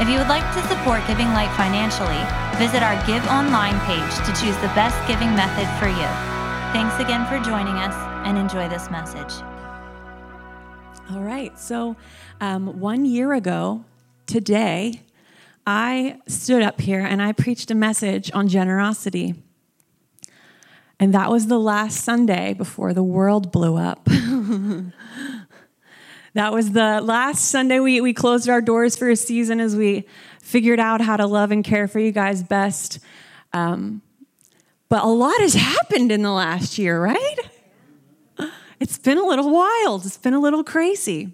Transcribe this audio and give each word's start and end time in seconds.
If 0.00 0.08
you 0.08 0.18
would 0.18 0.28
like 0.28 0.42
to 0.54 0.62
support 0.68 1.06
Giving 1.06 1.28
Light 1.28 1.54
financially, 1.56 2.18
visit 2.58 2.82
our 2.82 2.96
Give 3.06 3.24
Online 3.28 3.78
page 3.86 4.16
to 4.26 4.32
choose 4.40 4.56
the 4.56 4.72
best 4.74 4.96
giving 5.06 5.34
method 5.36 5.68
for 5.78 5.86
you. 5.86 6.08
Thanks 6.72 6.98
again 6.98 7.24
for 7.26 7.38
joining 7.44 7.74
us 7.76 7.94
and 8.26 8.36
enjoy 8.38 8.68
this 8.68 8.90
message. 8.90 9.32
All 11.10 11.20
right. 11.20 11.56
So, 11.58 11.96
um, 12.40 12.80
one 12.80 13.04
year 13.04 13.32
ago 13.32 13.84
today, 14.26 15.02
I 15.66 16.18
stood 16.26 16.62
up 16.62 16.80
here 16.80 17.00
and 17.00 17.22
I 17.22 17.32
preached 17.32 17.70
a 17.70 17.74
message 17.74 18.30
on 18.32 18.48
generosity. 18.48 19.34
And 20.98 21.12
that 21.14 21.30
was 21.30 21.48
the 21.48 21.60
last 21.60 22.02
Sunday 22.02 22.54
before 22.54 22.94
the 22.94 23.02
world 23.02 23.52
blew 23.52 23.76
up. 23.76 24.08
That 26.34 26.52
was 26.52 26.72
the 26.72 27.00
last 27.02 27.50
Sunday 27.50 27.78
we, 27.78 28.00
we 28.00 28.14
closed 28.14 28.48
our 28.48 28.62
doors 28.62 28.96
for 28.96 29.10
a 29.10 29.16
season 29.16 29.60
as 29.60 29.76
we 29.76 30.06
figured 30.40 30.80
out 30.80 31.02
how 31.02 31.18
to 31.18 31.26
love 31.26 31.50
and 31.50 31.62
care 31.62 31.86
for 31.86 31.98
you 31.98 32.10
guys 32.10 32.42
best. 32.42 33.00
Um, 33.52 34.00
but 34.88 35.04
a 35.04 35.08
lot 35.08 35.38
has 35.40 35.54
happened 35.54 36.10
in 36.10 36.22
the 36.22 36.32
last 36.32 36.78
year, 36.78 37.00
right? 37.00 37.36
It's 38.80 38.98
been 38.98 39.18
a 39.18 39.24
little 39.24 39.50
wild, 39.50 40.06
it's 40.06 40.16
been 40.16 40.34
a 40.34 40.40
little 40.40 40.64
crazy. 40.64 41.32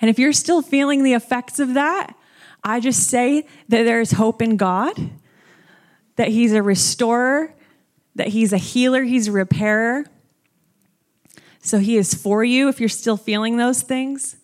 And 0.00 0.10
if 0.10 0.18
you're 0.18 0.32
still 0.32 0.62
feeling 0.62 1.02
the 1.02 1.14
effects 1.14 1.58
of 1.58 1.74
that, 1.74 2.14
I 2.62 2.80
just 2.80 3.08
say 3.08 3.46
that 3.68 3.84
there's 3.84 4.12
hope 4.12 4.42
in 4.42 4.56
God, 4.56 4.98
that 6.16 6.28
He's 6.28 6.52
a 6.52 6.62
restorer, 6.62 7.54
that 8.16 8.28
He's 8.28 8.52
a 8.52 8.58
healer, 8.58 9.04
He's 9.04 9.28
a 9.28 9.32
repairer 9.32 10.06
so 11.60 11.78
he 11.78 11.96
is 11.96 12.14
for 12.14 12.42
you 12.42 12.68
if 12.68 12.80
you're 12.80 12.88
still 12.88 13.16
feeling 13.16 13.56
those 13.56 13.82
things. 13.82 14.36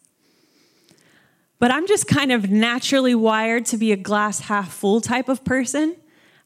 But 1.58 1.70
I'm 1.70 1.86
just 1.86 2.06
kind 2.06 2.32
of 2.32 2.50
naturally 2.50 3.14
wired 3.14 3.64
to 3.66 3.78
be 3.78 3.92
a 3.92 3.96
glass 3.96 4.40
half 4.40 4.72
full 4.72 5.00
type 5.00 5.28
of 5.28 5.44
person. 5.44 5.96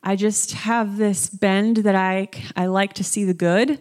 I 0.02 0.16
just 0.16 0.52
have 0.52 0.96
this 0.96 1.28
bend 1.28 1.78
that 1.78 1.96
I, 1.96 2.28
I 2.56 2.66
like 2.66 2.94
to 2.94 3.04
see 3.04 3.24
the 3.24 3.34
good. 3.34 3.80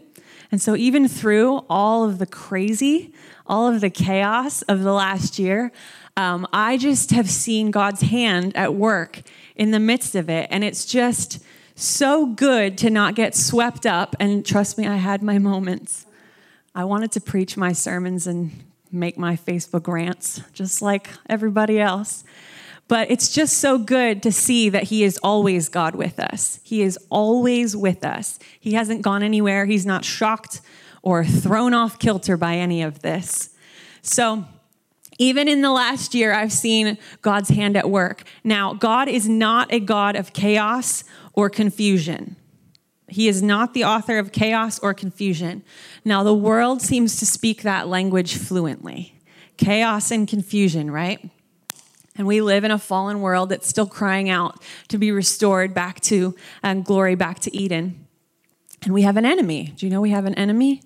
And 0.51 0.59
so, 0.59 0.75
even 0.75 1.07
through 1.07 1.63
all 1.69 2.03
of 2.03 2.17
the 2.17 2.25
crazy, 2.25 3.13
all 3.45 3.67
of 3.67 3.81
the 3.81 3.91
chaos 3.91 4.63
of 4.63 4.81
the 4.81 4.91
last 4.91 5.37
year, 5.37 5.71
um, 6.17 6.47
I 6.51 6.77
just 6.77 7.11
have 7.11 7.29
seen 7.29 7.69
God's 7.69 8.01
hand 8.01 8.57
at 8.57 8.73
work 8.73 9.21
in 9.55 9.69
the 9.69 9.79
midst 9.79 10.15
of 10.15 10.29
it. 10.29 10.47
And 10.49 10.63
it's 10.63 10.85
just 10.85 11.43
so 11.75 12.25
good 12.25 12.77
to 12.79 12.89
not 12.89 13.13
get 13.13 13.35
swept 13.35 13.85
up. 13.85 14.15
And 14.19 14.43
trust 14.43 14.77
me, 14.77 14.87
I 14.87 14.95
had 14.95 15.21
my 15.21 15.37
moments. 15.37 16.07
I 16.75 16.83
wanted 16.83 17.11
to 17.13 17.21
preach 17.21 17.57
my 17.57 17.73
sermons 17.73 18.27
and 18.27 18.51
make 18.91 19.17
my 19.17 19.35
Facebook 19.35 19.87
rants 19.87 20.41
just 20.53 20.81
like 20.81 21.09
everybody 21.27 21.79
else. 21.79 22.23
But 22.87 23.11
it's 23.11 23.31
just 23.31 23.59
so 23.59 23.77
good 23.77 24.23
to 24.23 24.31
see 24.31 24.69
that 24.69 24.83
He 24.83 25.03
is 25.03 25.19
always 25.19 25.69
God 25.69 25.95
with 25.95 26.19
us. 26.19 26.59
He 26.63 26.81
is 26.81 26.97
always 27.09 27.77
with 27.77 28.03
us. 28.03 28.39
He 28.59 28.73
hasn't 28.73 29.03
gone 29.03 29.21
anywhere. 29.21 29.65
He's 29.65 29.85
not 29.85 30.03
shocked 30.03 30.61
or 31.03 31.23
thrown 31.23 31.73
off 31.73 31.99
kilter 31.99 32.35
by 32.35 32.55
any 32.55 32.81
of 32.81 33.01
this. 33.01 33.55
So, 34.01 34.45
even 35.19 35.47
in 35.47 35.61
the 35.61 35.71
last 35.71 36.15
year, 36.15 36.33
I've 36.33 36.53
seen 36.53 36.97
God's 37.21 37.49
hand 37.49 37.75
at 37.75 37.89
work. 37.89 38.23
Now, 38.43 38.73
God 38.73 39.09
is 39.09 39.27
not 39.27 39.71
a 39.71 39.79
God 39.79 40.15
of 40.15 40.33
chaos 40.33 41.03
or 41.33 41.49
confusion. 41.49 42.37
He 43.09 43.27
is 43.27 43.41
not 43.41 43.73
the 43.73 43.83
author 43.83 44.17
of 44.17 44.31
chaos 44.31 44.79
or 44.79 44.93
confusion. 44.93 45.63
Now, 46.05 46.23
the 46.23 46.33
world 46.33 46.81
seems 46.81 47.17
to 47.17 47.25
speak 47.25 47.63
that 47.63 47.87
language 47.87 48.35
fluently 48.35 49.15
chaos 49.57 50.09
and 50.09 50.25
confusion, 50.25 50.89
right? 50.89 51.29
And 52.15 52.25
we 52.25 52.39
live 52.39 52.63
in 52.63 52.71
a 52.71 52.79
fallen 52.79 53.19
world 53.19 53.49
that's 53.49 53.67
still 53.67 53.85
crying 53.85 54.29
out 54.29 54.63
to 54.87 54.97
be 54.97 55.11
restored 55.11 55.73
back 55.73 55.99
to 56.01 56.33
um, 56.63 56.81
glory, 56.81 57.15
back 57.15 57.39
to 57.39 57.55
Eden. 57.55 58.07
And 58.83 58.93
we 58.93 59.01
have 59.01 59.17
an 59.17 59.25
enemy. 59.25 59.73
Do 59.75 59.85
you 59.85 59.89
know 59.89 59.99
we 59.99 60.11
have 60.11 60.25
an 60.25 60.35
enemy? 60.35 60.81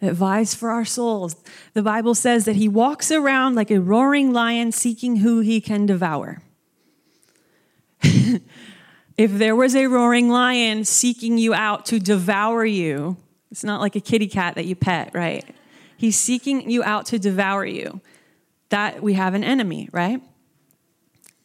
that 0.00 0.14
vies 0.14 0.54
for 0.54 0.70
our 0.70 0.84
souls. 0.84 1.36
The 1.72 1.82
Bible 1.82 2.14
says 2.14 2.44
that 2.44 2.56
he 2.56 2.68
walks 2.68 3.10
around 3.10 3.54
like 3.54 3.70
a 3.70 3.80
roaring 3.80 4.32
lion 4.32 4.72
seeking 4.72 5.16
who 5.16 5.40
he 5.40 5.60
can 5.60 5.86
devour. 5.86 6.42
if 9.18 9.32
there 9.32 9.56
was 9.56 9.74
a 9.74 9.86
roaring 9.86 10.28
lion 10.28 10.84
seeking 10.84 11.38
you 11.38 11.54
out 11.54 11.86
to 11.86 11.98
devour 11.98 12.64
you, 12.64 13.16
it's 13.50 13.64
not 13.64 13.80
like 13.80 13.96
a 13.96 14.00
kitty 14.00 14.26
cat 14.26 14.56
that 14.56 14.66
you 14.66 14.76
pet, 14.76 15.10
right? 15.14 15.44
He's 15.96 16.16
seeking 16.16 16.70
you 16.70 16.84
out 16.84 17.06
to 17.06 17.18
devour 17.18 17.64
you. 17.64 18.00
That 18.70 19.02
we 19.02 19.14
have 19.14 19.34
an 19.34 19.44
enemy, 19.44 19.88
right? 19.92 20.20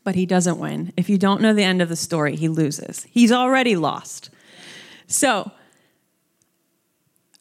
But 0.04 0.16
he 0.16 0.26
doesn't 0.26 0.58
win. 0.58 0.92
If 0.98 1.08
you 1.08 1.18
don't 1.18 1.42
know 1.42 1.54
the 1.54 1.64
end 1.64 1.82
of 1.82 1.88
the 1.88 1.96
story, 1.96 2.36
he 2.36 2.50
loses. 2.50 3.06
He's 3.12 3.32
already 3.32 3.76
lost. 3.76 4.32
So, 5.06 5.52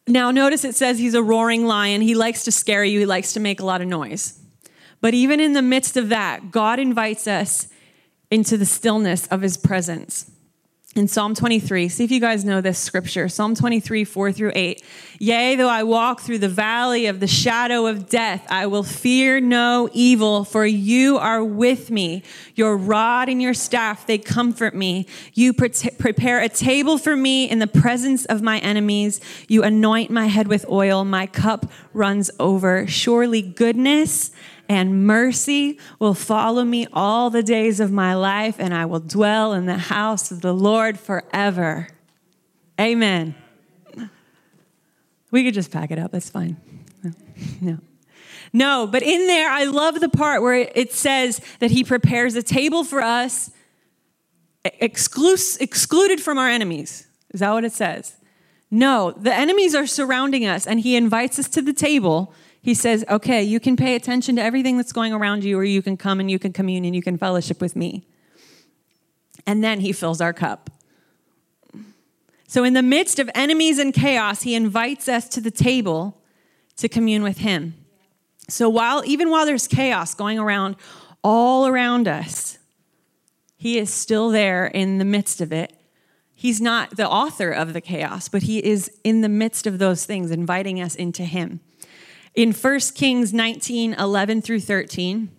now 0.07 0.29
notice 0.29 0.63
it 0.63 0.75
says 0.75 0.99
he's 0.99 1.15
a 1.15 1.23
roaring 1.23 1.65
lion. 1.65 2.01
He 2.01 2.13
likes 2.15 2.43
to 2.43 2.51
scare 2.51 2.83
you, 2.83 2.99
he 2.99 3.05
likes 3.05 3.33
to 3.33 3.39
make 3.39 3.59
a 3.59 3.65
lot 3.65 3.81
of 3.81 3.87
noise. 3.87 4.39
But 5.01 5.15
even 5.15 5.39
in 5.39 5.53
the 5.53 5.63
midst 5.63 5.97
of 5.97 6.09
that, 6.09 6.51
God 6.51 6.77
invites 6.77 7.27
us 7.27 7.67
into 8.31 8.57
the 8.57 8.65
stillness 8.65 9.27
of 9.27 9.41
his 9.41 9.57
presence. 9.57 10.31
In 10.93 11.07
Psalm 11.07 11.35
23, 11.35 11.87
see 11.87 12.03
if 12.03 12.11
you 12.11 12.19
guys 12.19 12.43
know 12.43 12.59
this 12.59 12.77
scripture. 12.77 13.29
Psalm 13.29 13.55
23, 13.55 14.03
4 14.03 14.31
through 14.33 14.51
8. 14.53 14.83
Yea, 15.19 15.55
though 15.55 15.69
I 15.69 15.83
walk 15.83 16.19
through 16.19 16.39
the 16.39 16.49
valley 16.49 17.05
of 17.05 17.21
the 17.21 17.27
shadow 17.27 17.85
of 17.87 18.09
death, 18.09 18.45
I 18.49 18.65
will 18.65 18.83
fear 18.83 19.39
no 19.39 19.89
evil, 19.93 20.43
for 20.43 20.65
you 20.65 21.17
are 21.17 21.45
with 21.45 21.91
me. 21.91 22.23
Your 22.55 22.75
rod 22.75 23.29
and 23.29 23.41
your 23.41 23.53
staff, 23.53 24.05
they 24.05 24.17
comfort 24.17 24.75
me. 24.75 25.07
You 25.33 25.53
pre- 25.53 25.69
prepare 25.97 26.41
a 26.41 26.49
table 26.49 26.97
for 26.97 27.15
me 27.15 27.49
in 27.49 27.59
the 27.59 27.67
presence 27.67 28.25
of 28.25 28.41
my 28.41 28.59
enemies. 28.59 29.21
You 29.47 29.63
anoint 29.63 30.11
my 30.11 30.25
head 30.25 30.49
with 30.49 30.65
oil. 30.67 31.05
My 31.05 31.25
cup 31.25 31.71
runs 31.93 32.29
over. 32.37 32.85
Surely 32.85 33.41
goodness 33.41 34.31
and 34.71 35.05
mercy 35.05 35.77
will 35.99 36.13
follow 36.13 36.63
me 36.63 36.87
all 36.93 37.29
the 37.29 37.43
days 37.43 37.81
of 37.81 37.91
my 37.91 38.13
life, 38.13 38.55
and 38.57 38.73
I 38.73 38.85
will 38.85 39.01
dwell 39.01 39.51
in 39.51 39.65
the 39.65 39.77
house 39.77 40.31
of 40.31 40.39
the 40.39 40.53
Lord 40.53 40.97
forever. 40.97 41.89
Amen. 42.79 43.35
We 45.29 45.43
could 45.43 45.53
just 45.53 45.71
pack 45.71 45.91
it 45.91 45.99
up, 45.99 46.13
that's 46.13 46.29
fine. 46.29 46.55
No. 47.59 47.79
No, 48.53 48.87
but 48.87 49.03
in 49.03 49.27
there, 49.27 49.49
I 49.49 49.65
love 49.65 49.99
the 49.99 50.07
part 50.07 50.41
where 50.41 50.53
it 50.53 50.93
says 50.93 51.41
that 51.59 51.71
he 51.71 51.83
prepares 51.83 52.35
a 52.35 52.43
table 52.43 52.85
for 52.85 53.01
us, 53.01 53.51
exclus- 54.63 55.59
excluded 55.59 56.21
from 56.21 56.37
our 56.37 56.47
enemies. 56.47 57.07
Is 57.33 57.41
that 57.41 57.51
what 57.51 57.65
it 57.65 57.73
says? 57.73 58.15
No, 58.69 59.11
the 59.11 59.33
enemies 59.33 59.75
are 59.75 59.85
surrounding 59.85 60.45
us, 60.45 60.65
and 60.65 60.79
he 60.79 60.95
invites 60.95 61.39
us 61.39 61.49
to 61.49 61.61
the 61.61 61.73
table 61.73 62.33
he 62.61 62.73
says, 62.75 63.03
okay, 63.09 63.41
you 63.41 63.59
can 63.59 63.75
pay 63.75 63.95
attention 63.95 64.35
to 64.35 64.43
everything 64.43 64.77
that's 64.77 64.93
going 64.93 65.13
around 65.13 65.43
you, 65.43 65.57
or 65.57 65.63
you 65.63 65.81
can 65.81 65.97
come 65.97 66.19
and 66.19 66.29
you 66.29 66.37
can 66.37 66.53
commune 66.53 66.85
and 66.85 66.95
you 66.95 67.01
can 67.01 67.17
fellowship 67.17 67.59
with 67.59 67.75
me. 67.75 68.05
And 69.47 69.63
then 69.63 69.79
he 69.79 69.91
fills 69.91 70.21
our 70.21 70.33
cup. 70.33 70.69
So, 72.47 72.63
in 72.63 72.73
the 72.73 72.83
midst 72.83 73.17
of 73.17 73.29
enemies 73.33 73.79
and 73.79 73.93
chaos, 73.93 74.43
he 74.43 74.55
invites 74.55 75.07
us 75.07 75.27
to 75.29 75.41
the 75.41 75.49
table 75.49 76.21
to 76.75 76.89
commune 76.89 77.23
with 77.23 77.39
him. 77.39 77.73
So, 78.49 78.69
while 78.69 79.03
even 79.05 79.31
while 79.31 79.45
there's 79.45 79.67
chaos 79.67 80.13
going 80.13 80.37
around 80.37 80.75
all 81.23 81.65
around 81.65 82.07
us, 82.07 82.59
he 83.57 83.79
is 83.79 83.91
still 83.91 84.29
there 84.29 84.67
in 84.67 84.97
the 84.97 85.05
midst 85.05 85.39
of 85.39 85.51
it. 85.53 85.73
He's 86.35 86.59
not 86.59 86.97
the 86.97 87.07
author 87.07 87.51
of 87.51 87.73
the 87.73 87.81
chaos, 87.81 88.27
but 88.27 88.43
he 88.43 88.63
is 88.63 88.91
in 89.03 89.21
the 89.21 89.29
midst 89.29 89.65
of 89.65 89.79
those 89.79 90.05
things, 90.05 90.29
inviting 90.29 90.81
us 90.81 90.93
into 90.93 91.23
him. 91.23 91.61
In 92.33 92.53
1 92.53 92.79
Kings 92.95 93.33
19 93.33 93.93
11 93.93 94.41
through 94.41 94.61
13, 94.61 95.29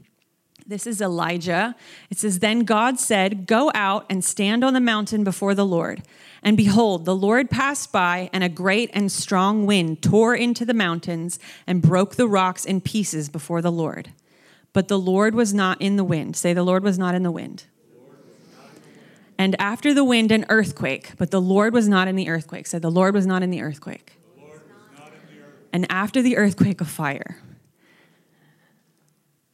this 0.66 0.86
is 0.86 1.00
Elijah. 1.00 1.74
It 2.10 2.18
says, 2.18 2.38
Then 2.38 2.60
God 2.60 2.98
said, 2.98 3.46
Go 3.46 3.70
out 3.74 4.06
and 4.10 4.24
stand 4.24 4.62
on 4.62 4.74
the 4.74 4.80
mountain 4.80 5.24
before 5.24 5.54
the 5.54 5.66
Lord. 5.66 6.02
And 6.42 6.56
behold, 6.56 7.04
the 7.04 7.14
Lord 7.14 7.50
passed 7.50 7.92
by, 7.92 8.28
and 8.32 8.44
a 8.44 8.48
great 8.48 8.90
and 8.92 9.10
strong 9.10 9.66
wind 9.66 10.02
tore 10.02 10.34
into 10.34 10.64
the 10.64 10.74
mountains 10.74 11.38
and 11.66 11.82
broke 11.82 12.16
the 12.16 12.28
rocks 12.28 12.64
in 12.64 12.80
pieces 12.80 13.28
before 13.28 13.62
the 13.62 13.72
Lord. 13.72 14.12
But 14.72 14.88
the 14.88 14.98
Lord 14.98 15.34
was 15.34 15.52
not 15.52 15.80
in 15.80 15.96
the 15.96 16.04
wind. 16.04 16.36
Say, 16.36 16.52
The 16.52 16.62
Lord 16.62 16.82
was 16.82 16.98
not 16.98 17.14
in 17.14 17.22
the 17.22 17.30
wind. 17.30 17.64
And 19.38 19.60
after 19.60 19.92
the 19.92 20.04
wind, 20.04 20.30
an 20.30 20.46
earthquake. 20.48 21.12
But 21.18 21.30
the 21.30 21.40
Lord 21.40 21.72
was 21.72 21.88
not 21.88 22.06
in 22.06 22.16
the 22.16 22.28
earthquake. 22.28 22.66
Said 22.66 22.82
the 22.82 22.90
Lord 22.90 23.14
was 23.14 23.26
not 23.26 23.42
in 23.42 23.50
the 23.50 23.60
earthquake. 23.60 24.12
The 25.72 25.78
the 25.78 25.84
and 25.84 25.92
after 25.92 26.22
the 26.22 26.36
earthquake, 26.36 26.80
a 26.80 26.84
fire. 26.84 27.36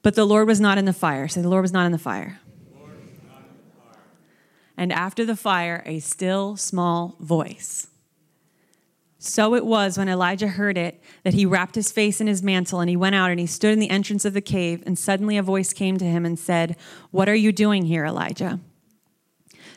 But 0.02 0.14
the 0.14 0.24
Lord 0.24 0.46
was 0.46 0.60
not 0.60 0.78
in 0.78 0.84
the 0.84 0.92
fire. 0.92 1.28
Say, 1.28 1.42
the 1.42 1.48
Lord 1.48 1.62
was 1.62 1.72
not 1.72 1.86
in 1.86 1.92
the 1.92 1.98
fire. 1.98 2.40
And 4.76 4.92
after 4.92 5.24
the 5.24 5.36
fire, 5.36 5.82
a 5.86 5.98
still 5.98 6.56
small 6.56 7.16
voice. 7.20 7.88
So 9.18 9.54
it 9.56 9.66
was 9.66 9.98
when 9.98 10.08
Elijah 10.08 10.48
heard 10.48 10.78
it 10.78 11.02
that 11.24 11.34
he 11.34 11.44
wrapped 11.44 11.74
his 11.74 11.90
face 11.90 12.20
in 12.20 12.28
his 12.28 12.42
mantle 12.42 12.80
and 12.80 12.88
he 12.88 12.96
went 12.96 13.16
out 13.16 13.30
and 13.30 13.40
he 13.40 13.46
stood 13.46 13.72
in 13.72 13.80
the 13.80 13.90
entrance 13.90 14.24
of 14.24 14.34
the 14.34 14.40
cave. 14.40 14.82
And 14.86 14.96
suddenly 14.96 15.36
a 15.36 15.42
voice 15.42 15.72
came 15.72 15.98
to 15.98 16.04
him 16.04 16.24
and 16.24 16.38
said, 16.38 16.76
What 17.10 17.28
are 17.28 17.34
you 17.34 17.50
doing 17.50 17.84
here, 17.84 18.04
Elijah? 18.04 18.60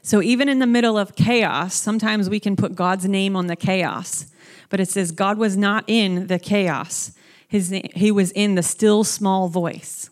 So 0.04 0.22
even 0.22 0.50
in 0.50 0.60
the 0.60 0.68
middle 0.68 0.98
of 0.98 1.16
chaos, 1.16 1.76
sometimes 1.76 2.30
we 2.30 2.40
can 2.40 2.56
put 2.56 2.76
God's 2.76 3.06
name 3.06 3.36
on 3.36 3.48
the 3.48 3.56
chaos. 3.56 4.28
But 4.72 4.80
it 4.80 4.90
says 4.90 5.12
God 5.12 5.38
was 5.38 5.56
not 5.56 5.84
in 5.86 6.26
the 6.26 6.40
chaos, 6.40 7.12
his, 7.48 7.70
he 7.94 8.12
was 8.12 8.32
in 8.32 8.56
the 8.56 8.64
still 8.64 9.04
small 9.04 9.50
voice. 9.50 10.10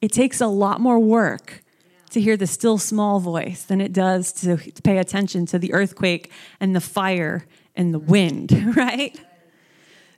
It 0.00 0.12
takes 0.12 0.40
a 0.40 0.46
lot 0.46 0.80
more 0.80 0.98
work 0.98 1.64
to 2.10 2.20
hear 2.20 2.36
the 2.36 2.46
still 2.46 2.76
small 2.76 3.18
voice 3.20 3.64
than 3.64 3.80
it 3.80 3.92
does 3.92 4.32
to, 4.32 4.56
to 4.58 4.82
pay 4.82 4.98
attention 4.98 5.46
to 5.46 5.58
the 5.58 5.72
earthquake 5.72 6.30
and 6.60 6.76
the 6.76 6.80
fire 6.80 7.46
and 7.74 7.94
the 7.94 7.98
wind, 7.98 8.52
right? 8.76 9.18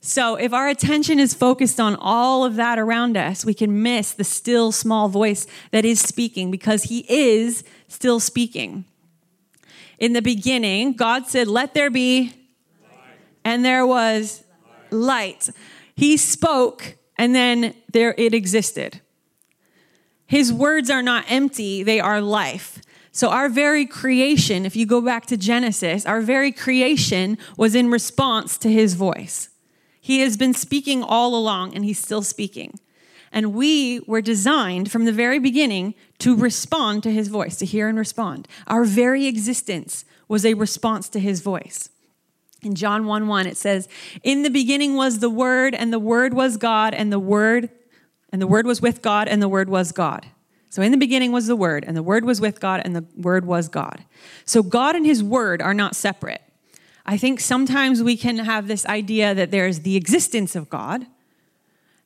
So, 0.00 0.34
if 0.34 0.52
our 0.52 0.68
attention 0.68 1.20
is 1.20 1.32
focused 1.32 1.78
on 1.78 1.94
all 1.94 2.44
of 2.44 2.56
that 2.56 2.76
around 2.76 3.16
us, 3.16 3.44
we 3.44 3.54
can 3.54 3.84
miss 3.84 4.10
the 4.10 4.24
still 4.24 4.72
small 4.72 5.08
voice 5.08 5.46
that 5.70 5.84
is 5.84 6.00
speaking 6.00 6.50
because 6.50 6.84
he 6.84 7.06
is 7.08 7.62
still 7.86 8.18
speaking. 8.18 8.84
In 10.00 10.12
the 10.12 10.22
beginning, 10.22 10.94
God 10.94 11.28
said, 11.28 11.46
Let 11.46 11.74
there 11.74 11.90
be, 11.90 12.32
and 13.44 13.64
there 13.64 13.86
was 13.86 14.44
light. 14.90 15.50
He 15.96 16.16
spoke, 16.16 16.96
and 17.16 17.34
then 17.34 17.74
there 17.92 18.14
it 18.16 18.34
existed. 18.34 19.00
His 20.26 20.52
words 20.52 20.88
are 20.90 21.02
not 21.02 21.24
empty, 21.28 21.82
they 21.82 22.00
are 22.00 22.20
life. 22.20 22.80
So, 23.14 23.28
our 23.28 23.50
very 23.50 23.84
creation, 23.84 24.64
if 24.64 24.74
you 24.74 24.86
go 24.86 25.02
back 25.02 25.26
to 25.26 25.36
Genesis, 25.36 26.06
our 26.06 26.22
very 26.22 26.50
creation 26.50 27.36
was 27.58 27.74
in 27.74 27.90
response 27.90 28.56
to 28.58 28.72
his 28.72 28.94
voice. 28.94 29.50
He 30.00 30.20
has 30.20 30.38
been 30.38 30.54
speaking 30.54 31.02
all 31.02 31.34
along, 31.34 31.74
and 31.74 31.84
he's 31.84 31.98
still 31.98 32.22
speaking. 32.22 32.80
And 33.30 33.54
we 33.54 34.00
were 34.00 34.20
designed 34.20 34.90
from 34.90 35.04
the 35.04 35.12
very 35.12 35.38
beginning 35.38 35.94
to 36.18 36.34
respond 36.34 37.02
to 37.02 37.10
his 37.10 37.28
voice, 37.28 37.56
to 37.58 37.66
hear 37.66 37.88
and 37.88 37.98
respond. 37.98 38.48
Our 38.66 38.84
very 38.84 39.26
existence 39.26 40.04
was 40.26 40.46
a 40.46 40.54
response 40.54 41.08
to 41.10 41.20
his 41.20 41.40
voice. 41.40 41.90
In 42.62 42.74
John 42.74 43.06
1 43.06 43.26
1, 43.26 43.46
it 43.46 43.56
says, 43.56 43.88
In 44.22 44.42
the 44.42 44.50
beginning 44.50 44.94
was 44.94 45.18
the 45.18 45.30
Word, 45.30 45.74
and 45.74 45.92
the 45.92 45.98
Word 45.98 46.32
was 46.32 46.56
God, 46.56 46.94
and 46.94 47.12
the 47.12 47.18
Word 47.18 47.70
and 48.32 48.40
the 48.40 48.46
Word 48.46 48.66
was 48.66 48.80
with 48.80 49.02
God, 49.02 49.28
and 49.28 49.42
the 49.42 49.48
Word 49.48 49.68
was 49.68 49.92
God. 49.92 50.26
So 50.70 50.80
in 50.80 50.90
the 50.90 50.96
beginning 50.96 51.32
was 51.32 51.46
the 51.46 51.56
Word, 51.56 51.84
and 51.86 51.94
the 51.94 52.02
Word 52.02 52.24
was 52.24 52.40
with 52.40 52.60
God, 52.60 52.80
and 52.82 52.96
the 52.96 53.04
Word 53.14 53.44
was 53.44 53.68
God. 53.68 54.04
So 54.46 54.62
God 54.62 54.96
and 54.96 55.04
His 55.04 55.22
Word 55.22 55.60
are 55.60 55.74
not 55.74 55.94
separate. 55.94 56.40
I 57.04 57.18
think 57.18 57.40
sometimes 57.40 58.02
we 58.02 58.16
can 58.16 58.38
have 58.38 58.68
this 58.68 58.86
idea 58.86 59.34
that 59.34 59.50
there's 59.50 59.80
the 59.80 59.96
existence 59.96 60.56
of 60.56 60.70
God, 60.70 61.06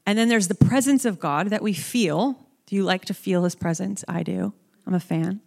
and 0.05 0.19
then 0.19 0.29
there's 0.29 0.49
the 0.49 0.55
presence 0.57 1.05
of 1.05 1.21
God 1.21 1.49
that 1.51 1.63
we 1.63 1.73
feel. 1.73 2.47
Do 2.67 2.75
you 2.75 2.83
like 2.83 3.05
to 3.05 3.15
feel 3.15 3.45
His 3.45 3.55
presence? 3.55 4.05
I 4.09 4.25
do. 4.25 4.53
I'm 4.85 4.95
a 4.95 5.01
fan. 5.01 5.41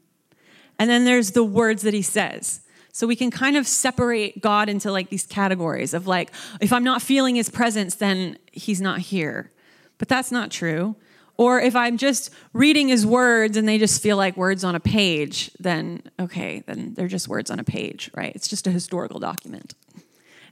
And 0.77 0.89
then 0.89 1.03
there's 1.03 1.31
the 1.31 1.43
words 1.43 1.81
that 1.81 1.93
He 1.93 2.01
says. 2.01 2.61
So 2.91 3.07
we 3.07 3.15
can 3.15 3.31
kind 3.31 3.55
of 3.55 3.67
separate 3.67 4.41
God 4.41 4.69
into 4.69 4.91
like 4.91 5.09
these 5.09 5.25
categories 5.25 5.93
of 5.93 6.07
like, 6.07 6.31
if 6.59 6.73
I'm 6.73 6.83
not 6.83 7.01
feeling 7.01 7.35
His 7.35 7.49
presence, 7.49 7.95
then 7.95 8.37
He's 8.51 8.81
not 8.81 8.99
here 8.99 9.51
but 9.99 10.07
that's 10.07 10.31
not 10.31 10.49
true. 10.49 10.95
Or 11.37 11.61
if 11.61 11.75
I'm 11.75 11.97
just 11.97 12.31
reading 12.51 12.87
his 12.89 13.05
words 13.05 13.55
and 13.55 13.67
they 13.67 13.77
just 13.77 14.01
feel 14.01 14.17
like 14.17 14.35
words 14.35 14.63
on 14.63 14.75
a 14.75 14.79
page, 14.79 15.51
then 15.59 16.01
okay, 16.19 16.63
then 16.65 16.95
they're 16.95 17.07
just 17.07 17.27
words 17.27 17.51
on 17.51 17.59
a 17.59 17.63
page, 17.63 18.09
right? 18.15 18.33
It's 18.35 18.47
just 18.47 18.65
a 18.65 18.71
historical 18.71 19.19
document. 19.19 19.75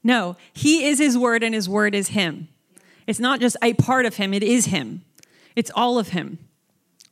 No, 0.03 0.37
he 0.53 0.85
is 0.85 0.99
his 0.99 1.17
word 1.17 1.43
and 1.43 1.55
his 1.55 1.67
word 1.67 1.95
is 1.95 2.09
him. 2.09 2.49
It's 3.07 3.19
not 3.19 3.39
just 3.39 3.57
a 3.61 3.73
part 3.73 4.05
of 4.05 4.17
him, 4.17 4.33
it 4.33 4.43
is 4.43 4.65
him. 4.65 5.03
It's 5.55 5.71
all 5.73 5.97
of 5.97 6.09
him. 6.09 6.39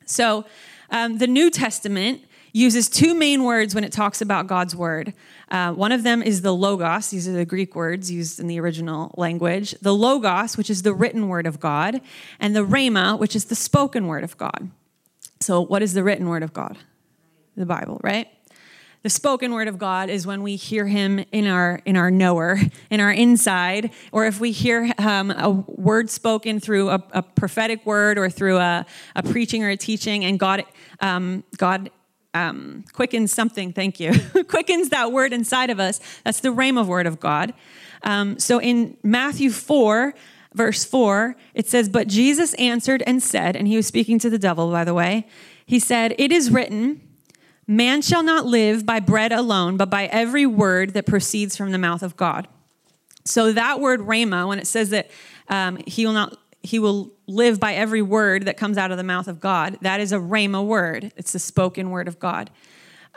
So 0.05 0.45
um, 0.91 1.17
the 1.17 1.27
New 1.27 1.49
Testament 1.49 2.21
uses 2.55 2.87
two 2.87 3.13
main 3.13 3.43
words 3.43 3.75
when 3.75 3.83
it 3.83 3.91
talks 3.91 4.21
about 4.21 4.47
God's 4.47 4.73
word. 4.75 5.13
Uh, 5.49 5.73
one 5.73 5.91
of 5.91 6.03
them 6.03 6.23
is 6.23 6.41
the 6.41 6.53
logos. 6.53 7.09
These 7.09 7.27
are 7.27 7.33
the 7.33 7.45
Greek 7.45 7.75
words 7.75 8.09
used 8.09 8.39
in 8.39 8.47
the 8.47 8.59
original 8.61 9.13
language. 9.17 9.75
The 9.81 9.93
logos, 9.93 10.55
which 10.55 10.69
is 10.69 10.81
the 10.81 10.93
written 10.93 11.27
word 11.27 11.47
of 11.47 11.59
God, 11.59 11.99
and 12.39 12.55
the 12.55 12.65
rhema, 12.65 13.19
which 13.19 13.35
is 13.35 13.45
the 13.45 13.55
spoken 13.55 14.07
word 14.07 14.23
of 14.23 14.37
God. 14.37 14.71
So, 15.41 15.59
what 15.59 15.81
is 15.81 15.93
the 15.93 16.03
written 16.03 16.29
word 16.29 16.43
of 16.43 16.53
God? 16.53 16.77
The 17.57 17.65
Bible, 17.65 17.99
right? 18.01 18.29
The 19.03 19.09
spoken 19.09 19.51
word 19.51 19.67
of 19.67 19.77
God 19.77 20.09
is 20.09 20.25
when 20.25 20.41
we 20.41 20.55
hear 20.55 20.87
Him 20.87 21.23
in 21.33 21.47
our 21.47 21.81
in 21.85 21.97
our 21.97 22.09
knower, 22.09 22.57
in 22.89 23.01
our 23.01 23.11
inside, 23.11 23.91
or 24.13 24.25
if 24.25 24.39
we 24.39 24.51
hear 24.51 24.93
um, 24.97 25.29
a 25.29 25.49
word 25.49 26.09
spoken 26.09 26.61
through 26.61 26.89
a, 26.89 27.03
a, 27.11 27.21
prophetic 27.21 27.85
word 27.85 28.17
or 28.17 28.29
through 28.29 28.57
a, 28.57 28.85
a 29.15 29.23
preaching 29.23 29.63
or 29.63 29.69
a 29.69 29.77
teaching, 29.77 30.23
and 30.23 30.39
God 30.39 30.63
um, 31.01 31.43
God 31.57 31.91
um, 32.35 32.83
quickens 32.91 33.31
something, 33.31 33.71
thank 33.71 33.99
you, 33.99 34.11
quickens 34.47 34.89
that 34.89 35.13
word 35.13 35.31
inside 35.31 35.69
of 35.69 35.79
us. 35.79 36.01
That's 36.25 36.41
the 36.41 36.49
rhema 36.49 36.85
word 36.85 37.07
of 37.07 37.19
God. 37.19 37.53
Um, 38.03 38.37
so 38.37 38.59
in 38.59 38.97
Matthew 39.01 39.49
4, 39.49 40.13
verse 40.53 40.83
4, 40.83 41.35
it 41.53 41.67
says, 41.67 41.87
But 41.87 42.07
Jesus 42.07 42.53
answered 42.55 43.01
and 43.07 43.23
said, 43.23 43.55
and 43.55 43.67
he 43.67 43.77
was 43.77 43.87
speaking 43.87 44.19
to 44.19 44.29
the 44.29 44.37
devil, 44.37 44.69
by 44.69 44.83
the 44.83 44.93
way, 44.93 45.27
he 45.65 45.79
said, 45.79 46.13
It 46.17 46.31
is 46.33 46.51
written, 46.51 47.01
Man 47.67 48.01
shall 48.01 48.21
not 48.21 48.45
live 48.45 48.85
by 48.85 48.99
bread 48.99 49.31
alone, 49.31 49.77
but 49.77 49.89
by 49.89 50.05
every 50.07 50.45
word 50.45 50.93
that 50.93 51.05
proceeds 51.05 51.55
from 51.55 51.71
the 51.71 51.77
mouth 51.77 52.03
of 52.03 52.17
God. 52.17 52.47
So 53.23 53.53
that 53.53 53.79
word 53.79 54.01
rhema, 54.01 54.47
when 54.47 54.59
it 54.59 54.67
says 54.67 54.91
that 54.91 55.09
um, 55.47 55.77
he 55.87 56.05
will 56.05 56.13
not 56.13 56.37
he 56.65 56.79
will 56.79 57.13
live 57.27 57.59
by 57.59 57.73
every 57.73 58.01
word 58.01 58.45
that 58.45 58.57
comes 58.57 58.77
out 58.77 58.91
of 58.91 58.97
the 58.97 59.03
mouth 59.03 59.27
of 59.27 59.39
God. 59.39 59.77
That 59.81 59.99
is 59.99 60.11
a 60.11 60.17
rhema 60.17 60.65
word, 60.65 61.13
it's 61.15 61.31
the 61.31 61.39
spoken 61.39 61.91
word 61.91 62.07
of 62.07 62.19
God. 62.19 62.49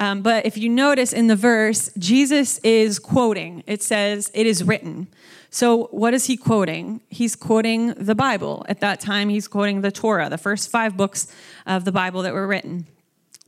Um, 0.00 0.22
but 0.22 0.46
if 0.46 0.56
you 0.56 0.68
notice 0.68 1.12
in 1.12 1.26
the 1.26 1.36
verse, 1.36 1.90
Jesus 1.98 2.58
is 2.58 2.98
quoting. 2.98 3.64
It 3.66 3.82
says, 3.82 4.30
It 4.32 4.46
is 4.46 4.62
written. 4.62 5.08
So, 5.50 5.86
what 5.86 6.14
is 6.14 6.26
he 6.26 6.36
quoting? 6.36 7.00
He's 7.08 7.34
quoting 7.34 7.94
the 7.94 8.14
Bible. 8.14 8.64
At 8.68 8.80
that 8.80 9.00
time, 9.00 9.28
he's 9.28 9.48
quoting 9.48 9.80
the 9.80 9.90
Torah, 9.90 10.28
the 10.28 10.38
first 10.38 10.70
five 10.70 10.96
books 10.96 11.26
of 11.66 11.84
the 11.84 11.92
Bible 11.92 12.22
that 12.22 12.34
were 12.34 12.46
written. 12.46 12.86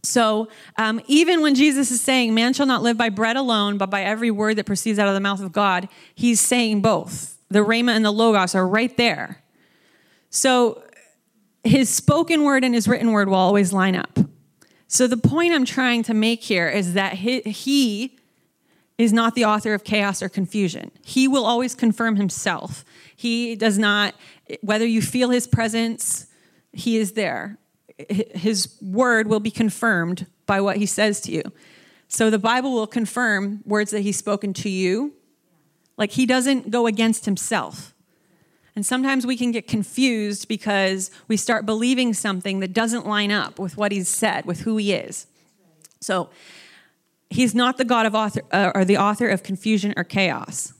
So, 0.03 0.49
um, 0.77 1.01
even 1.07 1.43
when 1.43 1.55
Jesus 1.55 1.91
is 1.91 2.01
saying, 2.01 2.35
Man 2.35 2.53
shall 2.53 2.67
not 2.67 2.83
live 2.83 2.97
by 2.97 3.11
bread 3.11 3.37
alone, 3.37 3.79
but 3.79 3.91
by 3.91 4.03
every 4.03 4.31
word 4.31 4.57
that 4.57 4.67
proceeds 4.67 4.99
out 4.99 5.09
of 5.09 5.15
the 5.15 5.21
mouth 5.21 5.41
of 5.41 5.53
God, 5.53 5.89
he's 6.15 6.41
saying 6.41 6.81
both. 6.81 7.39
The 7.49 7.61
Rhema 7.61 7.95
and 7.95 8.05
the 8.05 8.13
Logos 8.13 8.55
are 8.55 8.67
right 8.67 8.97
there. 8.97 9.43
So 10.31 10.83
his 11.63 11.91
spoken 11.91 12.45
word 12.45 12.65
and 12.65 12.75
his 12.75 12.89
written 12.89 13.13
word 13.13 13.29
will 13.29 13.37
always 13.37 13.73
line 13.73 13.97
up. 13.97 14.19
So 14.87 15.07
the 15.07 15.17
point 15.17 15.53
I'm 15.55 15.65
trying 15.65 16.03
to 16.05 16.15
make 16.15 16.43
here 16.43 16.69
is 16.69 16.95
that 16.95 17.15
he, 17.15 17.41
he 17.43 18.19
is 18.99 19.13
not 19.13 19.35
the 19.35 19.45
author 19.45 19.75
of 19.75 19.85
chaos 19.85 20.23
or 20.23 20.29
confusion. 20.29 20.91
He 21.05 21.29
will 21.29 21.47
always 21.47 21.75
confirm 21.75 22.17
himself. 22.17 22.85
He 23.15 23.55
does 23.57 23.79
not, 23.79 24.15
whether 24.63 24.87
you 24.87 25.01
feel 25.03 25.31
his 25.31 25.47
presence, 25.47 26.27
he 26.73 26.97
is 26.97 27.13
there. 27.13 27.59
His 28.09 28.77
word 28.81 29.27
will 29.27 29.41
be 29.41 29.51
confirmed 29.51 30.27
by 30.47 30.61
what 30.61 30.77
he 30.77 30.87
says 30.87 31.21
to 31.23 31.33
you. 31.33 31.43
So 32.09 32.29
the 32.29 32.39
Bible 32.39 32.73
will 32.73 32.87
confirm 32.87 33.63
words 33.65 33.93
that 33.93 34.01
he's 34.01 34.17
spoken 34.17 34.53
to 34.55 34.69
you. 34.69 35.15
Like 35.97 36.13
he 36.13 36.27
doesn't 36.27 36.71
go 36.71 36.87
against 36.87 37.27
himself. 37.27 37.95
And 38.81 38.87
sometimes 38.87 39.27
we 39.27 39.37
can 39.37 39.51
get 39.51 39.69
confused 39.69 40.49
because 40.49 41.11
we 41.29 41.37
start 41.37 41.67
believing 41.67 42.15
something 42.15 42.61
that 42.61 42.73
doesn't 42.73 43.07
line 43.07 43.31
up 43.31 43.59
with 43.59 43.77
what 43.77 43.93
he's 43.93 44.09
said, 44.09 44.47
with 44.47 44.61
who 44.61 44.79
he 44.79 44.95
is. 44.95 45.27
So 46.01 46.31
he's 47.29 47.55
not 47.55 47.77
the 47.77 47.85
God 47.85 48.07
of 48.07 48.15
author 48.15 48.41
uh, 48.51 48.73
or 48.75 48.87
the 48.87 48.97
author 48.97 49.29
of 49.29 49.43
confusion 49.43 49.93
or 49.99 50.05
chaos. 50.05 50.73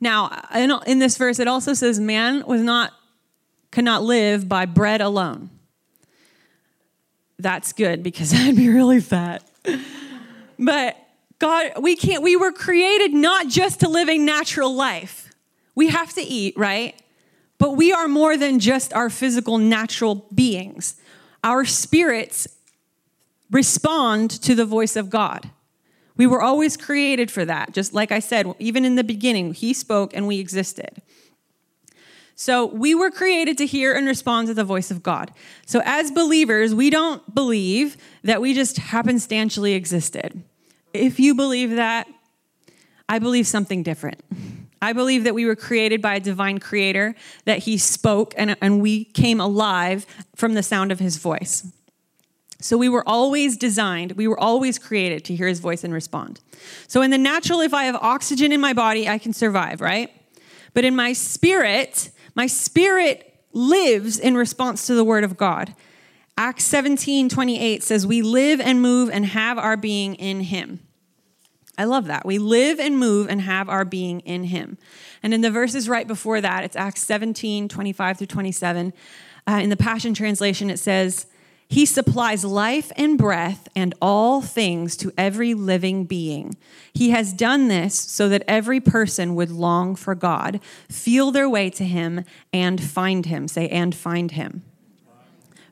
Now, 0.00 0.44
in 0.88 0.98
this 0.98 1.16
verse, 1.16 1.38
it 1.38 1.46
also 1.46 1.72
says, 1.72 2.00
"Man 2.00 2.44
was 2.44 2.62
not 2.62 2.94
cannot 3.70 4.02
live 4.02 4.48
by 4.48 4.66
bread 4.66 5.00
alone." 5.00 5.50
That's 7.38 7.72
good 7.72 8.02
because 8.02 8.34
I'd 8.34 8.56
be 8.56 8.68
really 8.68 8.98
fat. 8.98 9.48
but 10.58 10.96
God, 11.38 11.74
we 11.80 11.94
can't. 11.94 12.24
We 12.24 12.34
were 12.34 12.50
created 12.50 13.14
not 13.14 13.46
just 13.46 13.78
to 13.82 13.88
live 13.88 14.08
a 14.08 14.18
natural 14.18 14.74
life. 14.74 15.29
We 15.74 15.88
have 15.88 16.12
to 16.14 16.22
eat, 16.22 16.54
right? 16.56 17.00
But 17.58 17.72
we 17.76 17.92
are 17.92 18.08
more 18.08 18.36
than 18.36 18.58
just 18.58 18.92
our 18.92 19.10
physical, 19.10 19.58
natural 19.58 20.26
beings. 20.34 20.96
Our 21.44 21.64
spirits 21.64 22.48
respond 23.50 24.30
to 24.42 24.54
the 24.54 24.64
voice 24.64 24.96
of 24.96 25.10
God. 25.10 25.50
We 26.16 26.26
were 26.26 26.42
always 26.42 26.76
created 26.76 27.30
for 27.30 27.44
that. 27.44 27.72
Just 27.72 27.94
like 27.94 28.12
I 28.12 28.18
said, 28.18 28.46
even 28.58 28.84
in 28.84 28.96
the 28.96 29.04
beginning, 29.04 29.54
He 29.54 29.72
spoke 29.72 30.14
and 30.14 30.26
we 30.26 30.38
existed. 30.38 31.02
So 32.34 32.64
we 32.64 32.94
were 32.94 33.10
created 33.10 33.58
to 33.58 33.66
hear 33.66 33.92
and 33.92 34.06
respond 34.06 34.48
to 34.48 34.54
the 34.54 34.64
voice 34.64 34.90
of 34.90 35.02
God. 35.02 35.30
So 35.66 35.82
as 35.84 36.10
believers, 36.10 36.74
we 36.74 36.88
don't 36.88 37.34
believe 37.34 37.98
that 38.24 38.40
we 38.40 38.54
just 38.54 38.76
happenstantially 38.76 39.74
existed. 39.74 40.42
If 40.94 41.20
you 41.20 41.34
believe 41.34 41.72
that, 41.72 42.06
I 43.10 43.18
believe 43.18 43.46
something 43.46 43.82
different. 43.82 44.22
I 44.82 44.92
believe 44.92 45.24
that 45.24 45.34
we 45.34 45.44
were 45.44 45.56
created 45.56 46.00
by 46.00 46.14
a 46.14 46.20
divine 46.20 46.58
creator, 46.58 47.14
that 47.44 47.60
he 47.60 47.76
spoke 47.76 48.34
and, 48.36 48.56
and 48.60 48.80
we 48.80 49.04
came 49.04 49.40
alive 49.40 50.06
from 50.34 50.54
the 50.54 50.62
sound 50.62 50.90
of 50.90 51.00
his 51.00 51.18
voice. 51.18 51.66
So 52.60 52.76
we 52.76 52.88
were 52.88 53.06
always 53.08 53.56
designed, 53.56 54.12
we 54.12 54.28
were 54.28 54.38
always 54.38 54.78
created 54.78 55.24
to 55.26 55.34
hear 55.34 55.48
his 55.48 55.60
voice 55.60 55.82
and 55.82 55.94
respond. 55.94 56.40
So 56.88 57.00
in 57.00 57.10
the 57.10 57.18
natural, 57.18 57.60
if 57.60 57.72
I 57.72 57.84
have 57.84 57.96
oxygen 57.96 58.52
in 58.52 58.60
my 58.60 58.74
body, 58.74 59.08
I 59.08 59.18
can 59.18 59.32
survive, 59.32 59.80
right? 59.80 60.10
But 60.74 60.84
in 60.84 60.94
my 60.94 61.12
spirit, 61.14 62.10
my 62.34 62.46
spirit 62.46 63.34
lives 63.52 64.18
in 64.18 64.36
response 64.36 64.86
to 64.86 64.94
the 64.94 65.04
word 65.04 65.24
of 65.24 65.36
God. 65.36 65.74
Acts 66.36 66.64
17 66.64 67.28
28 67.28 67.82
says, 67.82 68.06
We 68.06 68.22
live 68.22 68.60
and 68.60 68.80
move 68.80 69.10
and 69.10 69.26
have 69.26 69.58
our 69.58 69.76
being 69.76 70.14
in 70.14 70.40
him. 70.40 70.80
I 71.80 71.84
love 71.84 72.08
that. 72.08 72.26
We 72.26 72.36
live 72.36 72.78
and 72.78 72.98
move 72.98 73.30
and 73.30 73.40
have 73.40 73.70
our 73.70 73.86
being 73.86 74.20
in 74.20 74.44
him. 74.44 74.76
And 75.22 75.32
in 75.32 75.40
the 75.40 75.50
verses 75.50 75.88
right 75.88 76.06
before 76.06 76.38
that, 76.42 76.62
it's 76.62 76.76
Acts 76.76 77.00
17 77.04 77.68
25 77.68 78.18
through 78.18 78.26
27. 78.26 78.92
Uh, 79.48 79.60
in 79.62 79.70
the 79.70 79.78
Passion 79.78 80.12
Translation, 80.12 80.68
it 80.68 80.78
says, 80.78 81.26
he 81.70 81.86
supplies 81.86 82.44
life 82.44 82.92
and 82.96 83.16
breath 83.16 83.66
and 83.74 83.94
all 84.02 84.42
things 84.42 84.94
to 84.98 85.10
every 85.16 85.54
living 85.54 86.04
being. 86.04 86.54
He 86.92 87.10
has 87.10 87.32
done 87.32 87.68
this 87.68 87.94
so 87.94 88.28
that 88.28 88.42
every 88.46 88.80
person 88.80 89.34
would 89.36 89.50
long 89.50 89.96
for 89.96 90.14
God, 90.14 90.60
feel 90.90 91.30
their 91.30 91.48
way 91.48 91.70
to 91.70 91.84
Him, 91.84 92.24
and 92.52 92.82
find 92.82 93.24
Him. 93.24 93.46
Say, 93.46 93.68
and 93.68 93.94
find 93.94 94.32
Him. 94.32 94.64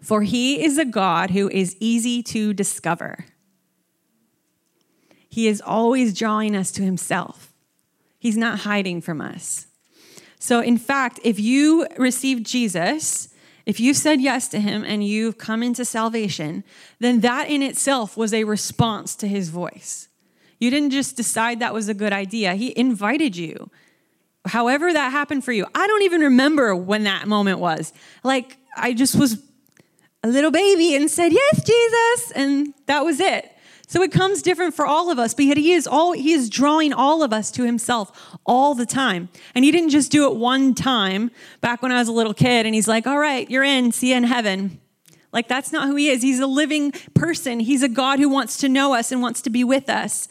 For 0.00 0.22
He 0.22 0.64
is 0.64 0.78
a 0.78 0.84
God 0.84 1.32
who 1.32 1.50
is 1.50 1.76
easy 1.80 2.22
to 2.22 2.54
discover. 2.54 3.26
He 5.38 5.47
is 5.47 5.61
always 5.61 6.18
drawing 6.18 6.57
us 6.57 6.73
to 6.73 6.83
Himself, 6.83 7.52
He's 8.18 8.37
not 8.37 8.59
hiding 8.59 9.00
from 9.00 9.21
us. 9.21 9.68
So, 10.40 10.59
in 10.59 10.76
fact, 10.76 11.21
if 11.23 11.38
you 11.38 11.87
received 11.97 12.45
Jesus, 12.45 13.33
if 13.64 13.78
you've 13.78 13.97
said 13.97 14.21
yes 14.21 14.49
to 14.49 14.59
him 14.59 14.83
and 14.83 15.07
you've 15.07 15.38
come 15.38 15.62
into 15.62 15.85
salvation, 15.85 16.64
then 16.99 17.21
that 17.21 17.49
in 17.49 17.62
itself 17.62 18.16
was 18.16 18.35
a 18.35 18.42
response 18.42 19.14
to 19.14 19.28
his 19.28 19.50
voice. 19.50 20.09
You 20.59 20.71
didn't 20.71 20.90
just 20.90 21.16
decide 21.16 21.61
that 21.61 21.73
was 21.73 21.88
a 21.88 21.95
good 21.95 22.12
idea, 22.12 22.57
he 22.57 22.76
invited 22.76 23.37
you. 23.37 23.71
However, 24.45 24.92
that 24.92 25.12
happened 25.12 25.45
for 25.45 25.52
you. 25.52 25.66
I 25.73 25.87
don't 25.87 26.02
even 26.02 26.21
remember 26.23 26.75
when 26.75 27.04
that 27.04 27.28
moment 27.28 27.61
was. 27.61 27.92
Like, 28.25 28.57
I 28.76 28.92
just 28.92 29.14
was 29.14 29.40
a 30.25 30.28
little 30.28 30.50
baby 30.50 30.97
and 30.97 31.09
said, 31.09 31.33
Yes, 31.33 31.62
Jesus. 31.62 32.33
And 32.33 32.75
that 32.87 33.04
was 33.04 33.21
it. 33.21 33.52
So 33.88 34.02
it 34.02 34.12
comes 34.12 34.42
different 34.42 34.75
for 34.75 34.87
all 34.87 35.11
of 35.11 35.18
us, 35.18 35.33
but 35.33 35.47
yet 35.47 35.57
he 35.57 35.73
is 35.73 35.87
all 35.87 36.12
he 36.12 36.33
is 36.33 36.50
drawing 36.50 36.92
all 36.92 37.23
of 37.23 37.33
us 37.33 37.50
to 37.52 37.64
himself 37.64 38.37
all 38.45 38.75
the 38.75 38.85
time. 38.85 39.30
And 39.54 39.64
he 39.64 39.73
didn't 39.73 39.88
just 39.88 40.12
do 40.12 40.30
it 40.30 40.37
one 40.37 40.75
time 40.75 41.30
back 41.62 41.80
when 41.80 41.90
I 41.90 41.99
was 41.99 42.07
a 42.07 42.12
little 42.12 42.35
kid 42.35 42.66
and 42.66 42.75
he's 42.75 42.87
like, 42.87 43.07
"All 43.07 43.18
right, 43.18 43.50
you're 43.50 43.64
in. 43.64 43.90
See 43.90 44.11
you 44.11 44.16
in 44.16 44.25
heaven." 44.25 44.78
Like 45.33 45.49
that's 45.49 45.73
not 45.73 45.88
who 45.88 45.97
he 45.97 46.11
is. 46.11 46.21
He's 46.21 46.38
a 46.38 46.47
living 46.47 46.92
person. 47.14 47.61
He's 47.61 47.83
a 47.83 47.88
God 47.88 48.18
who 48.18 48.28
wants 48.28 48.59
to 48.59 48.68
know 48.68 48.95
us 48.95 49.11
and 49.11 49.23
wants 49.23 49.40
to 49.42 49.50
be 49.50 49.64
with 49.64 49.88
us. 49.88 50.28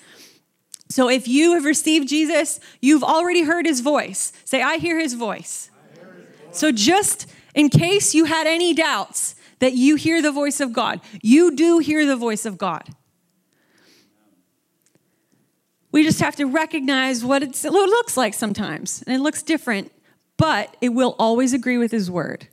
So 0.87 1.09
if 1.09 1.27
you 1.27 1.55
have 1.55 1.65
received 1.65 2.07
Jesus, 2.07 2.59
you've 2.79 3.03
already 3.03 3.41
heard 3.41 3.65
his 3.65 3.79
voice. 3.79 4.33
Say, 4.45 4.61
I 4.61 4.77
hear 4.77 4.99
his 4.99 5.15
voice. 5.15 5.71
Hear 5.95 6.13
his 6.13 6.47
voice. 6.47 6.59
So 6.59 6.71
just 6.71 7.25
in 7.55 7.69
case 7.69 8.13
you 8.13 8.25
had 8.25 8.45
any 8.45 8.75
doubts 8.75 9.33
that 9.59 9.73
you 9.73 9.95
hear 9.95 10.21
the 10.21 10.31
voice 10.31 10.59
of 10.59 10.73
God, 10.73 11.01
you 11.23 11.55
do 11.55 11.79
hear 11.79 12.05
the 12.05 12.15
voice 12.15 12.45
of 12.45 12.59
God. 12.59 12.83
We 15.91 16.03
just 16.03 16.19
have 16.19 16.35
to 16.35 16.45
recognize 16.45 17.23
what 17.23 17.43
it 17.43 17.63
looks 17.63 18.17
like 18.17 18.33
sometimes, 18.33 19.03
and 19.07 19.15
it 19.15 19.19
looks 19.19 19.41
different, 19.41 19.91
but 20.35 20.75
it 20.81 20.89
will 20.89 21.15
always 21.17 21.53
agree 21.53 21.77
with 21.77 21.91
His 21.91 22.11
word. 22.11 22.47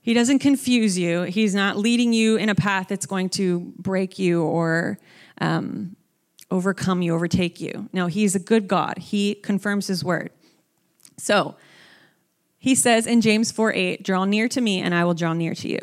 He 0.00 0.14
doesn't 0.14 0.40
confuse 0.40 0.98
you. 0.98 1.22
He's 1.22 1.54
not 1.54 1.76
leading 1.76 2.12
you 2.12 2.36
in 2.36 2.48
a 2.48 2.56
path 2.56 2.88
that's 2.88 3.06
going 3.06 3.28
to 3.30 3.72
break 3.78 4.18
you 4.18 4.42
or 4.42 4.98
um, 5.40 5.96
overcome 6.50 7.02
you, 7.02 7.14
overtake 7.14 7.60
you. 7.60 7.88
No, 7.92 8.08
He's 8.08 8.34
a 8.34 8.40
good 8.40 8.66
God. 8.66 8.98
He 8.98 9.36
confirms 9.36 9.86
His 9.86 10.04
word. 10.04 10.30
So, 11.16 11.56
he 12.62 12.76
says 12.76 13.08
in 13.08 13.22
James 13.22 13.50
4 13.50 13.72
8, 13.72 14.02
draw 14.04 14.24
near 14.24 14.46
to 14.46 14.60
me 14.60 14.80
and 14.80 14.94
I 14.94 15.04
will 15.04 15.14
draw 15.14 15.32
near 15.32 15.52
to 15.52 15.68
you. 15.68 15.80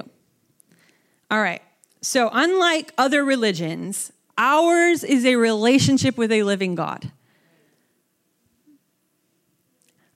All 1.30 1.42
right. 1.42 1.62
So, 2.02 2.30
unlike 2.32 2.94
other 2.98 3.26
religions, 3.26 4.14
Ours 4.40 5.04
is 5.04 5.26
a 5.26 5.36
relationship 5.36 6.18
with 6.18 6.32
a 6.32 6.44
living 6.44 6.74
God. 6.74 7.12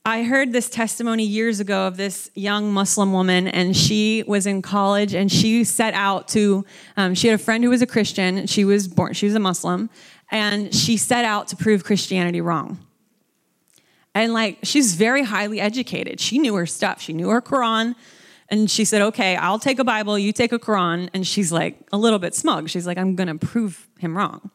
I 0.06 0.24
heard 0.24 0.54
this 0.54 0.70
testimony 0.70 1.26
years 1.26 1.60
ago 1.60 1.88
of 1.88 1.98
this 1.98 2.32
young 2.34 2.72
Muslim 2.72 3.12
woman, 3.12 3.50
and 3.50 3.76
she 3.76 4.24
was 4.26 4.46
in 4.46 4.62
college 4.62 5.14
and 5.14 5.30
she 5.30 5.66
set 5.66 5.94
out 5.94 6.30
to. 6.30 6.66
Um, 6.96 7.16
she 7.16 7.28
had 7.28 7.36
a 7.40 7.44
friend 7.44 7.66
who 7.66 7.70
was 7.70 7.82
a 7.82 7.86
Christian. 7.86 8.48
She 8.48 8.64
was 8.64 8.88
born. 8.88 9.14
She 9.14 9.26
was 9.26 9.36
a 9.36 9.40
Muslim, 9.40 9.90
and 10.32 10.74
she 10.74 10.96
set 10.96 11.26
out 11.26 11.50
to 11.50 11.58
prove 11.58 11.84
Christianity 11.84 12.40
wrong. 12.40 12.80
And 14.16 14.32
like, 14.32 14.60
she's 14.64 14.96
very 14.96 15.24
highly 15.24 15.60
educated. 15.60 16.22
She 16.22 16.38
knew 16.40 16.56
her 16.56 16.66
stuff. 16.66 17.02
She 17.02 17.12
knew 17.12 17.30
her 17.30 17.42
Quran. 17.42 17.96
And 18.54 18.70
she 18.70 18.86
said, 18.86 19.02
Okay, 19.02 19.36
I'll 19.36 19.58
take 19.58 19.80
a 19.80 19.84
Bible, 19.84 20.20
you 20.20 20.32
take 20.32 20.52
a 20.52 20.60
Quran. 20.60 21.10
And 21.12 21.26
she's 21.26 21.52
like 21.52 21.76
a 21.92 21.98
little 21.98 22.20
bit 22.20 22.36
smug. 22.36 22.70
She's 22.70 22.86
like, 22.86 23.00
I'm 23.00 23.16
going 23.16 23.28
to 23.28 23.44
prove 23.44 23.88
him 23.98 24.16
wrong. 24.16 24.52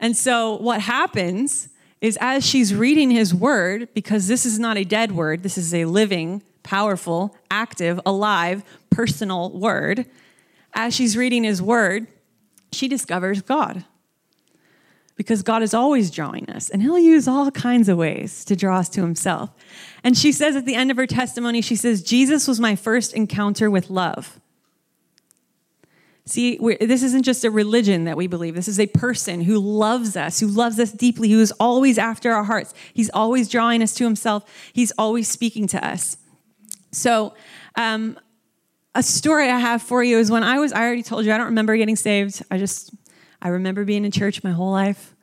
And 0.00 0.16
so 0.16 0.56
what 0.56 0.80
happens 0.80 1.68
is 2.00 2.18
as 2.20 2.44
she's 2.44 2.74
reading 2.74 3.12
his 3.12 3.32
word, 3.32 3.90
because 3.94 4.26
this 4.26 4.44
is 4.44 4.58
not 4.58 4.76
a 4.76 4.82
dead 4.82 5.12
word, 5.12 5.44
this 5.44 5.56
is 5.56 5.72
a 5.72 5.84
living, 5.84 6.42
powerful, 6.64 7.36
active, 7.48 8.00
alive, 8.04 8.64
personal 8.90 9.52
word. 9.52 10.06
As 10.74 10.92
she's 10.92 11.16
reading 11.16 11.44
his 11.44 11.62
word, 11.62 12.08
she 12.72 12.88
discovers 12.88 13.40
God 13.40 13.84
because 15.16 15.42
God 15.42 15.62
is 15.62 15.72
always 15.72 16.10
drawing 16.10 16.48
us, 16.50 16.68
and 16.68 16.82
He'll 16.82 16.98
use 16.98 17.26
all 17.26 17.50
kinds 17.50 17.88
of 17.88 17.96
ways 17.96 18.44
to 18.44 18.54
draw 18.54 18.78
us 18.78 18.88
to 18.90 19.00
Himself. 19.00 19.50
And 20.04 20.16
she 20.16 20.30
says 20.30 20.56
at 20.56 20.66
the 20.66 20.74
end 20.74 20.90
of 20.90 20.96
her 20.96 21.06
testimony, 21.06 21.62
she 21.62 21.76
says, 21.76 22.02
Jesus 22.02 22.46
was 22.46 22.60
my 22.60 22.76
first 22.76 23.14
encounter 23.14 23.70
with 23.70 23.90
love. 23.90 24.38
See, 26.28 26.58
this 26.80 27.04
isn't 27.04 27.22
just 27.22 27.44
a 27.44 27.50
religion 27.50 28.04
that 28.04 28.16
we 28.16 28.26
believe. 28.26 28.56
This 28.56 28.66
is 28.66 28.80
a 28.80 28.88
person 28.88 29.42
who 29.42 29.58
loves 29.58 30.16
us, 30.16 30.40
who 30.40 30.48
loves 30.48 30.78
us 30.80 30.90
deeply, 30.90 31.30
who 31.30 31.40
is 31.40 31.52
always 31.60 31.98
after 31.98 32.32
our 32.32 32.42
hearts. 32.42 32.74
He's 32.92 33.10
always 33.10 33.48
drawing 33.48 33.80
us 33.80 33.94
to 33.94 34.04
Himself, 34.04 34.44
He's 34.72 34.92
always 34.98 35.28
speaking 35.28 35.66
to 35.68 35.86
us. 35.86 36.16
So, 36.90 37.34
um, 37.76 38.18
a 38.94 39.02
story 39.02 39.50
I 39.50 39.58
have 39.58 39.82
for 39.82 40.02
you 40.02 40.18
is 40.18 40.30
when 40.30 40.42
I 40.42 40.58
was, 40.58 40.72
I 40.72 40.80
already 40.80 41.02
told 41.02 41.26
you, 41.26 41.32
I 41.32 41.36
don't 41.36 41.48
remember 41.48 41.76
getting 41.76 41.96
saved. 41.96 42.42
I 42.50 42.56
just 42.56 42.94
I 43.40 43.48
remember 43.48 43.84
being 43.84 44.04
in 44.04 44.10
church 44.10 44.42
my 44.42 44.52
whole 44.52 44.72
life. 44.72 45.14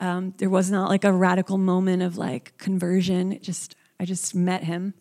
Um, 0.00 0.34
there 0.38 0.50
was 0.50 0.70
not 0.70 0.88
like 0.90 1.04
a 1.04 1.12
radical 1.12 1.58
moment 1.58 2.02
of 2.02 2.16
like 2.18 2.56
conversion. 2.58 3.32
It 3.32 3.42
just 3.42 3.76
I 3.98 4.04
just 4.04 4.34
met 4.34 4.64
him. 4.64 4.94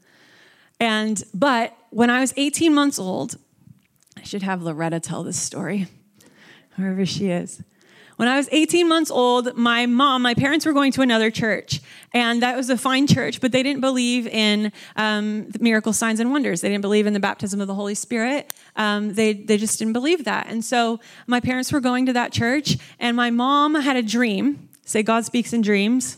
And 0.80 1.22
but 1.34 1.76
when 1.90 2.10
I 2.10 2.20
was 2.20 2.34
18 2.38 2.74
months 2.74 3.00
old, 3.00 3.38
I 4.18 4.24
should 4.24 4.44
have 4.44 4.62
Loretta 4.62 5.00
tell 5.00 5.24
this 5.24 5.40
story, 5.40 5.88
wherever 6.76 7.06
she 7.06 7.30
is. 7.30 7.64
When 8.18 8.28
I 8.28 8.38
was 8.38 8.48
18 8.52 8.88
months 8.88 9.10
old, 9.10 9.58
my 9.58 9.86
mom, 9.88 10.22
my 10.22 10.36
parents 10.36 10.66
were 10.66 10.74
going 10.74 10.92
to 10.94 11.02
another 11.02 11.32
church, 11.32 11.82
and 12.14 12.44
that 12.44 12.56
was 12.56 12.70
a 12.70 12.78
fine 12.78 13.08
church, 13.08 13.42
but 13.42 13.52
they 13.52 13.64
didn't 13.64 13.82
believe 13.82 14.28
in 14.28 14.72
um, 14.96 15.48
miracle 15.60 15.94
signs 15.94 16.20
and 16.20 16.32
wonders. 16.32 16.62
They 16.62 16.70
didn't 16.70 16.84
believe 16.84 17.08
in 17.08 17.14
the 17.14 17.20
baptism 17.20 17.60
of 17.60 17.68
the 17.68 17.74
Holy 17.74 17.96
Spirit. 17.96 18.54
Um, 18.76 19.16
they, 19.16 19.34
they 19.34 19.58
just 19.58 19.80
didn't 19.80 19.94
believe 19.94 20.26
that. 20.26 20.48
And 20.48 20.64
so 20.64 21.00
my 21.26 21.40
parents 21.40 21.72
were 21.72 21.80
going 21.80 22.06
to 22.06 22.14
that 22.14 22.32
church, 22.32 22.78
and 23.00 23.18
my 23.18 23.32
mom 23.32 23.76
had 23.76 23.96
a 23.96 24.04
dream. 24.04 24.70
Say, 24.86 25.02
God 25.02 25.26
speaks 25.26 25.54
in 25.54 25.62
dreams. 25.62 26.18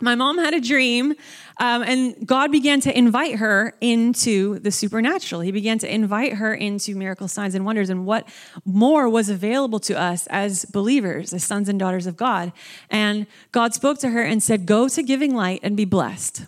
My 0.00 0.14
mom 0.14 0.38
had 0.38 0.54
a 0.54 0.60
dream 0.60 1.14
um, 1.60 1.82
and 1.82 2.26
God 2.26 2.52
began 2.52 2.80
to 2.82 2.96
invite 2.96 3.36
her 3.36 3.74
into 3.80 4.58
the 4.60 4.70
supernatural. 4.70 5.40
He 5.40 5.50
began 5.50 5.78
to 5.80 5.92
invite 5.92 6.34
her 6.34 6.54
into 6.54 6.94
miracle 6.94 7.26
signs 7.26 7.54
and 7.54 7.64
wonders 7.64 7.90
and 7.90 8.06
what 8.06 8.28
more 8.64 9.08
was 9.08 9.28
available 9.28 9.80
to 9.80 9.98
us 9.98 10.26
as 10.28 10.64
believers, 10.66 11.32
as 11.32 11.42
sons 11.44 11.68
and 11.68 11.78
daughters 11.78 12.06
of 12.06 12.16
God. 12.16 12.52
And 12.90 13.26
God 13.50 13.74
spoke 13.74 13.98
to 13.98 14.10
her 14.10 14.22
and 14.22 14.42
said, 14.42 14.66
Go 14.66 14.88
to 14.88 15.02
Giving 15.02 15.34
Light 15.34 15.60
and 15.62 15.76
be 15.76 15.84
blessed. 15.84 16.46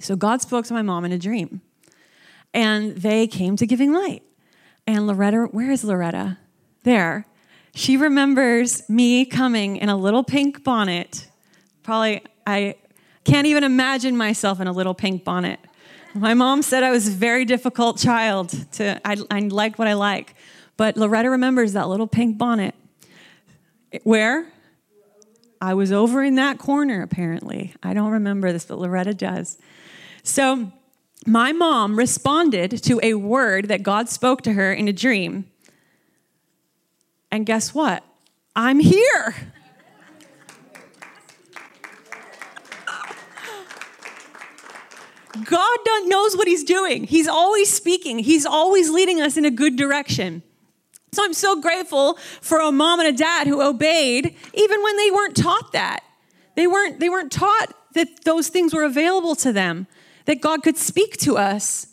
So 0.00 0.14
God 0.14 0.40
spoke 0.40 0.64
to 0.66 0.74
my 0.74 0.82
mom 0.82 1.04
in 1.04 1.12
a 1.12 1.18
dream. 1.18 1.60
And 2.54 2.96
they 2.96 3.26
came 3.26 3.56
to 3.56 3.66
Giving 3.66 3.92
Light. 3.92 4.22
And 4.86 5.06
Loretta, 5.06 5.48
where 5.50 5.70
is 5.70 5.84
Loretta? 5.84 6.38
There. 6.84 7.26
She 7.74 7.96
remembers 7.96 8.88
me 8.88 9.26
coming 9.26 9.76
in 9.76 9.88
a 9.88 9.96
little 9.96 10.24
pink 10.24 10.64
bonnet. 10.64 11.27
Probably, 11.88 12.20
I 12.46 12.74
can't 13.24 13.46
even 13.46 13.64
imagine 13.64 14.14
myself 14.14 14.60
in 14.60 14.66
a 14.66 14.72
little 14.72 14.92
pink 14.92 15.24
bonnet. 15.24 15.58
My 16.12 16.34
mom 16.34 16.60
said 16.60 16.82
I 16.82 16.90
was 16.90 17.08
a 17.08 17.10
very 17.10 17.46
difficult 17.46 17.96
child. 17.96 18.50
To 18.72 19.00
I, 19.06 19.16
I 19.30 19.40
what 19.48 19.88
I 19.88 19.94
like, 19.94 20.34
but 20.76 20.98
Loretta 20.98 21.30
remembers 21.30 21.72
that 21.72 21.88
little 21.88 22.06
pink 22.06 22.36
bonnet. 22.36 22.74
Where? 24.02 24.52
I 25.62 25.72
was 25.72 25.90
over 25.90 26.22
in 26.22 26.34
that 26.34 26.58
corner, 26.58 27.00
apparently. 27.00 27.72
I 27.82 27.94
don't 27.94 28.10
remember 28.10 28.52
this, 28.52 28.66
but 28.66 28.78
Loretta 28.78 29.14
does. 29.14 29.56
So, 30.22 30.70
my 31.24 31.52
mom 31.52 31.96
responded 31.96 32.82
to 32.82 33.00
a 33.02 33.14
word 33.14 33.68
that 33.68 33.82
God 33.82 34.10
spoke 34.10 34.42
to 34.42 34.52
her 34.52 34.74
in 34.74 34.88
a 34.88 34.92
dream. 34.92 35.50
And 37.30 37.46
guess 37.46 37.72
what? 37.72 38.04
I'm 38.54 38.78
here. 38.78 39.34
God 45.44 45.78
knows 46.06 46.36
what 46.36 46.48
He's 46.48 46.64
doing. 46.64 47.04
He's 47.04 47.28
always 47.28 47.72
speaking, 47.72 48.18
He's 48.18 48.46
always 48.46 48.90
leading 48.90 49.20
us 49.20 49.36
in 49.36 49.44
a 49.44 49.50
good 49.50 49.76
direction. 49.76 50.42
So 51.12 51.24
I'm 51.24 51.32
so 51.32 51.60
grateful 51.60 52.14
for 52.40 52.60
a 52.60 52.70
mom 52.70 53.00
and 53.00 53.08
a 53.08 53.12
dad 53.12 53.46
who 53.46 53.62
obeyed 53.62 54.34
even 54.54 54.82
when 54.82 54.96
they 54.96 55.10
weren't 55.10 55.36
taught 55.36 55.72
that. 55.72 56.00
They 56.54 56.66
weren't, 56.66 57.00
they 57.00 57.08
weren't 57.08 57.32
taught 57.32 57.72
that 57.94 58.24
those 58.24 58.48
things 58.48 58.74
were 58.74 58.84
available 58.84 59.34
to 59.36 59.52
them, 59.52 59.86
that 60.26 60.40
God 60.40 60.62
could 60.62 60.76
speak 60.76 61.16
to 61.18 61.38
us. 61.38 61.86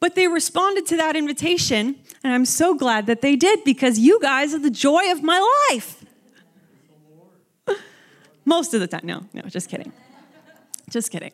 But 0.00 0.14
they 0.14 0.28
responded 0.28 0.86
to 0.86 0.96
that 0.96 1.16
invitation, 1.16 1.96
and 2.22 2.32
I'm 2.32 2.44
so 2.44 2.74
glad 2.74 3.06
that 3.06 3.22
they 3.22 3.34
did 3.34 3.64
because 3.64 3.98
you 3.98 4.20
guys 4.20 4.54
are 4.54 4.58
the 4.58 4.70
joy 4.70 5.10
of 5.10 5.22
my 5.22 5.38
life. 5.70 6.04
Most 8.44 8.74
of 8.74 8.80
the 8.80 8.86
time. 8.86 9.02
No, 9.04 9.24
no, 9.32 9.42
just 9.42 9.68
kidding. 9.68 9.92
Just 10.90 11.10
kidding. 11.10 11.32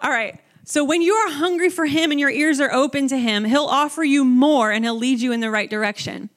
All 0.00 0.10
right. 0.10 0.40
So 0.68 0.84
when 0.84 1.00
you 1.00 1.14
are 1.14 1.30
hungry 1.30 1.70
for 1.70 1.86
Him 1.86 2.10
and 2.10 2.20
your 2.20 2.28
ears 2.28 2.60
are 2.60 2.70
open 2.70 3.08
to 3.08 3.16
Him, 3.16 3.46
He'll 3.46 3.64
offer 3.64 4.04
you 4.04 4.22
more 4.22 4.70
and 4.70 4.84
He'll 4.84 4.98
lead 4.98 5.18
you 5.18 5.32
in 5.32 5.40
the 5.40 5.50
right 5.50 5.70
direction. 5.70 6.28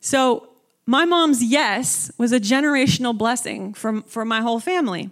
So 0.00 0.48
my 0.86 1.04
mom's 1.04 1.44
yes 1.44 2.10
was 2.16 2.32
a 2.32 2.40
generational 2.40 3.16
blessing 3.16 3.74
for, 3.74 4.00
for 4.02 4.24
my 4.24 4.40
whole 4.40 4.58
family. 4.58 5.10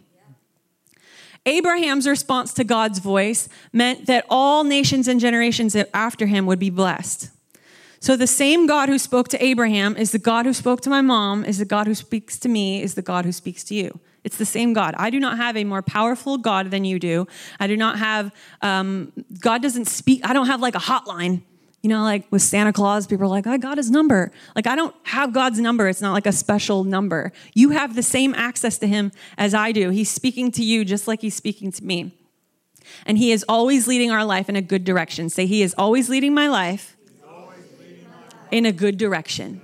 Abraham's 1.45 2.09
response 2.09 2.55
to 2.55 2.65
God's 2.65 2.99
voice 2.99 3.47
meant 3.75 4.07
that 4.07 4.25
all 4.31 4.65
nations 4.65 5.07
and 5.07 5.21
generations 5.21 5.77
after 5.93 6.25
him 6.25 6.47
would 6.47 6.59
be 6.59 6.71
blessed. 6.71 7.29
So 8.01 8.17
the 8.17 8.27
same 8.27 8.67
God 8.67 8.89
who 8.89 8.97
spoke 8.97 9.29
to 9.29 9.45
Abraham 9.45 9.99
is 9.99 10.13
the 10.13 10.19
God 10.19 10.47
who 10.47 10.55
spoke 10.55 10.81
to 10.81 10.91
my 10.91 11.03
mom, 11.03 11.45
is 11.45 11.59
the 11.59 11.67
God 11.67 11.87
who 11.87 11.95
speaks 11.95 12.39
to 12.39 12.49
me, 12.49 12.81
is 12.81 12.95
the 12.95 13.03
God 13.03 13.27
who 13.27 13.33
speaks 13.33 13.63
to 13.65 13.75
you. 13.75 14.01
It's 14.23 14.37
the 14.37 14.45
same 14.45 14.73
God. 14.73 14.95
I 14.99 15.11
do 15.11 15.19
not 15.19 15.39
have 15.39 15.57
a 15.57 15.65
more 15.65 15.83
powerful 15.83 16.39
God 16.39 16.71
than 16.71 16.85
you 16.85 16.99
do. 16.99 17.27
I 17.59 17.67
do 17.67 17.77
not 17.77 17.99
have, 17.99 18.33
um, 18.61 19.13
God 19.41 19.63
doesn't 19.63 19.87
speak, 19.87 20.21
I 20.25 20.33
don't 20.33 20.47
have 20.47 20.61
like 20.61 20.75
a 20.75 20.81
hotline 20.81 21.43
you 21.83 21.89
know, 21.89 22.03
like 22.03 22.31
with 22.31 22.43
Santa 22.43 22.73
Claus, 22.73 23.07
people 23.07 23.25
are 23.25 23.29
like, 23.29 23.47
I 23.47 23.57
got 23.57 23.79
his 23.79 23.91
number. 23.91 24.31
Like, 24.55 24.67
I 24.67 24.77
don't 24.77 24.95
have 25.05 25.33
God's 25.33 25.59
number. 25.59 25.89
It's 25.89 26.03
not 26.03 26.13
like 26.13 26.27
a 26.27 26.33
special 26.33 26.85
number. 26.85 27.33
You 27.55 27.71
have 27.71 27.95
the 27.95 28.03
same 28.03 28.35
access 28.35 28.77
to 28.79 28.87
him 28.87 29.13
as 29.39 29.55
I 29.55 29.73
do. 29.73 29.89
He's 29.89 30.11
speaking 30.11 30.51
to 30.53 30.65
you 30.65 30.85
just 30.85 31.09
like 31.09 31.23
he's 31.23 31.35
speaking 31.35 31.73
to 31.73 31.85
me. 31.85 32.15
And 33.07 33.17
he 33.17 33.33
is 33.33 33.45
always 33.49 33.89
leading 33.89 34.11
our 34.11 34.25
life 34.25 34.49
in 34.49 34.57
a 34.57 34.63
good 34.63 34.85
direction. 34.85 35.31
Say, 35.31 35.47
He 35.47 35.63
is 35.63 35.75
always 35.79 36.11
leading 36.11 36.35
my 36.35 36.49
life, 36.49 36.97
leading 37.79 38.05
my 38.05 38.17
life. 38.17 38.35
in 38.51 38.67
a 38.67 38.73
good 38.73 38.99
direction. 38.99 39.63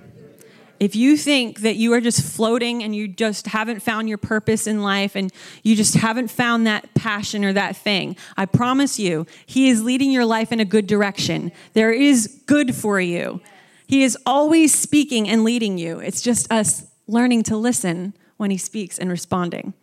If 0.79 0.95
you 0.95 1.17
think 1.17 1.61
that 1.61 1.75
you 1.75 1.93
are 1.93 2.01
just 2.01 2.21
floating 2.21 2.83
and 2.83 2.95
you 2.95 3.07
just 3.07 3.47
haven't 3.47 3.81
found 3.81 4.07
your 4.09 4.17
purpose 4.17 4.67
in 4.67 4.81
life 4.81 5.15
and 5.15 5.31
you 5.63 5.75
just 5.75 5.95
haven't 5.95 6.29
found 6.29 6.67
that 6.67 6.93
passion 6.93 7.43
or 7.43 7.53
that 7.53 7.75
thing, 7.75 8.15
I 8.35 8.45
promise 8.45 8.99
you, 8.99 9.25
He 9.45 9.69
is 9.69 9.83
leading 9.83 10.11
your 10.11 10.25
life 10.25 10.51
in 10.51 10.59
a 10.59 10.65
good 10.65 10.87
direction. 10.87 11.51
There 11.73 11.91
is 11.91 12.41
good 12.45 12.75
for 12.75 12.99
you. 12.99 13.41
He 13.87 14.03
is 14.03 14.17
always 14.25 14.77
speaking 14.77 15.27
and 15.27 15.43
leading 15.43 15.77
you. 15.77 15.99
It's 15.99 16.21
just 16.21 16.51
us 16.51 16.85
learning 17.07 17.43
to 17.43 17.57
listen 17.57 18.13
when 18.37 18.51
He 18.51 18.57
speaks 18.57 18.99
and 18.99 19.09
responding. 19.09 19.73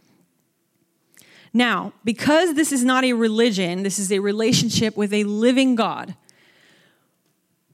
Now, 1.53 1.93
because 2.05 2.55
this 2.55 2.73
is 2.73 2.85
not 2.85 3.05
a 3.05 3.13
religion, 3.13 3.85
this 3.85 3.99
is 3.99 4.11
a 4.11 4.19
relationship 4.19 4.97
with 4.97 5.13
a 5.13 5.25
living 5.25 5.77
God. 5.77 6.17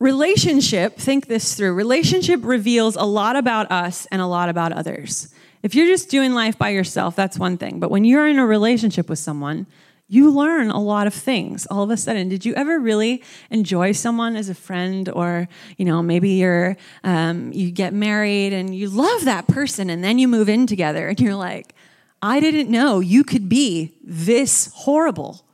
Relationship, 0.00 0.96
think 0.96 1.26
this 1.26 1.54
through. 1.54 1.74
Relationship 1.74 2.40
reveals 2.42 2.96
a 2.96 3.04
lot 3.04 3.36
about 3.36 3.70
us 3.70 4.06
and 4.10 4.22
a 4.22 4.26
lot 4.26 4.48
about 4.48 4.72
others. 4.72 5.28
If 5.62 5.74
you're 5.74 5.86
just 5.86 6.08
doing 6.08 6.32
life 6.32 6.56
by 6.56 6.70
yourself, 6.70 7.14
that's 7.14 7.38
one 7.38 7.58
thing. 7.58 7.80
But 7.80 7.90
when 7.90 8.06
you're 8.06 8.26
in 8.26 8.38
a 8.38 8.46
relationship 8.46 9.10
with 9.10 9.18
someone, 9.18 9.66
you 10.08 10.30
learn 10.30 10.70
a 10.70 10.80
lot 10.80 11.06
of 11.06 11.12
things 11.12 11.66
all 11.66 11.82
of 11.82 11.90
a 11.90 11.98
sudden. 11.98 12.30
Did 12.30 12.46
you 12.46 12.54
ever 12.54 12.80
really 12.80 13.22
enjoy 13.50 13.92
someone 13.92 14.36
as 14.36 14.48
a 14.48 14.54
friend, 14.54 15.06
or 15.10 15.48
you 15.76 15.84
know 15.84 16.02
maybe 16.02 16.30
you're 16.30 16.78
um, 17.04 17.52
you 17.52 17.70
get 17.70 17.92
married 17.92 18.54
and 18.54 18.74
you 18.74 18.88
love 18.88 19.26
that 19.26 19.48
person, 19.48 19.90
and 19.90 20.02
then 20.02 20.18
you 20.18 20.26
move 20.28 20.48
in 20.48 20.66
together, 20.66 21.08
and 21.08 21.20
you're 21.20 21.36
like, 21.36 21.74
I 22.22 22.40
didn't 22.40 22.70
know 22.70 23.00
you 23.00 23.22
could 23.22 23.50
be 23.50 23.94
this 24.02 24.72
horrible. 24.74 25.44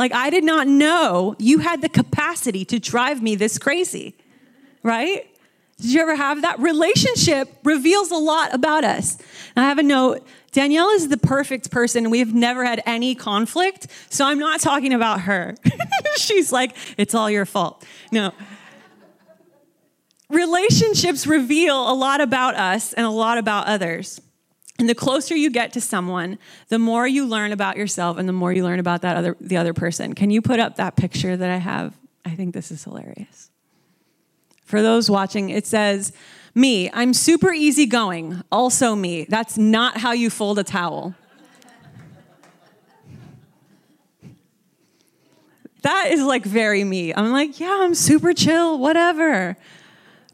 Like, 0.00 0.14
I 0.14 0.30
did 0.30 0.44
not 0.44 0.66
know 0.66 1.36
you 1.38 1.58
had 1.58 1.82
the 1.82 1.88
capacity 1.90 2.64
to 2.64 2.78
drive 2.78 3.20
me 3.20 3.34
this 3.34 3.58
crazy, 3.58 4.16
right? 4.82 5.26
Did 5.78 5.92
you 5.92 6.00
ever 6.00 6.16
have 6.16 6.40
that? 6.40 6.58
Relationship 6.58 7.50
reveals 7.64 8.10
a 8.10 8.16
lot 8.16 8.54
about 8.54 8.82
us. 8.82 9.18
And 9.54 9.62
I 9.62 9.68
have 9.68 9.76
a 9.76 9.82
note 9.82 10.26
Danielle 10.52 10.88
is 10.88 11.08
the 11.08 11.18
perfect 11.18 11.70
person. 11.70 12.08
We've 12.08 12.32
never 12.32 12.64
had 12.64 12.82
any 12.86 13.14
conflict. 13.14 13.88
So 14.08 14.24
I'm 14.24 14.38
not 14.38 14.60
talking 14.60 14.94
about 14.94 15.20
her. 15.20 15.54
She's 16.16 16.50
like, 16.50 16.74
it's 16.96 17.14
all 17.14 17.30
your 17.30 17.44
fault. 17.44 17.84
No. 18.10 18.32
Relationships 20.30 21.26
reveal 21.26 21.92
a 21.92 21.92
lot 21.92 22.22
about 22.22 22.54
us 22.54 22.94
and 22.94 23.04
a 23.04 23.10
lot 23.10 23.36
about 23.36 23.66
others. 23.66 24.18
And 24.80 24.88
the 24.88 24.94
closer 24.94 25.36
you 25.36 25.50
get 25.50 25.74
to 25.74 25.80
someone, 25.80 26.38
the 26.68 26.78
more 26.78 27.06
you 27.06 27.26
learn 27.26 27.52
about 27.52 27.76
yourself 27.76 28.16
and 28.16 28.26
the 28.26 28.32
more 28.32 28.50
you 28.50 28.64
learn 28.64 28.78
about 28.80 29.02
that 29.02 29.14
other 29.14 29.36
the 29.38 29.58
other 29.58 29.74
person. 29.74 30.14
Can 30.14 30.30
you 30.30 30.40
put 30.40 30.58
up 30.58 30.76
that 30.76 30.96
picture 30.96 31.36
that 31.36 31.50
I 31.50 31.58
have? 31.58 31.98
I 32.24 32.30
think 32.30 32.54
this 32.54 32.70
is 32.70 32.82
hilarious. 32.84 33.50
For 34.64 34.80
those 34.80 35.10
watching, 35.10 35.50
it 35.50 35.66
says, 35.66 36.14
"Me, 36.54 36.90
I'm 36.94 37.12
super 37.12 37.52
easygoing. 37.52 38.42
Also 38.50 38.96
me. 38.96 39.26
That's 39.28 39.58
not 39.58 39.98
how 39.98 40.12
you 40.12 40.30
fold 40.30 40.58
a 40.58 40.64
towel." 40.64 41.14
that 45.82 46.08
is 46.10 46.22
like 46.22 46.46
very 46.46 46.84
me. 46.84 47.12
I'm 47.12 47.32
like, 47.32 47.60
"Yeah, 47.60 47.80
I'm 47.82 47.94
super 47.94 48.32
chill, 48.32 48.78
whatever. 48.78 49.58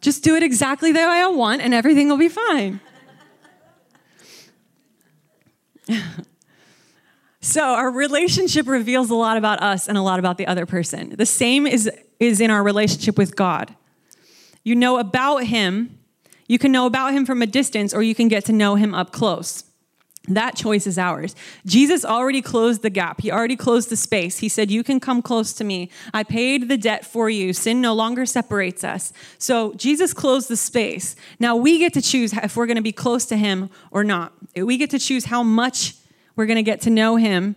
Just 0.00 0.22
do 0.22 0.36
it 0.36 0.44
exactly 0.44 0.92
the 0.92 1.00
way 1.00 1.04
I 1.04 1.26
want 1.26 1.62
and 1.62 1.74
everything 1.74 2.08
will 2.08 2.16
be 2.16 2.28
fine." 2.28 2.80
so 7.40 7.62
our 7.62 7.90
relationship 7.90 8.66
reveals 8.66 9.10
a 9.10 9.14
lot 9.14 9.36
about 9.36 9.62
us 9.62 9.88
and 9.88 9.96
a 9.96 10.02
lot 10.02 10.18
about 10.18 10.38
the 10.38 10.46
other 10.46 10.66
person. 10.66 11.14
The 11.16 11.26
same 11.26 11.66
is, 11.66 11.90
is 12.18 12.40
in 12.40 12.50
our 12.50 12.62
relationship 12.62 13.18
with 13.18 13.36
God. 13.36 13.74
You 14.64 14.74
know 14.74 14.98
about 14.98 15.44
him, 15.44 15.98
you 16.48 16.58
can 16.58 16.72
know 16.72 16.86
about 16.86 17.12
him 17.12 17.26
from 17.26 17.42
a 17.42 17.46
distance, 17.46 17.94
or 17.94 18.02
you 18.02 18.14
can 18.14 18.28
get 18.28 18.44
to 18.46 18.52
know 18.52 18.74
him 18.74 18.94
up 18.94 19.12
close. 19.12 19.64
That 20.28 20.56
choice 20.56 20.86
is 20.86 20.98
ours. 20.98 21.36
Jesus 21.64 22.04
already 22.04 22.42
closed 22.42 22.82
the 22.82 22.90
gap. 22.90 23.20
He 23.20 23.30
already 23.30 23.56
closed 23.56 23.90
the 23.90 23.96
space. 23.96 24.38
He 24.38 24.48
said, 24.48 24.70
You 24.70 24.82
can 24.82 24.98
come 24.98 25.22
close 25.22 25.52
to 25.54 25.64
me. 25.64 25.90
I 26.12 26.24
paid 26.24 26.68
the 26.68 26.76
debt 26.76 27.06
for 27.06 27.30
you. 27.30 27.52
Sin 27.52 27.80
no 27.80 27.94
longer 27.94 28.26
separates 28.26 28.82
us. 28.82 29.12
So 29.38 29.72
Jesus 29.74 30.12
closed 30.12 30.48
the 30.48 30.56
space. 30.56 31.14
Now 31.38 31.54
we 31.56 31.78
get 31.78 31.92
to 31.94 32.02
choose 32.02 32.32
if 32.32 32.56
we're 32.56 32.66
going 32.66 32.76
to 32.76 32.82
be 32.82 32.92
close 32.92 33.24
to 33.26 33.36
him 33.36 33.70
or 33.90 34.02
not. 34.02 34.32
We 34.56 34.76
get 34.76 34.90
to 34.90 34.98
choose 34.98 35.26
how 35.26 35.42
much 35.42 35.94
we're 36.34 36.46
going 36.46 36.56
to 36.56 36.62
get 36.62 36.80
to 36.82 36.90
know 36.90 37.16
him. 37.16 37.56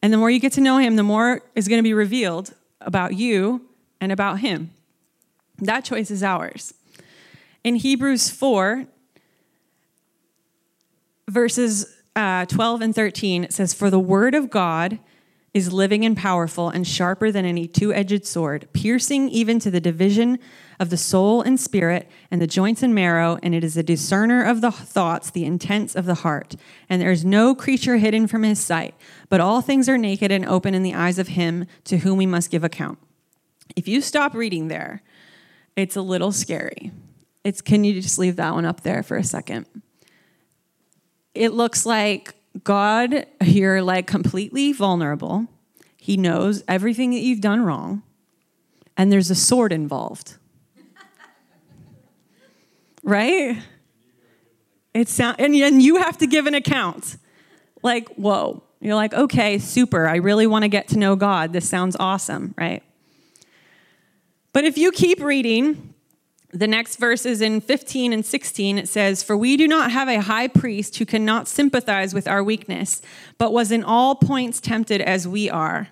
And 0.00 0.12
the 0.12 0.18
more 0.18 0.30
you 0.30 0.38
get 0.38 0.52
to 0.52 0.60
know 0.60 0.78
him, 0.78 0.96
the 0.96 1.02
more 1.02 1.42
is 1.54 1.66
going 1.66 1.78
to 1.78 1.82
be 1.82 1.94
revealed 1.94 2.54
about 2.80 3.14
you 3.14 3.62
and 4.00 4.12
about 4.12 4.40
him. 4.40 4.70
That 5.58 5.84
choice 5.84 6.10
is 6.10 6.22
ours. 6.22 6.72
In 7.64 7.76
Hebrews 7.76 8.30
4, 8.30 8.86
verses 11.28 11.95
uh, 12.16 12.46
12 12.46 12.80
and 12.80 12.94
13, 12.94 13.44
it 13.44 13.52
says, 13.52 13.74
For 13.74 13.90
the 13.90 14.00
word 14.00 14.34
of 14.34 14.50
God 14.50 14.98
is 15.56 15.72
living 15.72 16.04
and 16.04 16.16
powerful 16.16 16.68
and 16.68 16.86
sharper 16.86 17.30
than 17.30 17.44
any 17.46 17.66
two 17.66 17.92
edged 17.92 18.26
sword, 18.26 18.68
piercing 18.72 19.28
even 19.28 19.58
to 19.58 19.70
the 19.70 19.80
division 19.80 20.38
of 20.78 20.90
the 20.90 20.96
soul 20.96 21.40
and 21.40 21.58
spirit 21.58 22.10
and 22.30 22.42
the 22.42 22.46
joints 22.46 22.82
and 22.82 22.94
marrow, 22.94 23.38
and 23.42 23.54
it 23.54 23.64
is 23.64 23.76
a 23.76 23.82
discerner 23.82 24.42
of 24.42 24.60
the 24.60 24.70
thoughts, 24.70 25.30
the 25.30 25.44
intents 25.44 25.94
of 25.94 26.04
the 26.04 26.16
heart. 26.16 26.56
And 26.90 27.00
there 27.00 27.10
is 27.10 27.24
no 27.24 27.54
creature 27.54 27.96
hidden 27.96 28.26
from 28.26 28.42
his 28.42 28.60
sight, 28.60 28.94
but 29.30 29.40
all 29.40 29.62
things 29.62 29.88
are 29.88 29.96
naked 29.96 30.30
and 30.30 30.44
open 30.44 30.74
in 30.74 30.82
the 30.82 30.94
eyes 30.94 31.18
of 31.18 31.28
him 31.28 31.66
to 31.84 31.98
whom 31.98 32.18
we 32.18 32.26
must 32.26 32.50
give 32.50 32.64
account. 32.64 32.98
If 33.74 33.88
you 33.88 34.02
stop 34.02 34.34
reading 34.34 34.68
there, 34.68 35.02
it's 35.74 35.96
a 35.96 36.02
little 36.02 36.32
scary. 36.32 36.92
It's 37.44 37.62
can 37.62 37.84
you 37.84 38.00
just 38.00 38.18
leave 38.18 38.36
that 38.36 38.52
one 38.52 38.66
up 38.66 38.82
there 38.82 39.02
for 39.02 39.16
a 39.16 39.24
second? 39.24 39.66
It 41.36 41.52
looks 41.52 41.84
like 41.84 42.34
God, 42.64 43.26
you're 43.42 43.82
like 43.82 44.06
completely 44.06 44.72
vulnerable. 44.72 45.46
He 45.96 46.16
knows 46.16 46.64
everything 46.66 47.10
that 47.10 47.20
you've 47.20 47.40
done 47.40 47.62
wrong, 47.62 48.02
and 48.96 49.12
there's 49.12 49.30
a 49.30 49.34
sword 49.34 49.72
involved. 49.72 50.36
right? 53.02 53.58
It 54.94 55.08
sound, 55.08 55.40
and, 55.40 55.54
and 55.54 55.82
you 55.82 55.96
have 55.96 56.16
to 56.18 56.26
give 56.26 56.46
an 56.46 56.54
account. 56.54 57.16
Like, 57.82 58.08
whoa. 58.10 58.62
You're 58.80 58.94
like, 58.94 59.14
okay, 59.14 59.58
super. 59.58 60.06
I 60.06 60.16
really 60.16 60.46
want 60.46 60.62
to 60.62 60.68
get 60.68 60.88
to 60.88 60.98
know 60.98 61.16
God. 61.16 61.52
This 61.52 61.68
sounds 61.68 61.96
awesome, 61.98 62.54
right? 62.56 62.82
But 64.52 64.64
if 64.64 64.78
you 64.78 64.92
keep 64.92 65.20
reading, 65.20 65.94
the 66.50 66.66
next 66.66 66.96
verses 66.96 67.40
in 67.40 67.60
15 67.60 68.12
and 68.12 68.24
16, 68.24 68.78
it 68.78 68.88
says, 68.88 69.22
For 69.22 69.36
we 69.36 69.56
do 69.56 69.66
not 69.66 69.90
have 69.90 70.08
a 70.08 70.20
high 70.20 70.48
priest 70.48 70.96
who 70.96 71.06
cannot 71.06 71.48
sympathize 71.48 72.14
with 72.14 72.28
our 72.28 72.42
weakness, 72.42 73.02
but 73.38 73.52
was 73.52 73.72
in 73.72 73.82
all 73.82 74.14
points 74.14 74.60
tempted 74.60 75.00
as 75.00 75.26
we 75.26 75.50
are, 75.50 75.88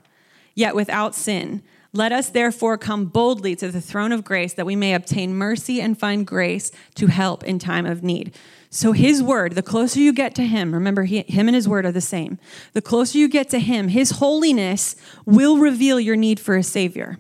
yet 0.55 0.75
without 0.75 1.15
sin. 1.15 1.63
Let 1.93 2.11
us 2.11 2.29
therefore 2.29 2.77
come 2.77 3.07
boldly 3.07 3.55
to 3.57 3.71
the 3.71 3.81
throne 3.81 4.11
of 4.11 4.25
grace 4.25 4.53
that 4.55 4.67
we 4.67 4.75
may 4.75 4.95
obtain 4.95 5.35
mercy 5.35 5.81
and 5.81 5.99
find 5.99 6.27
grace 6.27 6.73
to 6.97 7.07
help 7.07 7.45
in 7.45 7.61
time 7.61 7.87
of 7.87 8.03
need. 8.03 8.35
So, 8.69 8.91
his 8.91 9.23
word, 9.23 9.55
the 9.55 9.63
closer 9.63 10.01
you 10.01 10.13
get 10.13 10.35
to 10.35 10.43
him, 10.43 10.75
remember, 10.75 11.05
he, 11.05 11.23
him 11.23 11.47
and 11.47 11.55
his 11.55 11.69
word 11.69 11.87
are 11.87 11.93
the 11.93 12.01
same. 12.01 12.41
The 12.73 12.83
closer 12.83 13.19
you 13.19 13.29
get 13.29 13.49
to 13.51 13.61
him, 13.61 13.87
his 13.87 14.13
holiness 14.13 14.97
will 15.25 15.59
reveal 15.59 16.01
your 16.01 16.17
need 16.17 16.41
for 16.41 16.57
a 16.57 16.65
savior. 16.65 17.19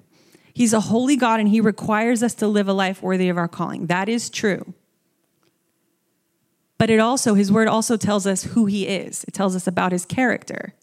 He's 0.54 0.72
a 0.72 0.80
holy 0.80 1.16
God 1.16 1.40
and 1.40 1.48
he 1.48 1.60
requires 1.60 2.22
us 2.22 2.34
to 2.36 2.46
live 2.46 2.68
a 2.68 2.72
life 2.72 3.02
worthy 3.02 3.28
of 3.28 3.36
our 3.36 3.48
calling. 3.48 3.86
That 3.86 4.08
is 4.08 4.30
true. 4.30 4.72
But 6.78 6.90
it 6.90 7.00
also, 7.00 7.34
his 7.34 7.50
word 7.50 7.66
also 7.66 7.96
tells 7.96 8.26
us 8.26 8.44
who 8.44 8.66
he 8.66 8.86
is, 8.86 9.24
it 9.24 9.34
tells 9.34 9.56
us 9.56 9.66
about 9.66 9.92
his 9.92 10.06
character. 10.06 10.74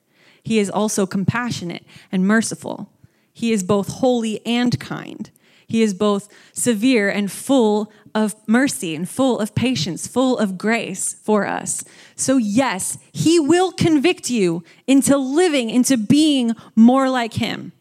He 0.44 0.60
is 0.60 0.70
also 0.70 1.06
compassionate 1.06 1.86
and 2.12 2.28
merciful. 2.28 2.92
He 3.32 3.54
is 3.54 3.64
both 3.64 3.88
holy 3.88 4.46
and 4.46 4.78
kind. 4.80 5.32
He 5.68 5.82
is 5.82 5.94
both 5.94 6.28
severe 6.52 7.10
and 7.10 7.32
full 7.32 7.94
of 8.14 8.36
mercy 8.46 8.94
and 8.94 9.08
full 9.08 9.40
of 9.40 9.56
patience, 9.56 10.06
full 10.06 10.38
of 10.38 10.58
grace 10.58 11.14
for 11.14 11.46
us. 11.46 11.86
So, 12.16 12.36
yes, 12.36 12.98
He 13.14 13.40
will 13.40 13.72
convict 13.72 14.30
you 14.30 14.64
into 14.86 15.16
living, 15.16 15.70
into 15.70 15.96
being 15.96 16.56
more 16.76 17.10
like 17.10 17.36
Him 17.36 17.72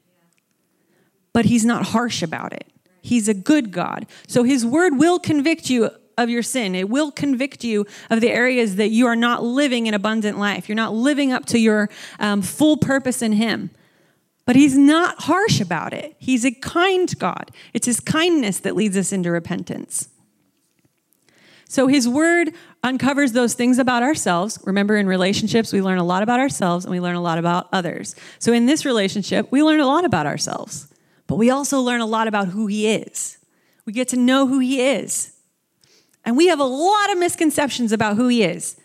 but 1.32 1.46
he's 1.46 1.64
not 1.64 1.86
harsh 1.86 2.22
about 2.22 2.52
it. 2.52 2.66
He's 3.02 3.28
a 3.28 3.34
good 3.34 3.72
God. 3.72 4.06
So 4.26 4.42
his 4.42 4.64
word 4.64 4.98
will 4.98 5.18
convict 5.18 5.70
you 5.70 5.90
of 6.18 6.28
your 6.28 6.42
sin. 6.42 6.74
It 6.74 6.88
will 6.88 7.10
convict 7.10 7.64
you 7.64 7.86
of 8.10 8.20
the 8.20 8.30
areas 8.30 8.76
that 8.76 8.90
you 8.90 9.06
are 9.06 9.16
not 9.16 9.42
living 9.42 9.88
an 9.88 9.94
abundant 9.94 10.38
life. 10.38 10.68
You're 10.68 10.76
not 10.76 10.92
living 10.92 11.32
up 11.32 11.46
to 11.46 11.58
your 11.58 11.88
um, 12.18 12.42
full 12.42 12.76
purpose 12.76 13.22
in 13.22 13.32
him. 13.32 13.70
But 14.44 14.56
he's 14.56 14.76
not 14.76 15.22
harsh 15.22 15.60
about 15.60 15.92
it. 15.92 16.16
He's 16.18 16.44
a 16.44 16.50
kind 16.50 17.16
God. 17.18 17.50
It's 17.72 17.86
his 17.86 18.00
kindness 18.00 18.58
that 18.60 18.74
leads 18.74 18.96
us 18.96 19.12
into 19.12 19.30
repentance. 19.30 20.08
So 21.68 21.86
his 21.86 22.08
word 22.08 22.52
uncovers 22.82 23.32
those 23.32 23.54
things 23.54 23.78
about 23.78 24.02
ourselves. 24.02 24.58
Remember, 24.64 24.96
in 24.96 25.06
relationships, 25.06 25.72
we 25.72 25.80
learn 25.80 25.98
a 25.98 26.04
lot 26.04 26.24
about 26.24 26.40
ourselves 26.40 26.84
and 26.84 26.90
we 26.90 27.00
learn 27.00 27.14
a 27.14 27.20
lot 27.20 27.38
about 27.38 27.68
others. 27.72 28.16
So 28.40 28.52
in 28.52 28.66
this 28.66 28.84
relationship, 28.84 29.52
we 29.52 29.62
learn 29.62 29.78
a 29.78 29.86
lot 29.86 30.04
about 30.04 30.26
ourselves 30.26 30.89
but 31.30 31.36
we 31.36 31.48
also 31.48 31.80
learn 31.80 32.00
a 32.00 32.06
lot 32.06 32.26
about 32.26 32.48
who 32.48 32.66
he 32.66 32.88
is. 32.88 33.38
We 33.86 33.92
get 33.92 34.08
to 34.08 34.16
know 34.16 34.48
who 34.48 34.58
he 34.58 34.82
is. 34.82 35.32
And 36.24 36.36
we 36.36 36.48
have 36.48 36.58
a 36.58 36.64
lot 36.64 37.12
of 37.12 37.18
misconceptions 37.18 37.92
about 37.92 38.16
who 38.16 38.26
he 38.26 38.42
is. 38.42 38.76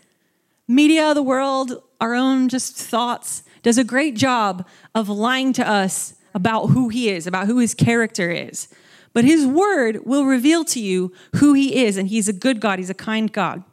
Media, 0.68 1.16
the 1.16 1.24
world, 1.24 1.82
our 2.00 2.14
own 2.14 2.48
just 2.48 2.76
thoughts 2.76 3.42
does 3.64 3.80
a 3.80 3.84
great 3.84 4.16
job 4.16 4.64
of 4.94 5.10
lying 5.10 5.54
to 5.54 5.68
us 5.68 6.14
about 6.36 6.68
who 6.68 6.90
he 6.90 7.10
is, 7.10 7.26
about 7.26 7.48
who 7.48 7.58
his 7.58 7.74
character 7.74 8.30
is. 8.30 8.68
But 9.12 9.26
his 9.26 9.48
word 9.48 10.06
will 10.06 10.26
reveal 10.26 10.64
to 10.66 10.80
you 10.80 11.14
who 11.38 11.54
he 11.54 11.84
is, 11.84 11.98
and 11.98 12.10
he's 12.10 12.28
a 12.28 12.34
good 12.34 12.60
God, 12.60 12.78
he's 12.78 12.92
a 12.92 12.94
kind 12.94 13.34
God. 13.34 13.64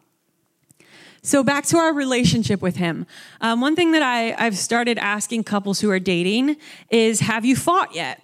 So, 1.20 1.44
back 1.44 1.66
to 1.66 1.76
our 1.76 1.92
relationship 1.92 2.62
with 2.62 2.76
him. 2.76 3.06
Um, 3.42 3.60
one 3.60 3.76
thing 3.76 3.92
that 3.92 4.02
I, 4.02 4.34
I've 4.38 4.56
started 4.56 4.96
asking 4.96 5.44
couples 5.44 5.80
who 5.80 5.90
are 5.90 6.00
dating 6.00 6.56
is 6.90 7.20
Have 7.20 7.44
you 7.44 7.54
fought 7.54 7.94
yet? 7.94 8.22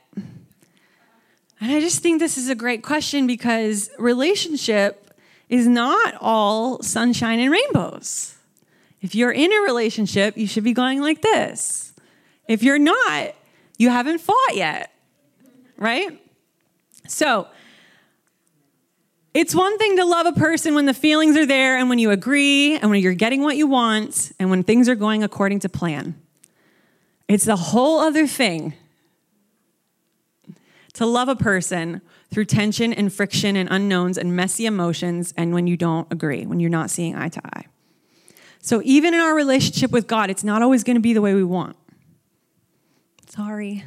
And 1.60 1.72
I 1.72 1.80
just 1.80 2.02
think 2.02 2.20
this 2.20 2.38
is 2.38 2.48
a 2.48 2.54
great 2.54 2.82
question 2.82 3.26
because 3.26 3.90
relationship 3.98 5.10
is 5.48 5.66
not 5.66 6.14
all 6.20 6.82
sunshine 6.82 7.40
and 7.40 7.50
rainbows. 7.50 8.36
If 9.00 9.14
you're 9.14 9.32
in 9.32 9.52
a 9.52 9.60
relationship, 9.62 10.36
you 10.36 10.46
should 10.46 10.64
be 10.64 10.72
going 10.72 11.00
like 11.00 11.22
this. 11.22 11.92
If 12.48 12.62
you're 12.62 12.78
not, 12.78 13.34
you 13.76 13.90
haven't 13.90 14.18
fought 14.18 14.54
yet, 14.54 14.92
right? 15.76 16.20
So, 17.06 17.48
it's 19.34 19.54
one 19.54 19.78
thing 19.78 19.96
to 19.96 20.04
love 20.04 20.26
a 20.26 20.32
person 20.32 20.74
when 20.74 20.86
the 20.86 20.94
feelings 20.94 21.36
are 21.36 21.46
there 21.46 21.76
and 21.76 21.88
when 21.88 21.98
you 21.98 22.10
agree 22.10 22.76
and 22.76 22.90
when 22.90 23.00
you're 23.00 23.14
getting 23.14 23.42
what 23.42 23.56
you 23.56 23.66
want 23.66 24.32
and 24.38 24.50
when 24.50 24.62
things 24.62 24.88
are 24.88 24.94
going 24.94 25.22
according 25.22 25.60
to 25.60 25.68
plan. 25.68 26.20
It's 27.28 27.46
a 27.46 27.56
whole 27.56 28.00
other 28.00 28.26
thing 28.26 28.74
to 30.98 31.06
love 31.06 31.28
a 31.28 31.36
person 31.36 32.00
through 32.28 32.44
tension 32.44 32.92
and 32.92 33.12
friction 33.12 33.54
and 33.54 33.68
unknowns 33.70 34.18
and 34.18 34.34
messy 34.34 34.66
emotions 34.66 35.32
and 35.36 35.54
when 35.54 35.68
you 35.68 35.76
don't 35.76 36.12
agree, 36.12 36.44
when 36.44 36.58
you're 36.58 36.68
not 36.68 36.90
seeing 36.90 37.14
eye 37.14 37.28
to 37.28 37.40
eye. 37.56 37.66
So 38.60 38.82
even 38.82 39.14
in 39.14 39.20
our 39.20 39.32
relationship 39.32 39.92
with 39.92 40.08
God, 40.08 40.28
it's 40.28 40.42
not 40.42 40.60
always 40.60 40.82
going 40.82 40.96
to 40.96 41.00
be 41.00 41.12
the 41.12 41.20
way 41.20 41.34
we 41.34 41.44
want. 41.44 41.76
Sorry. 43.28 43.84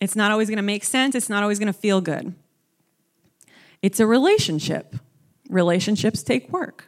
It's 0.00 0.16
not 0.16 0.32
always 0.32 0.48
going 0.48 0.56
to 0.56 0.62
make 0.64 0.82
sense, 0.82 1.14
it's 1.14 1.28
not 1.28 1.44
always 1.44 1.60
going 1.60 1.72
to 1.72 1.72
feel 1.72 2.00
good. 2.00 2.34
It's 3.80 4.00
a 4.00 4.06
relationship. 4.08 4.96
Relationships 5.48 6.24
take 6.24 6.52
work. 6.52 6.86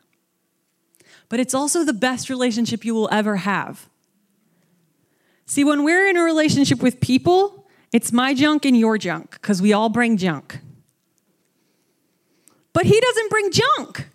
But 1.28 1.38
it's 1.38 1.54
also 1.54 1.84
the 1.84 1.92
best 1.92 2.28
relationship 2.28 2.84
you 2.84 2.96
will 2.96 3.08
ever 3.12 3.36
have. 3.36 3.88
See, 5.46 5.62
when 5.62 5.84
we're 5.84 6.08
in 6.08 6.16
a 6.16 6.24
relationship 6.24 6.82
with 6.82 6.98
people, 6.98 7.63
it's 7.94 8.12
my 8.12 8.34
junk 8.34 8.64
and 8.64 8.76
your 8.76 8.98
junk 8.98 9.30
because 9.30 9.62
we 9.62 9.72
all 9.72 9.88
bring 9.88 10.16
junk. 10.16 10.58
But 12.72 12.86
he 12.86 13.00
doesn't 13.00 13.30
bring 13.30 13.52
junk. 13.52 14.08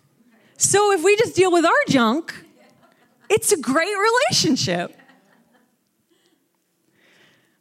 So 0.58 0.92
if 0.92 1.02
we 1.02 1.16
just 1.16 1.34
deal 1.34 1.50
with 1.50 1.64
our 1.64 1.84
junk, 1.88 2.34
it's 3.30 3.52
a 3.52 3.56
great 3.56 3.94
relationship. 3.96 4.94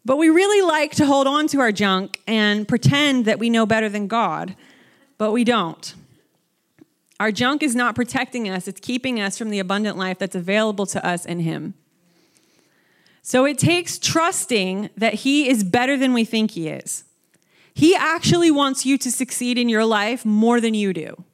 But 0.03 0.17
we 0.17 0.29
really 0.29 0.61
like 0.67 0.91
to 0.95 1.05
hold 1.05 1.25
on 1.25 1.47
to 1.47 1.61
our 1.61 1.71
junk 1.71 2.19
and 2.27 2.67
pretend 2.67 3.23
that 3.23 3.39
we 3.39 3.49
know 3.49 3.65
better 3.65 3.87
than 3.87 4.07
God, 4.07 4.57
but 5.17 5.31
we 5.31 5.45
don't. 5.45 5.95
Our 7.17 7.31
junk 7.31 7.63
is 7.63 7.75
not 7.75 7.95
protecting 7.95 8.49
us, 8.49 8.67
it's 8.67 8.81
keeping 8.81 9.21
us 9.21 9.37
from 9.37 9.51
the 9.51 9.59
abundant 9.59 9.97
life 9.97 10.19
that's 10.19 10.35
available 10.35 10.85
to 10.87 11.05
us 11.05 11.25
in 11.25 11.39
Him. 11.39 11.75
So 13.29 13.45
it 13.45 13.59
takes 13.59 13.99
trusting 13.99 14.89
that 14.97 15.13
He 15.13 15.47
is 15.47 15.63
better 15.63 15.95
than 15.95 16.13
we 16.13 16.25
think 16.25 16.49
He 16.49 16.67
is. 16.67 17.03
He 17.75 17.93
actually 17.93 18.49
wants 18.49 18.87
you 18.87 18.97
to 18.97 19.11
succeed 19.11 19.59
in 19.59 19.69
your 19.69 19.85
life 19.85 20.25
more 20.25 20.59
than 20.59 20.73
you 20.73 20.93
do. 20.93 21.25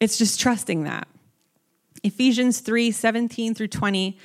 It's 0.00 0.16
just 0.16 0.40
trusting 0.40 0.84
that. 0.84 1.08
Ephesians 2.02 2.60
3 2.60 2.90
17 2.90 3.54
through 3.54 3.68
20 3.68 4.18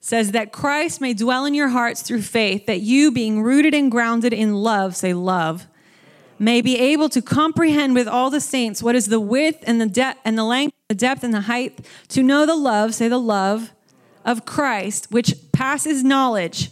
says 0.00 0.30
that 0.30 0.52
Christ 0.52 1.02
may 1.02 1.12
dwell 1.12 1.44
in 1.44 1.52
your 1.52 1.68
hearts 1.68 2.00
through 2.00 2.22
faith, 2.22 2.64
that 2.64 2.80
you, 2.80 3.12
being 3.12 3.42
rooted 3.42 3.74
and 3.74 3.90
grounded 3.90 4.32
in 4.32 4.54
love, 4.54 4.96
say 4.96 5.12
love, 5.12 5.66
may 6.38 6.62
be 6.62 6.78
able 6.78 7.10
to 7.10 7.20
comprehend 7.20 7.94
with 7.94 8.08
all 8.08 8.30
the 8.30 8.40
saints 8.40 8.82
what 8.82 8.94
is 8.94 9.08
the 9.08 9.20
width 9.20 9.62
and 9.66 9.82
the 9.82 9.86
depth 9.86 10.20
and 10.24 10.38
the 10.38 10.44
length, 10.44 10.74
the 10.88 10.94
depth 10.94 11.22
and 11.22 11.34
the 11.34 11.42
height, 11.42 11.86
to 12.08 12.22
know 12.22 12.46
the 12.46 12.56
love, 12.56 12.94
say 12.94 13.06
the 13.06 13.20
love 13.20 13.73
of 14.24 14.44
Christ, 14.44 15.08
which 15.10 15.34
passes 15.52 16.02
knowledge, 16.02 16.70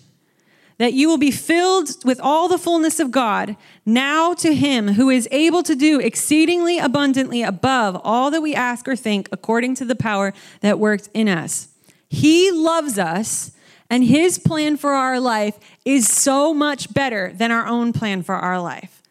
that 0.79 0.95
you 0.95 1.09
will 1.09 1.19
be 1.19 1.31
filled 1.31 2.05
with 2.05 2.19
all 2.21 2.49
the 2.49 2.59
fullness 2.59 2.99
of 2.99 3.11
God, 3.11 3.57
now 3.87 4.35
to 4.35 4.55
him 4.55 4.89
who 4.95 5.11
is 5.11 5.29
able 5.31 5.63
to 5.63 5.75
do 5.75 6.01
exceedingly 6.01 6.79
abundantly 6.79 7.43
above 7.43 8.01
all 8.03 8.31
that 8.31 8.41
we 8.41 8.55
ask 8.55 8.89
or 8.89 8.97
think, 8.97 9.29
according 9.31 9.75
to 9.77 9.85
the 9.85 9.95
power 9.95 10.33
that 10.61 10.79
works 10.79 11.09
in 11.15 11.29
us. 11.29 11.69
He 12.09 12.51
loves 12.51 12.99
us, 12.99 13.53
and 13.89 14.05
his 14.05 14.39
plan 14.39 14.77
for 14.77 14.93
our 14.93 15.21
life 15.21 15.59
is 15.85 16.09
so 16.09 16.53
much 16.53 16.93
better 16.93 17.33
than 17.35 17.51
our 17.51 17.67
own 17.67 17.93
plan 17.93 18.23
for 18.23 18.35
our 18.35 18.61
life. 18.61 19.03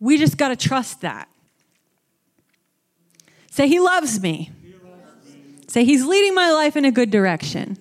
We 0.00 0.18
just 0.18 0.36
got 0.36 0.48
to 0.48 0.56
trust 0.56 1.00
that. 1.00 1.28
Say, 3.50 3.66
He 3.68 3.80
loves 3.80 4.20
me. 4.20 4.52
Say, 5.68 5.84
He's 5.84 6.04
leading 6.04 6.34
my 6.34 6.50
life 6.50 6.76
in 6.76 6.84
a 6.84 6.90
good 6.90 7.10
direction. 7.10 7.78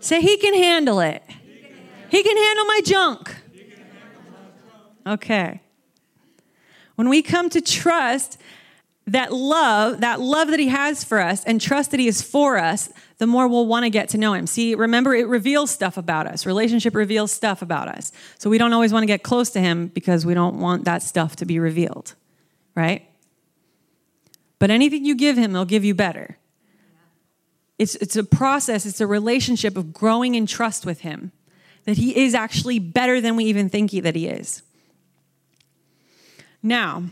Say, 0.00 0.20
He 0.20 0.36
can 0.36 0.54
handle 0.54 1.00
it. 1.00 1.22
He 2.10 2.22
can 2.22 2.36
handle 2.36 2.64
my 2.66 2.80
junk. 2.84 3.36
Okay. 5.06 5.60
When 6.96 7.08
we 7.08 7.22
come 7.22 7.48
to 7.50 7.60
trust 7.60 8.36
that 9.06 9.32
love, 9.32 10.02
that 10.02 10.20
love 10.20 10.48
that 10.48 10.60
He 10.60 10.68
has 10.68 11.02
for 11.04 11.20
us, 11.20 11.44
and 11.44 11.60
trust 11.60 11.92
that 11.92 12.00
He 12.00 12.08
is 12.08 12.22
for 12.22 12.58
us, 12.58 12.90
the 13.18 13.26
more 13.26 13.48
we'll 13.48 13.66
want 13.66 13.84
to 13.84 13.90
get 13.90 14.08
to 14.10 14.18
know 14.18 14.34
Him. 14.34 14.46
See, 14.46 14.74
remember, 14.74 15.14
it 15.14 15.26
reveals 15.26 15.70
stuff 15.70 15.96
about 15.96 16.26
us. 16.26 16.44
Relationship 16.44 16.94
reveals 16.94 17.32
stuff 17.32 17.62
about 17.62 17.88
us. 17.88 18.12
So 18.38 18.50
we 18.50 18.58
don't 18.58 18.72
always 18.72 18.92
want 18.92 19.04
to 19.04 19.06
get 19.06 19.22
close 19.22 19.50
to 19.50 19.60
Him 19.60 19.88
because 19.88 20.26
we 20.26 20.34
don't 20.34 20.60
want 20.60 20.84
that 20.84 21.02
stuff 21.02 21.36
to 21.36 21.46
be 21.46 21.58
revealed, 21.58 22.14
right? 22.74 23.09
But 24.60 24.70
anything 24.70 25.04
you 25.04 25.16
give 25.16 25.36
Him, 25.36 25.50
He'll 25.52 25.64
give 25.64 25.84
you 25.84 25.94
better. 25.94 26.36
It's, 27.78 27.96
it's 27.96 28.14
a 28.14 28.22
process, 28.22 28.86
it's 28.86 29.00
a 29.00 29.06
relationship 29.06 29.76
of 29.76 29.92
growing 29.92 30.36
in 30.36 30.46
trust 30.46 30.86
with 30.86 31.00
Him, 31.00 31.32
that 31.86 31.96
He 31.96 32.16
is 32.24 32.34
actually 32.34 32.78
better 32.78 33.20
than 33.20 33.34
we 33.34 33.44
even 33.46 33.68
think 33.68 33.90
he, 33.90 34.00
that 34.00 34.14
He 34.14 34.28
is. 34.28 34.62
Now, 36.62 37.04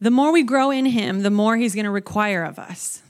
the 0.00 0.12
more 0.12 0.32
we 0.32 0.44
grow 0.44 0.70
in 0.70 0.86
Him, 0.86 1.22
the 1.22 1.30
more 1.30 1.56
He's 1.56 1.74
going 1.74 1.84
to 1.84 1.90
require 1.90 2.44
of 2.44 2.58
us. 2.58 3.02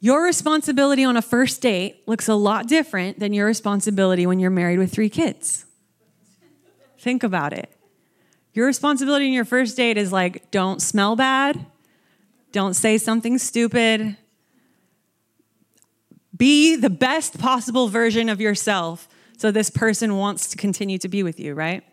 Your 0.00 0.24
responsibility 0.24 1.04
on 1.04 1.16
a 1.16 1.22
first 1.22 1.62
date 1.62 2.02
looks 2.06 2.28
a 2.28 2.34
lot 2.34 2.66
different 2.66 3.20
than 3.20 3.32
your 3.32 3.46
responsibility 3.46 4.26
when 4.26 4.40
you're 4.40 4.50
married 4.50 4.78
with 4.78 4.92
three 4.92 5.08
kids. 5.08 5.64
Think 6.98 7.22
about 7.22 7.52
it. 7.52 7.70
Your 8.52 8.66
responsibility 8.66 9.26
in 9.26 9.32
your 9.32 9.44
first 9.44 9.76
date 9.76 9.96
is 9.96 10.12
like, 10.12 10.50
don't 10.50 10.82
smell 10.82 11.14
bad, 11.14 11.64
don't 12.56 12.72
say 12.72 12.96
something 12.96 13.36
stupid, 13.36 14.16
be 16.34 16.74
the 16.74 16.88
best 16.88 17.38
possible 17.38 17.88
version 17.88 18.30
of 18.30 18.40
yourself 18.40 19.10
so 19.36 19.50
this 19.50 19.68
person 19.68 20.16
wants 20.16 20.48
to 20.48 20.56
continue 20.56 20.96
to 20.96 21.08
be 21.08 21.22
with 21.22 21.38
you, 21.38 21.52
right? 21.52 21.84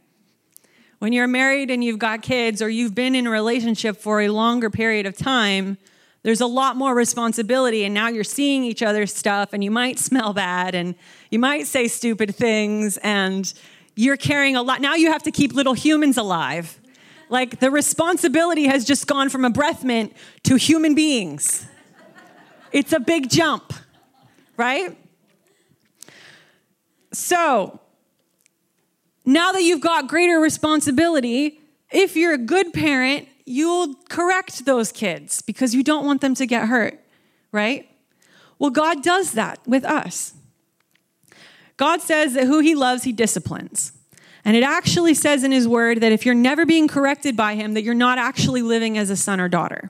When 0.99 1.11
you're 1.11 1.27
married 1.27 1.69
and 1.69 1.83
you've 1.83 1.99
got 1.99 2.21
kids 2.21 2.61
or 2.61 2.69
you've 2.69 2.95
been 2.95 3.13
in 3.13 3.27
a 3.27 3.29
relationship 3.29 3.97
for 3.97 4.21
a 4.21 4.29
longer 4.29 4.69
period 4.69 5.05
of 5.05 5.17
time, 5.17 5.77
there's 6.21 6.39
a 6.39 6.47
lot 6.47 6.77
more 6.77 6.95
responsibility 6.95 7.83
and 7.83 7.93
now 7.93 8.07
you're 8.07 8.23
seeing 8.23 8.63
each 8.63 8.81
other's 8.81 9.13
stuff 9.13 9.49
and 9.51 9.65
you 9.65 9.69
might 9.69 9.99
smell 9.99 10.31
bad 10.31 10.75
and 10.75 10.95
you 11.29 11.39
might 11.39 11.67
say 11.67 11.89
stupid 11.89 12.33
things 12.33 12.95
and 12.99 13.53
you're 13.97 14.15
carrying 14.15 14.55
a 14.55 14.61
lot. 14.61 14.79
Now 14.79 14.95
you 14.95 15.11
have 15.11 15.23
to 15.23 15.31
keep 15.31 15.51
little 15.51 15.73
humans 15.73 16.17
alive. 16.17 16.79
Like 17.29 17.59
the 17.59 17.71
responsibility 17.71 18.65
has 18.65 18.85
just 18.85 19.07
gone 19.07 19.29
from 19.29 19.45
a 19.45 19.49
breath 19.49 19.83
mint 19.83 20.13
to 20.43 20.55
human 20.55 20.93
beings. 20.95 21.65
It's 22.71 22.93
a 22.93 22.99
big 22.99 23.29
jump 23.29 23.73
right? 24.57 24.97
So, 27.11 27.79
now 29.25 29.51
that 29.51 29.63
you've 29.63 29.81
got 29.81 30.07
greater 30.07 30.39
responsibility, 30.39 31.59
if 31.91 32.15
you're 32.15 32.33
a 32.33 32.37
good 32.37 32.73
parent, 32.73 33.27
you'll 33.45 33.95
correct 34.09 34.65
those 34.65 34.91
kids 34.91 35.41
because 35.41 35.75
you 35.75 35.83
don't 35.83 36.05
want 36.05 36.21
them 36.21 36.35
to 36.35 36.45
get 36.45 36.67
hurt, 36.67 36.99
right? 37.51 37.89
Well, 38.59 38.71
God 38.71 39.03
does 39.03 39.33
that 39.33 39.59
with 39.67 39.85
us. 39.85 40.33
God 41.77 42.01
says 42.01 42.33
that 42.33 42.45
who 42.45 42.59
he 42.59 42.75
loves, 42.75 43.03
he 43.03 43.11
disciplines. 43.11 43.91
And 44.45 44.57
it 44.57 44.63
actually 44.63 45.13
says 45.13 45.43
in 45.43 45.51
his 45.51 45.67
word 45.67 46.01
that 46.01 46.11
if 46.11 46.25
you're 46.25 46.35
never 46.35 46.65
being 46.65 46.87
corrected 46.87 47.37
by 47.37 47.55
him, 47.55 47.73
that 47.75 47.83
you're 47.83 47.93
not 47.93 48.17
actually 48.17 48.61
living 48.61 48.97
as 48.97 49.09
a 49.09 49.15
son 49.15 49.39
or 49.39 49.47
daughter. 49.47 49.89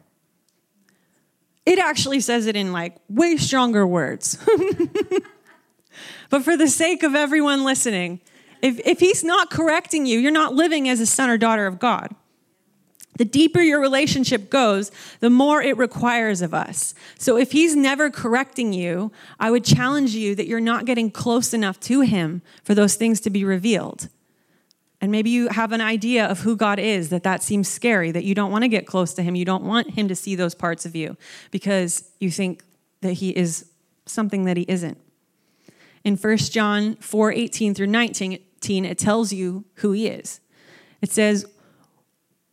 It 1.66 1.80
actually 1.80 2.20
says 2.20 2.46
it 2.46 2.56
in 2.56 2.72
like 2.72 2.96
way 3.10 3.38
stronger 3.38 3.88
words. 3.88 4.38
but 6.30 6.44
for 6.44 6.58
the 6.58 6.68
sake 6.68 7.04
of 7.04 7.16
everyone 7.16 7.64
listening, 7.64 8.20
if, 8.62 8.80
if 8.86 9.00
he's 9.00 9.24
not 9.24 9.50
correcting 9.50 10.06
you, 10.06 10.20
you're 10.20 10.32
not 10.32 10.54
living 10.54 10.88
as 10.88 11.00
a 11.00 11.06
son 11.06 11.30
or 11.30 11.38
daughter 11.38 11.66
of 11.66 11.80
God. 11.80 12.14
The 13.18 13.26
deeper 13.26 13.62
your 13.62 13.80
relationship 13.80 14.50
goes, 14.50 14.92
the 15.20 15.30
more 15.30 15.62
it 15.62 15.78
requires 15.78 16.42
of 16.42 16.54
us. 16.54 16.96
So 17.18 17.38
if 17.38 17.52
he's 17.52 17.76
never 17.76 18.10
correcting 18.10 18.74
you, 18.74 19.12
I 19.40 19.52
would 19.52 19.64
challenge 19.64 20.16
you 20.16 20.34
that 20.36 20.48
you're 20.48 20.60
not 20.60 20.86
getting 20.86 21.12
close 21.12 21.54
enough 21.54 21.80
to 21.82 22.02
him 22.02 22.42
for 22.64 22.74
those 22.74 22.96
things 22.96 23.20
to 23.22 23.30
be 23.30 23.46
revealed. 23.46 24.10
And 25.04 25.12
maybe 25.12 25.32
you 25.32 25.50
have 25.50 25.74
an 25.74 25.82
idea 25.82 26.26
of 26.26 26.40
who 26.40 26.56
God 26.56 26.80
is, 26.80 27.10
that 27.10 27.24
that 27.24 27.44
seems 27.44 27.68
scary, 27.68 28.12
that 28.12 28.24
you 28.24 28.34
don't 28.34 28.54
want 28.54 28.64
to 28.64 28.70
get 28.70 28.88
close 28.88 29.14
to 29.16 29.22
him. 29.22 29.36
You 29.36 29.44
don't 29.44 29.66
want 29.66 29.90
him 29.90 30.08
to 30.08 30.16
see 30.16 30.34
those 30.34 30.56
parts 30.56 30.86
of 30.86 30.96
you 30.96 31.18
because 31.52 32.10
you 32.22 32.32
think 32.32 32.64
that 33.02 33.16
he 33.16 33.32
is 33.32 33.66
something 34.06 34.46
that 34.46 34.56
he 34.56 34.64
isn't. 34.70 34.98
In 36.06 36.16
1 36.16 36.38
John 36.38 36.96
4 36.96 37.34
18 37.34 37.74
through 37.74 37.88
19, 37.88 38.40
it 38.86 38.98
tells 38.98 39.34
you 39.34 39.66
who 39.76 39.92
he 39.92 40.08
is. 40.08 40.40
It 41.02 41.12
says, 41.12 41.48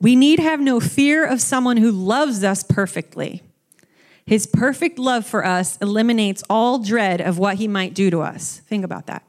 We 0.01 0.17
need 0.17 0.41
have 0.41 0.59
no 0.59 0.81
fear 0.81 1.25
of 1.25 1.41
someone 1.41 1.77
who 1.77 1.93
loves 1.93 2.43
us 2.43 2.65
perfectly. 2.65 3.43
His 4.27 4.49
perfect 4.49 4.99
love 4.99 5.25
for 5.25 5.47
us 5.47 5.77
eliminates 5.77 6.43
all 6.51 6.81
dread 6.81 7.21
of 7.21 7.39
what 7.39 7.59
he 7.59 7.69
might 7.69 7.95
do 7.95 8.11
to 8.11 8.23
us. 8.23 8.61
Think 8.67 8.85
about 8.85 9.07
that. 9.07 9.23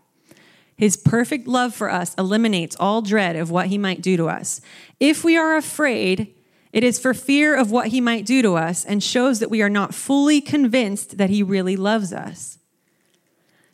His 0.81 0.97
perfect 0.97 1.47
love 1.47 1.75
for 1.75 1.91
us 1.91 2.15
eliminates 2.15 2.75
all 2.79 3.03
dread 3.03 3.35
of 3.35 3.51
what 3.51 3.67
he 3.67 3.77
might 3.77 4.01
do 4.01 4.17
to 4.17 4.27
us. 4.27 4.61
If 4.99 5.23
we 5.23 5.37
are 5.37 5.55
afraid, 5.55 6.33
it 6.73 6.83
is 6.83 6.97
for 6.97 7.13
fear 7.13 7.55
of 7.55 7.69
what 7.69 7.89
he 7.89 8.01
might 8.01 8.25
do 8.25 8.41
to 8.41 8.55
us 8.55 8.83
and 8.83 9.03
shows 9.03 9.37
that 9.41 9.51
we 9.51 9.61
are 9.61 9.69
not 9.69 9.93
fully 9.93 10.41
convinced 10.41 11.19
that 11.19 11.29
he 11.29 11.43
really 11.43 11.75
loves 11.75 12.11
us. 12.11 12.57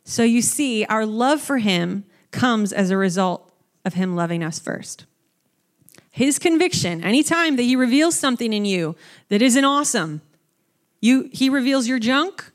So 0.04 0.22
you 0.22 0.42
see, 0.42 0.84
our 0.84 1.06
love 1.06 1.40
for 1.40 1.56
him 1.56 2.04
comes 2.30 2.74
as 2.74 2.90
a 2.90 2.98
result 2.98 3.54
of 3.86 3.94
him 3.94 4.14
loving 4.14 4.44
us 4.44 4.58
first. 4.58 5.06
His 6.10 6.38
conviction, 6.38 7.02
anytime 7.02 7.56
that 7.56 7.62
he 7.62 7.74
reveals 7.74 8.18
something 8.18 8.52
in 8.52 8.66
you 8.66 8.96
that 9.30 9.40
isn't 9.40 9.64
awesome, 9.64 10.20
you, 11.00 11.30
he 11.32 11.48
reveals 11.48 11.88
your 11.88 12.00
junk, 12.00 12.52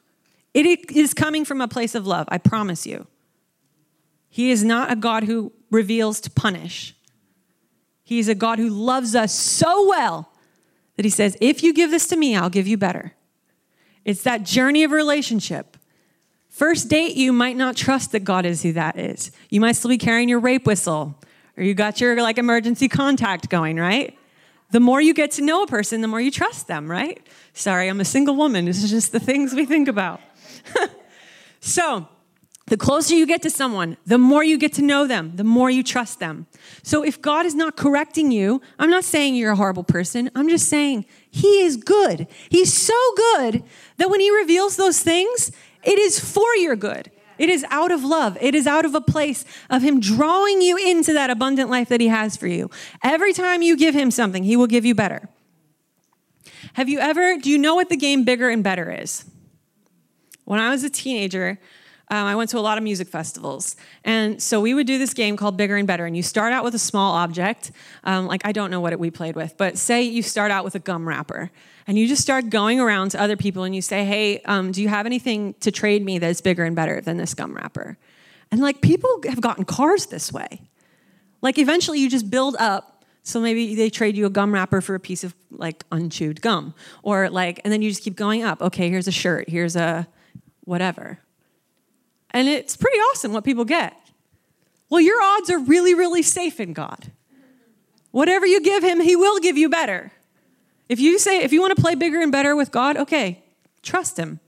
it 0.53 0.91
is 0.95 1.15
coming 1.15 1.43
from 1.43 1.59
a 1.59 1.67
place 1.67 1.95
of 1.95 2.05
love, 2.05 2.27
I 2.29 2.37
promise 2.37 2.85
you. 2.85 3.07
He 4.33 4.49
is 4.49 4.63
not 4.63 4.91
a 4.91 4.95
God 4.95 5.25
who 5.25 5.51
reveals 5.69 6.19
to 6.21 6.31
punish. 6.31 6.95
He 8.03 8.17
is 8.17 8.27
a 8.27 8.33
God 8.33 8.57
who 8.57 8.67
loves 8.67 9.13
us 9.13 9.31
so 9.31 9.87
well 9.87 10.31
that 10.95 11.05
he 11.05 11.11
says, 11.11 11.37
If 11.39 11.61
you 11.61 11.71
give 11.71 11.91
this 11.91 12.07
to 12.07 12.15
me, 12.15 12.35
I'll 12.35 12.49
give 12.49 12.65
you 12.65 12.75
better. 12.75 13.13
It's 14.03 14.23
that 14.23 14.41
journey 14.41 14.83
of 14.83 14.89
relationship. 14.89 15.77
First 16.49 16.89
date, 16.89 17.15
you 17.15 17.31
might 17.31 17.55
not 17.57 17.75
trust 17.75 18.11
that 18.13 18.21
God 18.21 18.43
is 18.43 18.63
who 18.63 18.73
that 18.73 18.97
is. 18.97 19.31
You 19.51 19.61
might 19.61 19.73
still 19.73 19.89
be 19.89 19.99
carrying 19.99 20.29
your 20.29 20.39
rape 20.39 20.65
whistle 20.65 21.15
or 21.55 21.63
you 21.63 21.75
got 21.75 22.01
your 22.01 22.19
like 22.19 22.39
emergency 22.39 22.87
contact 22.87 23.49
going, 23.49 23.77
right? 23.77 24.17
The 24.71 24.79
more 24.79 24.99
you 24.99 25.13
get 25.13 25.29
to 25.33 25.43
know 25.43 25.61
a 25.61 25.67
person, 25.67 26.01
the 26.01 26.07
more 26.07 26.19
you 26.19 26.31
trust 26.31 26.65
them, 26.65 26.89
right? 26.89 27.21
Sorry, 27.53 27.87
I'm 27.87 28.01
a 28.01 28.05
single 28.05 28.35
woman. 28.35 28.65
This 28.65 28.83
is 28.83 28.89
just 28.89 29.11
the 29.11 29.19
things 29.19 29.53
we 29.53 29.67
think 29.67 29.87
about. 29.87 30.21
so, 31.59 32.07
the 32.67 32.77
closer 32.77 33.13
you 33.13 33.25
get 33.25 33.41
to 33.41 33.49
someone, 33.49 33.97
the 34.05 34.17
more 34.17 34.43
you 34.43 34.57
get 34.57 34.73
to 34.73 34.81
know 34.81 35.05
them, 35.05 35.33
the 35.35 35.43
more 35.43 35.69
you 35.69 35.83
trust 35.83 36.19
them. 36.19 36.47
So 36.81 37.03
if 37.03 37.21
God 37.21 37.45
is 37.45 37.55
not 37.55 37.75
correcting 37.75 38.31
you, 38.31 38.61
I'm 38.79 38.89
not 38.89 39.03
saying 39.03 39.35
you're 39.35 39.51
a 39.51 39.55
horrible 39.55 39.83
person. 39.83 40.31
I'm 40.33 40.47
just 40.47 40.69
saying 40.69 41.05
He 41.29 41.61
is 41.61 41.75
good. 41.75 42.27
He's 42.49 42.73
so 42.73 42.97
good 43.15 43.63
that 43.97 44.09
when 44.09 44.21
He 44.21 44.33
reveals 44.33 44.77
those 44.77 45.01
things, 45.01 45.51
it 45.83 45.99
is 45.99 46.19
for 46.19 46.55
your 46.55 46.77
good. 46.77 47.11
It 47.37 47.49
is 47.49 47.65
out 47.69 47.91
of 47.91 48.03
love. 48.03 48.37
It 48.39 48.55
is 48.55 48.65
out 48.65 48.85
of 48.85 48.95
a 48.95 49.01
place 49.01 49.43
of 49.69 49.81
Him 49.81 49.99
drawing 49.99 50.61
you 50.61 50.77
into 50.77 51.11
that 51.13 51.29
abundant 51.29 51.69
life 51.69 51.89
that 51.89 51.99
He 51.99 52.07
has 52.07 52.37
for 52.37 52.47
you. 52.47 52.69
Every 53.03 53.33
time 53.33 53.61
you 53.61 53.75
give 53.75 53.93
Him 53.93 54.09
something, 54.09 54.43
He 54.43 54.55
will 54.55 54.67
give 54.67 54.85
you 54.85 54.95
better. 54.95 55.27
Have 56.73 56.87
you 56.87 56.99
ever, 56.99 57.37
do 57.37 57.49
you 57.49 57.57
know 57.57 57.75
what 57.75 57.89
the 57.89 57.97
game 57.97 58.23
bigger 58.23 58.49
and 58.49 58.63
better 58.63 58.89
is? 58.89 59.25
When 60.45 60.59
I 60.59 60.69
was 60.69 60.83
a 60.83 60.89
teenager, 60.89 61.59
um, 62.09 62.25
I 62.25 62.35
went 62.35 62.49
to 62.51 62.59
a 62.59 62.61
lot 62.61 62.77
of 62.77 62.83
music 62.83 63.07
festivals. 63.07 63.75
And 64.03 64.41
so 64.41 64.59
we 64.61 64.73
would 64.73 64.87
do 64.87 64.97
this 64.97 65.13
game 65.13 65.37
called 65.37 65.57
Bigger 65.57 65.75
and 65.75 65.87
Better. 65.87 66.05
And 66.05 66.15
you 66.15 66.23
start 66.23 66.53
out 66.53 66.63
with 66.63 66.75
a 66.75 66.79
small 66.79 67.13
object. 67.15 67.71
Um, 68.03 68.27
like, 68.27 68.45
I 68.45 68.51
don't 68.51 68.69
know 68.71 68.81
what 68.81 68.93
it, 68.93 68.99
we 68.99 69.09
played 69.09 69.35
with, 69.35 69.55
but 69.57 69.77
say 69.77 70.03
you 70.03 70.21
start 70.21 70.51
out 70.51 70.63
with 70.63 70.75
a 70.75 70.79
gum 70.79 71.07
wrapper. 71.07 71.49
And 71.87 71.97
you 71.97 72.07
just 72.07 72.21
start 72.21 72.49
going 72.49 72.79
around 72.79 73.11
to 73.11 73.21
other 73.21 73.35
people 73.35 73.63
and 73.63 73.75
you 73.75 73.81
say, 73.81 74.05
hey, 74.05 74.39
um, 74.41 74.71
do 74.71 74.81
you 74.81 74.89
have 74.89 75.05
anything 75.05 75.53
to 75.61 75.71
trade 75.71 76.03
me 76.03 76.19
that's 76.19 76.41
bigger 76.41 76.63
and 76.63 76.75
better 76.75 77.01
than 77.01 77.17
this 77.17 77.33
gum 77.33 77.53
wrapper? 77.55 77.97
And 78.51 78.61
like, 78.61 78.81
people 78.81 79.21
have 79.27 79.41
gotten 79.41 79.65
cars 79.65 80.05
this 80.05 80.31
way. 80.31 80.61
Like, 81.41 81.57
eventually 81.57 81.99
you 81.99 82.09
just 82.09 82.29
build 82.29 82.55
up 82.57 82.93
so 83.23 83.39
maybe 83.39 83.73
they 83.73 83.89
trade 83.89 84.17
you 84.17 84.25
a 84.25 84.29
gum 84.29 84.53
wrapper 84.53 84.81
for 84.81 84.95
a 84.95 84.99
piece 84.99 85.23
of 85.23 85.33
like 85.49 85.85
unchewed 85.91 86.41
gum, 86.41 86.73
or 87.03 87.29
like, 87.29 87.61
and 87.63 87.71
then 87.71 87.81
you 87.81 87.89
just 87.89 88.03
keep 88.03 88.17
going 88.17 88.43
up. 88.43 88.61
Okay, 88.61 88.89
here's 88.89 89.07
a 89.07 89.11
shirt, 89.11 89.49
here's 89.49 89.77
a 89.77 90.07
whatever. 90.65 91.19
And 92.33 92.47
it's 92.47 92.75
pretty 92.75 92.97
awesome 92.97 93.31
what 93.31 93.43
people 93.43 93.65
get. 93.65 93.95
Well, 94.89 95.01
your 95.01 95.21
odds 95.21 95.49
are 95.49 95.59
really, 95.59 95.93
really 95.93 96.21
safe 96.21 96.59
in 96.59 96.73
God. 96.73 97.11
Whatever 98.11 98.45
you 98.45 98.61
give 98.61 98.83
Him, 98.83 98.99
He 98.99 99.15
will 99.15 99.39
give 99.39 99.57
you 99.57 99.69
better. 99.69 100.11
If 100.89 100.99
you 100.99 101.17
say, 101.17 101.39
if 101.39 101.51
you 101.51 101.61
want 101.61 101.75
to 101.75 101.81
play 101.81 101.95
bigger 101.95 102.19
and 102.19 102.31
better 102.31 102.55
with 102.55 102.71
God, 102.71 102.97
okay, 102.97 103.43
trust 103.81 104.17
Him. 104.17 104.39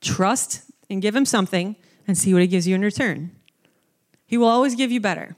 Trust 0.00 0.62
and 0.90 1.00
give 1.00 1.14
Him 1.16 1.24
something 1.24 1.76
and 2.06 2.16
see 2.18 2.32
what 2.32 2.42
He 2.42 2.48
gives 2.48 2.66
you 2.66 2.74
in 2.74 2.82
return. 2.82 3.30
He 4.26 4.36
will 4.36 4.48
always 4.48 4.74
give 4.74 4.90
you 4.90 5.00
better. 5.00 5.36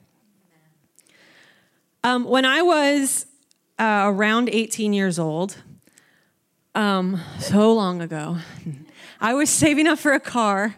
Um, 2.03 2.25
when 2.25 2.45
I 2.45 2.63
was 2.63 3.27
uh, 3.79 4.05
around 4.07 4.49
18 4.51 4.93
years 4.93 5.19
old, 5.19 5.57
um, 6.75 7.21
so 7.39 7.73
long 7.73 8.01
ago, 8.01 8.39
I 9.21 9.35
was 9.35 9.51
saving 9.51 9.87
up 9.87 9.99
for 9.99 10.13
a 10.13 10.21
car. 10.21 10.77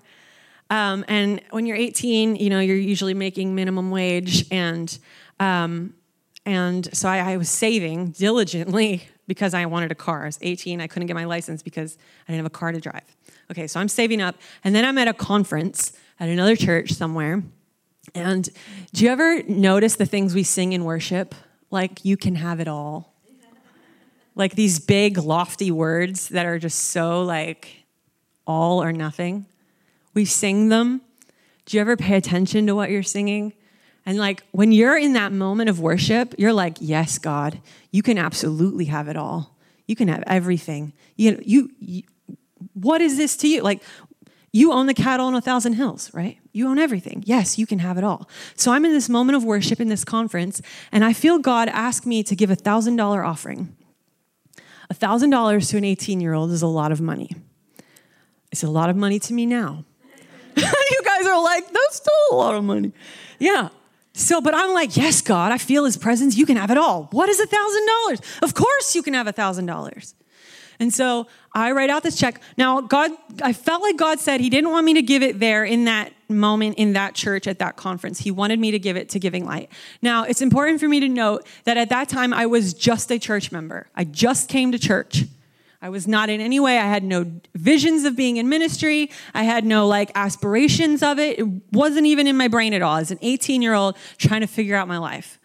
Um, 0.70 1.04
and 1.08 1.42
when 1.50 1.66
you're 1.66 1.76
18, 1.76 2.36
you 2.36 2.48
know, 2.48 2.60
you're 2.60 2.76
usually 2.76 3.12
making 3.12 3.54
minimum 3.54 3.90
wage. 3.90 4.46
And, 4.52 4.96
um, 5.40 5.94
and 6.46 6.88
so 6.96 7.08
I, 7.08 7.32
I 7.32 7.36
was 7.36 7.50
saving 7.50 8.12
diligently 8.12 9.08
because 9.26 9.52
I 9.52 9.66
wanted 9.66 9.92
a 9.92 9.96
car. 9.96 10.22
I 10.22 10.26
was 10.26 10.38
18, 10.40 10.80
I 10.80 10.86
couldn't 10.86 11.06
get 11.06 11.14
my 11.14 11.24
license 11.24 11.62
because 11.62 11.98
I 12.26 12.32
didn't 12.32 12.44
have 12.44 12.46
a 12.46 12.50
car 12.50 12.72
to 12.72 12.80
drive. 12.80 13.16
Okay, 13.50 13.66
so 13.66 13.80
I'm 13.80 13.88
saving 13.88 14.22
up. 14.22 14.36
And 14.62 14.74
then 14.74 14.84
I'm 14.84 14.96
at 14.96 15.08
a 15.08 15.14
conference 15.14 15.92
at 16.20 16.28
another 16.28 16.56
church 16.56 16.92
somewhere. 16.92 17.42
And 18.14 18.48
do 18.92 19.04
you 19.04 19.10
ever 19.10 19.42
notice 19.44 19.96
the 19.96 20.06
things 20.06 20.34
we 20.34 20.42
sing 20.42 20.72
in 20.72 20.84
worship? 20.84 21.34
Like, 21.70 22.04
you 22.04 22.16
can 22.16 22.36
have 22.36 22.60
it 22.60 22.68
all. 22.68 23.10
Like 24.34 24.54
these 24.54 24.78
big, 24.78 25.18
lofty 25.18 25.70
words 25.70 26.28
that 26.28 26.46
are 26.46 26.58
just 26.58 26.78
so 26.78 27.22
like 27.22 27.84
all 28.46 28.82
or 28.82 28.92
nothing. 28.92 29.46
We 30.14 30.24
sing 30.24 30.68
them. 30.68 31.00
Do 31.66 31.76
you 31.76 31.80
ever 31.80 31.96
pay 31.96 32.16
attention 32.16 32.66
to 32.66 32.74
what 32.74 32.90
you're 32.90 33.02
singing? 33.02 33.52
And 34.06 34.18
like 34.18 34.42
when 34.50 34.72
you're 34.72 34.96
in 34.96 35.12
that 35.12 35.32
moment 35.32 35.70
of 35.70 35.80
worship, 35.80 36.34
you're 36.38 36.52
like, 36.52 36.78
yes, 36.80 37.18
God, 37.18 37.60
you 37.90 38.02
can 38.02 38.18
absolutely 38.18 38.86
have 38.86 39.08
it 39.08 39.16
all. 39.16 39.56
You 39.86 39.96
can 39.96 40.08
have 40.08 40.24
everything. 40.26 40.92
You, 41.16 41.40
you, 41.44 41.70
you 41.78 42.02
what 42.74 43.00
is 43.00 43.16
this 43.16 43.36
to 43.38 43.48
you? 43.48 43.62
Like, 43.62 43.82
you 44.52 44.72
own 44.72 44.86
the 44.86 44.94
cattle 44.94 45.26
on 45.26 45.34
a 45.34 45.40
thousand 45.40 45.74
hills, 45.74 46.12
right? 46.12 46.38
You 46.52 46.68
own 46.68 46.78
everything. 46.78 47.22
Yes, 47.24 47.56
you 47.58 47.66
can 47.66 47.78
have 47.78 47.98
it 47.98 48.04
all. 48.04 48.28
So 48.56 48.72
I'm 48.72 48.84
in 48.84 48.92
this 48.92 49.08
moment 49.08 49.36
of 49.36 49.44
worship 49.44 49.80
in 49.80 49.88
this 49.88 50.04
conference, 50.04 50.60
and 50.90 51.04
I 51.04 51.12
feel 51.12 51.38
God 51.38 51.68
ask 51.68 52.04
me 52.04 52.22
to 52.24 52.34
give 52.34 52.50
a 52.50 52.56
thousand 52.56 52.96
dollar 52.96 53.24
offering. 53.24 53.76
A 54.88 54.94
thousand 54.94 55.30
dollars 55.30 55.68
to 55.68 55.76
an 55.76 55.84
18 55.84 56.20
year 56.20 56.34
old 56.34 56.50
is 56.50 56.62
a 56.62 56.66
lot 56.66 56.90
of 56.90 57.00
money. 57.00 57.30
It's 58.50 58.64
a 58.64 58.70
lot 58.70 58.90
of 58.90 58.96
money 58.96 59.20
to 59.20 59.32
me 59.32 59.46
now. 59.46 59.84
you 60.56 61.02
guys 61.04 61.26
are 61.26 61.42
like, 61.42 61.66
that's 61.66 61.96
still 61.96 62.12
a 62.32 62.34
lot 62.34 62.54
of 62.54 62.64
money. 62.64 62.92
Yeah. 63.38 63.70
So, 64.12 64.40
but 64.40 64.54
I'm 64.54 64.74
like, 64.74 64.96
yes, 64.96 65.20
God, 65.20 65.52
I 65.52 65.58
feel 65.58 65.84
his 65.84 65.96
presence. 65.96 66.36
You 66.36 66.46
can 66.46 66.56
have 66.56 66.70
it 66.70 66.78
all. 66.78 67.08
What 67.12 67.28
is 67.28 67.40
a 67.40 67.46
thousand 67.46 67.86
dollars? 67.86 68.20
Of 68.42 68.54
course 68.54 68.94
you 68.94 69.02
can 69.02 69.14
have 69.14 69.26
a 69.26 69.32
thousand 69.32 69.66
dollars. 69.66 70.14
And 70.80 70.92
so 70.92 71.26
I 71.52 71.72
write 71.72 71.90
out 71.90 72.02
this 72.02 72.16
check. 72.16 72.40
Now, 72.56 72.80
God, 72.80 73.10
I 73.42 73.52
felt 73.52 73.82
like 73.82 73.98
God 73.98 74.18
said 74.18 74.40
He 74.40 74.48
didn't 74.48 74.70
want 74.70 74.86
me 74.86 74.94
to 74.94 75.02
give 75.02 75.22
it 75.22 75.38
there 75.38 75.64
in 75.64 75.84
that 75.84 76.12
moment 76.28 76.78
in 76.78 76.94
that 76.94 77.14
church 77.14 77.46
at 77.46 77.58
that 77.58 77.76
conference. 77.76 78.20
He 78.20 78.30
wanted 78.30 78.58
me 78.58 78.70
to 78.70 78.78
give 78.78 78.96
it 78.96 79.10
to 79.10 79.18
Giving 79.18 79.44
Light. 79.44 79.70
Now, 80.00 80.24
it's 80.24 80.40
important 80.40 80.80
for 80.80 80.88
me 80.88 80.98
to 81.00 81.08
note 81.08 81.46
that 81.64 81.76
at 81.76 81.90
that 81.90 82.08
time 82.08 82.32
I 82.32 82.46
was 82.46 82.72
just 82.72 83.12
a 83.12 83.18
church 83.18 83.52
member. 83.52 83.88
I 83.94 84.04
just 84.04 84.48
came 84.48 84.72
to 84.72 84.78
church. 84.78 85.24
I 85.82 85.88
was 85.88 86.06
not 86.06 86.28
in 86.28 86.40
any 86.40 86.60
way, 86.60 86.78
I 86.78 86.86
had 86.86 87.02
no 87.02 87.24
visions 87.54 88.04
of 88.04 88.14
being 88.14 88.36
in 88.36 88.48
ministry. 88.48 89.10
I 89.32 89.44
had 89.44 89.64
no 89.64 89.86
like 89.86 90.10
aspirations 90.14 91.02
of 91.02 91.18
it. 91.18 91.38
It 91.38 91.46
wasn't 91.72 92.06
even 92.06 92.26
in 92.26 92.36
my 92.36 92.48
brain 92.48 92.74
at 92.74 92.82
all. 92.82 92.96
As 92.96 93.10
an 93.10 93.18
18 93.22 93.62
year 93.62 93.74
old 93.74 93.96
trying 94.18 94.42
to 94.42 94.46
figure 94.46 94.76
out 94.76 94.88
my 94.88 94.98
life. 94.98 95.38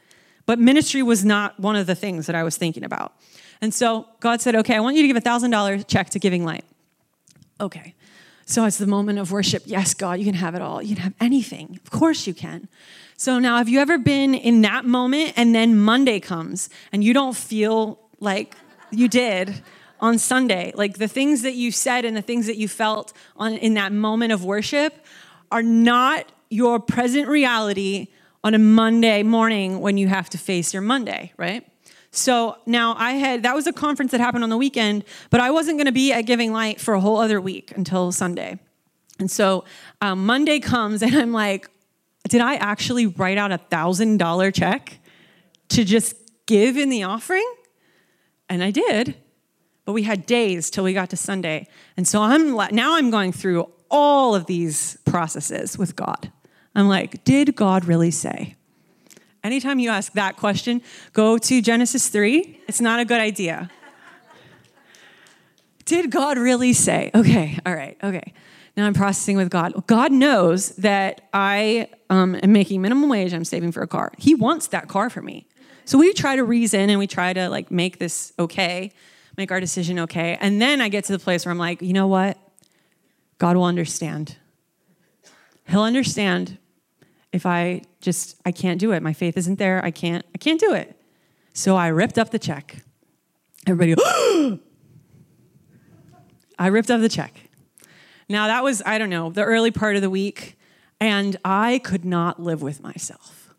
But 0.45 0.59
ministry 0.59 1.01
was 1.01 1.23
not 1.23 1.59
one 1.59 1.75
of 1.75 1.87
the 1.87 1.95
things 1.95 2.27
that 2.27 2.35
I 2.35 2.43
was 2.43 2.57
thinking 2.57 2.83
about. 2.83 3.13
And 3.61 3.73
so 3.73 4.07
God 4.19 4.41
said, 4.41 4.55
okay, 4.55 4.75
I 4.75 4.79
want 4.79 4.95
you 4.95 5.01
to 5.03 5.07
give 5.07 5.17
a 5.17 5.21
$1,000 5.21 5.87
check 5.87 6.09
to 6.11 6.19
Giving 6.19 6.43
Light. 6.43 6.65
Okay. 7.59 7.95
So 8.45 8.65
it's 8.65 8.77
the 8.77 8.85
moment 8.85 9.17
of 9.17 9.31
worship. 9.31 9.63
Yes, 9.65 9.93
God, 9.93 10.19
you 10.19 10.25
can 10.25 10.35
have 10.35 10.53
it 10.53 10.61
all. 10.61 10.81
You 10.81 10.95
can 10.95 11.03
have 11.03 11.13
anything. 11.19 11.79
Of 11.83 11.89
course 11.89 12.27
you 12.27 12.33
can. 12.33 12.67
So 13.17 13.39
now, 13.39 13.57
have 13.57 13.69
you 13.69 13.79
ever 13.79 13.97
been 13.97 14.35
in 14.35 14.61
that 14.61 14.85
moment 14.85 15.33
and 15.37 15.55
then 15.55 15.79
Monday 15.79 16.19
comes 16.19 16.69
and 16.91 17.03
you 17.03 17.13
don't 17.13 17.35
feel 17.35 17.97
like 18.19 18.55
you 18.91 19.07
did 19.07 19.63
on 19.99 20.17
Sunday? 20.17 20.71
Like 20.75 20.97
the 20.97 21.07
things 21.07 21.41
that 21.41 21.55
you 21.55 21.71
said 21.71 22.05
and 22.05 22.15
the 22.15 22.21
things 22.21 22.47
that 22.47 22.57
you 22.57 22.67
felt 22.67 23.13
on, 23.37 23.53
in 23.53 23.75
that 23.75 23.91
moment 23.91 24.31
of 24.31 24.43
worship 24.43 25.05
are 25.51 25.63
not 25.63 26.31
your 26.49 26.79
present 26.79 27.27
reality 27.27 28.07
on 28.43 28.53
a 28.53 28.59
Monday 28.59 29.23
morning 29.23 29.79
when 29.79 29.97
you 29.97 30.07
have 30.07 30.29
to 30.29 30.37
face 30.37 30.73
your 30.73 30.81
Monday, 30.81 31.33
right? 31.37 31.67
So 32.11 32.57
now 32.65 32.95
I 32.97 33.13
had, 33.13 33.43
that 33.43 33.55
was 33.55 33.67
a 33.67 33.73
conference 33.73 34.11
that 34.11 34.21
happened 34.21 34.43
on 34.43 34.49
the 34.49 34.57
weekend, 34.57 35.03
but 35.29 35.41
I 35.41 35.51
wasn't 35.51 35.77
going 35.77 35.87
to 35.87 35.91
be 35.91 36.13
at 36.13 36.21
Giving 36.21 36.53
Light 36.53 36.79
for 36.79 36.93
a 36.93 36.99
whole 36.99 37.17
other 37.17 37.41
week 37.41 37.73
until 37.75 38.11
Sunday. 38.11 38.59
And 39.19 39.29
so 39.29 39.65
um, 40.01 40.25
Monday 40.25 40.59
comes 40.59 41.01
and 41.01 41.15
I'm 41.15 41.33
like, 41.33 41.69
did 42.29 42.41
I 42.41 42.55
actually 42.55 43.07
write 43.07 43.37
out 43.37 43.51
a 43.51 43.57
thousand 43.57 44.17
dollar 44.17 44.51
check 44.51 44.99
to 45.69 45.83
just 45.83 46.15
give 46.45 46.77
in 46.77 46.89
the 46.89 47.03
offering? 47.03 47.49
And 48.49 48.63
I 48.63 48.71
did, 48.71 49.15
but 49.85 49.93
we 49.93 50.03
had 50.03 50.25
days 50.25 50.69
till 50.69 50.83
we 50.83 50.93
got 50.93 51.09
to 51.11 51.17
Sunday. 51.17 51.67
And 51.95 52.07
so 52.07 52.21
I'm 52.21 52.55
now 52.75 52.95
I'm 52.95 53.11
going 53.11 53.31
through 53.31 53.71
all 53.89 54.35
of 54.35 54.47
these 54.47 54.97
processes 55.05 55.77
with 55.77 55.95
God. 55.95 56.31
I'm 56.73 56.89
like, 56.89 57.23
did 57.23 57.55
God 57.55 57.85
really 57.85 58.11
say? 58.11 58.55
Anytime 59.43 59.77
you 59.79 59.91
ask 59.91 60.11
that 60.13 60.37
question, 60.37 60.81
go 61.13 61.37
to 61.37 61.61
Genesis 61.61 62.09
3. 62.09 62.61
It's 62.67 62.81
not 62.81 62.99
a 62.99 63.05
good 63.05 63.21
idea. 63.21 63.69
Did 65.85 66.09
God 66.09 66.39
really 66.39 66.73
say? 66.73 67.11
Okay, 67.13 67.59
all 67.63 67.75
right, 67.75 67.95
okay. 68.03 68.33
Now 68.75 68.87
I'm 68.87 68.95
processing 68.95 69.37
with 69.37 69.51
God. 69.51 69.85
God 69.85 70.11
knows 70.11 70.69
that 70.77 71.29
I 71.31 71.87
um, 72.09 72.35
am 72.41 72.51
making 72.51 72.81
minimum 72.81 73.07
wage. 73.07 73.33
I'm 73.33 73.45
saving 73.45 73.71
for 73.71 73.83
a 73.83 73.87
car. 73.87 74.11
He 74.17 74.33
wants 74.33 74.67
that 74.67 74.87
car 74.87 75.11
for 75.11 75.21
me. 75.21 75.47
So 75.85 75.99
we 75.99 76.11
try 76.13 76.35
to 76.35 76.43
reason 76.43 76.89
and 76.89 76.97
we 76.97 77.05
try 77.05 77.31
to 77.31 77.47
like 77.47 77.69
make 77.69 77.99
this 77.99 78.33
okay, 78.39 78.91
make 79.37 79.51
our 79.51 79.59
decision 79.59 79.99
okay. 79.99 80.37
And 80.39 80.61
then 80.61 80.81
I 80.81 80.89
get 80.89 81.05
to 81.05 81.11
the 81.11 81.19
place 81.19 81.45
where 81.45 81.51
I'm 81.51 81.57
like, 81.57 81.81
you 81.81 81.93
know 81.93 82.07
what? 82.07 82.37
God 83.37 83.55
will 83.55 83.65
understand. 83.65 84.37
He'll 85.67 85.83
understand 85.83 86.57
if 87.33 87.45
I 87.45 87.81
just 87.99 88.37
I 88.45 88.51
can't 88.51 88.79
do 88.79 88.91
it. 88.93 89.03
My 89.03 89.13
faith 89.13 89.37
isn't 89.37 89.59
there. 89.59 89.83
I 89.83 89.91
can't 89.91 90.25
I 90.33 90.37
can't 90.37 90.59
do 90.59 90.73
it. 90.73 90.99
So 91.53 91.75
I 91.75 91.87
ripped 91.87 92.17
up 92.17 92.31
the 92.31 92.39
check. 92.39 92.83
Everybody 93.67 93.95
I 96.57 96.67
ripped 96.67 96.89
up 96.89 97.01
the 97.01 97.09
check. 97.09 97.33
Now 98.29 98.47
that 98.47 98.63
was 98.63 98.81
I 98.85 98.97
don't 98.97 99.09
know, 99.09 99.29
the 99.31 99.43
early 99.43 99.71
part 99.71 99.95
of 99.95 100.01
the 100.01 100.09
week 100.09 100.57
and 100.99 101.35
I 101.43 101.79
could 101.79 102.05
not 102.05 102.41
live 102.41 102.61
with 102.61 102.81
myself. 102.81 103.53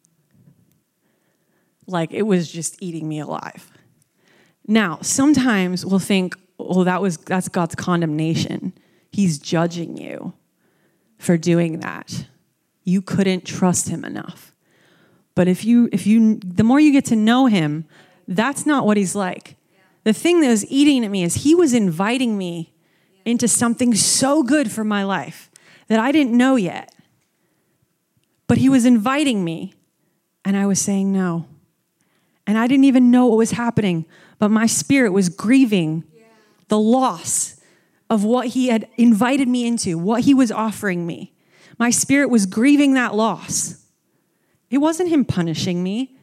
Like 1.87 2.13
it 2.13 2.23
was 2.23 2.51
just 2.51 2.83
eating 2.83 3.09
me 3.09 3.21
alive. 3.21 3.71
Now, 4.67 4.99
sometimes 5.03 5.85
we'll 5.87 5.99
think, 5.99 6.37
"Oh, 6.59 6.85
that 6.85 7.01
was 7.01 7.19
that's 7.19 7.49
God's 7.49 7.75
condemnation. 7.75 8.73
He's 9.11 9.39
judging 9.39 9.97
you 9.97 10.35
for 11.19 11.37
doing 11.37 11.81
that." 11.81 12.27
you 12.87 13.03
couldn't 13.03 13.45
trust 13.45 13.89
him 13.89 14.05
enough. 14.05 14.55
But 15.35 15.49
if 15.49 15.67
you, 15.67 15.91
if 15.93 16.07
you, 16.07 16.37
the 16.37 16.63
more 16.63 16.81
you 16.81 16.93
get 16.93 17.05
to 17.07 17.17
know 17.17 17.47
him, 17.47 17.85
that's 18.27 18.65
not 18.65 18.87
what 18.87 18.97
he's 18.97 19.15
like. 19.15 19.57
The 20.05 20.15
thing 20.15 20.41
that 20.41 20.49
was 20.49 20.65
eating 20.71 21.05
at 21.05 21.11
me 21.11 21.25
is 21.25 21.35
he 21.35 21.55
was 21.55 21.75
inviting 21.75 22.39
me 22.39 22.73
into 23.27 23.49
something 23.49 23.93
so 23.95 24.45
good 24.45 24.71
for 24.71 24.85
my 24.85 25.03
life 25.03 25.51
that 25.89 25.99
I 25.99 26.13
didn't 26.13 26.33
know 26.33 26.55
yet. 26.55 26.95
But 28.47 28.59
he 28.59 28.69
was 28.69 28.87
inviting 28.87 29.45
me, 29.45 29.75
and 30.45 30.57
I 30.57 30.65
was 30.65 30.81
saying 30.81 31.13
no. 31.13 31.47
And 32.47 32.57
I 32.57 32.69
didn't 32.69 32.85
even 32.85 33.11
know 33.11 33.27
what 33.27 33.37
was 33.37 33.51
happening, 33.51 34.07
but 34.39 34.51
my 34.51 34.67
spirit 34.67 35.13
was 35.13 35.29
grieving 35.29 36.05
the 36.69 36.79
loss 36.79 37.61
of 38.09 38.25
what 38.25 38.49
he 38.49 38.69
had 38.69 38.89
invited 38.97 39.49
me 39.49 39.67
into, 39.67 39.99
what 39.99 40.23
he 40.23 40.35
was 40.35 40.53
offering 40.53 41.07
me. 41.07 41.33
My 41.79 41.91
spirit 41.91 42.31
was 42.31 42.47
grieving 42.47 42.95
that 42.95 43.15
loss. 43.15 43.85
It 44.71 44.79
wasn't 44.79 45.11
him 45.11 45.25
punishing 45.25 45.83
me, 45.83 46.17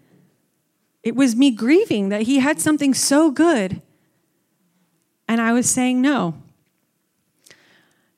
it 1.02 1.16
was 1.16 1.36
me 1.36 1.52
grieving 1.52 2.10
that 2.10 2.24
he 2.24 2.40
had 2.40 2.62
something 2.62 2.94
so 2.94 3.30
good. 3.30 3.82
And 5.28 5.42
I 5.42 5.52
was 5.52 5.70
saying 5.70 6.02
no. 6.02 6.36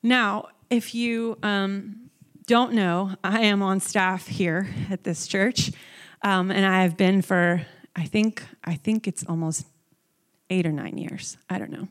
Now, 0.02 0.48
if 0.70 0.94
you 0.94 1.36
um, 1.42 2.10
don't 2.46 2.74
know, 2.74 3.16
I 3.24 3.42
am 3.42 3.62
on 3.62 3.80
staff 3.80 4.28
here 4.28 4.68
at 4.88 5.02
this 5.02 5.26
church, 5.26 5.72
um, 6.22 6.50
and 6.50 6.64
I 6.64 6.82
have 6.82 6.96
been 6.96 7.22
for 7.22 7.66
I 7.96 8.04
think 8.04 8.42
I 8.62 8.74
think 8.74 9.08
it's 9.08 9.24
almost 9.24 9.66
eight 10.50 10.66
or 10.66 10.72
nine 10.72 10.98
years. 10.98 11.36
I 11.48 11.58
don't 11.58 11.70
know. 11.70 11.88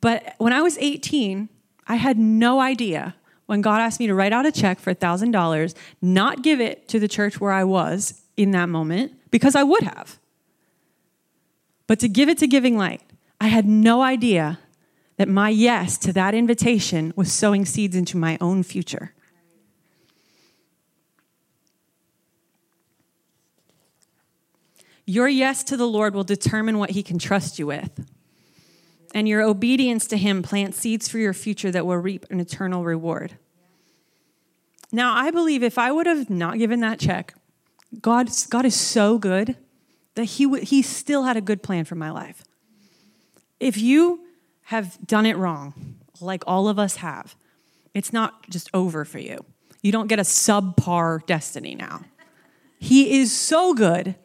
But 0.00 0.34
when 0.38 0.52
I 0.52 0.62
was 0.62 0.78
18, 0.78 1.48
I 1.86 1.96
had 1.96 2.18
no 2.18 2.60
idea 2.60 3.14
when 3.46 3.60
God 3.60 3.80
asked 3.80 4.00
me 4.00 4.06
to 4.06 4.14
write 4.14 4.32
out 4.32 4.46
a 4.46 4.52
check 4.52 4.78
for 4.78 4.94
$1,000, 4.94 5.74
not 6.02 6.42
give 6.42 6.60
it 6.60 6.88
to 6.88 6.98
the 6.98 7.08
church 7.08 7.40
where 7.40 7.52
I 7.52 7.64
was 7.64 8.22
in 8.36 8.50
that 8.50 8.68
moment, 8.68 9.12
because 9.30 9.54
I 9.54 9.62
would 9.62 9.82
have, 9.82 10.18
but 11.86 12.00
to 12.00 12.08
give 12.08 12.28
it 12.28 12.38
to 12.38 12.46
Giving 12.46 12.76
Light. 12.76 13.02
I 13.40 13.48
had 13.48 13.66
no 13.66 14.02
idea 14.02 14.58
that 15.16 15.28
my 15.28 15.48
yes 15.48 15.96
to 15.98 16.12
that 16.12 16.34
invitation 16.34 17.12
was 17.16 17.32
sowing 17.32 17.64
seeds 17.64 17.96
into 17.96 18.16
my 18.16 18.36
own 18.40 18.62
future. 18.62 19.12
Your 25.06 25.28
yes 25.28 25.62
to 25.64 25.76
the 25.76 25.86
Lord 25.86 26.14
will 26.14 26.24
determine 26.24 26.78
what 26.78 26.90
he 26.90 27.02
can 27.02 27.18
trust 27.18 27.58
you 27.58 27.68
with. 27.68 28.06
And 29.14 29.28
your 29.28 29.40
obedience 29.42 30.06
to 30.08 30.16
him 30.16 30.42
plants 30.42 30.78
seeds 30.78 31.08
for 31.08 31.18
your 31.18 31.32
future 31.32 31.70
that 31.70 31.86
will 31.86 31.96
reap 31.96 32.26
an 32.28 32.40
eternal 32.40 32.84
reward. 32.84 33.38
Now, 34.92 35.14
I 35.14 35.30
believe 35.30 35.62
if 35.62 35.78
I 35.78 35.92
would 35.92 36.06
have 36.06 36.28
not 36.28 36.58
given 36.58 36.80
that 36.80 36.98
check, 36.98 37.34
God, 38.00 38.28
God 38.50 38.64
is 38.64 38.74
so 38.74 39.16
good 39.16 39.56
that 40.16 40.24
he, 40.24 40.44
w- 40.44 40.64
he 40.64 40.82
still 40.82 41.22
had 41.22 41.36
a 41.36 41.40
good 41.40 41.62
plan 41.62 41.84
for 41.84 41.94
my 41.94 42.10
life. 42.10 42.44
If 43.60 43.78
you 43.78 44.20
have 44.64 44.98
done 45.06 45.24
it 45.24 45.36
wrong, 45.36 45.96
like 46.20 46.42
all 46.46 46.68
of 46.68 46.78
us 46.78 46.96
have, 46.96 47.36
it's 47.94 48.12
not 48.12 48.48
just 48.50 48.68
over 48.74 49.04
for 49.04 49.18
you. 49.18 49.44
You 49.82 49.92
don't 49.92 50.08
get 50.08 50.18
a 50.18 50.22
subpar 50.22 51.24
destiny 51.26 51.74
now. 51.74 52.02
He 52.78 53.20
is 53.20 53.32
so 53.32 53.72
good 53.72 54.16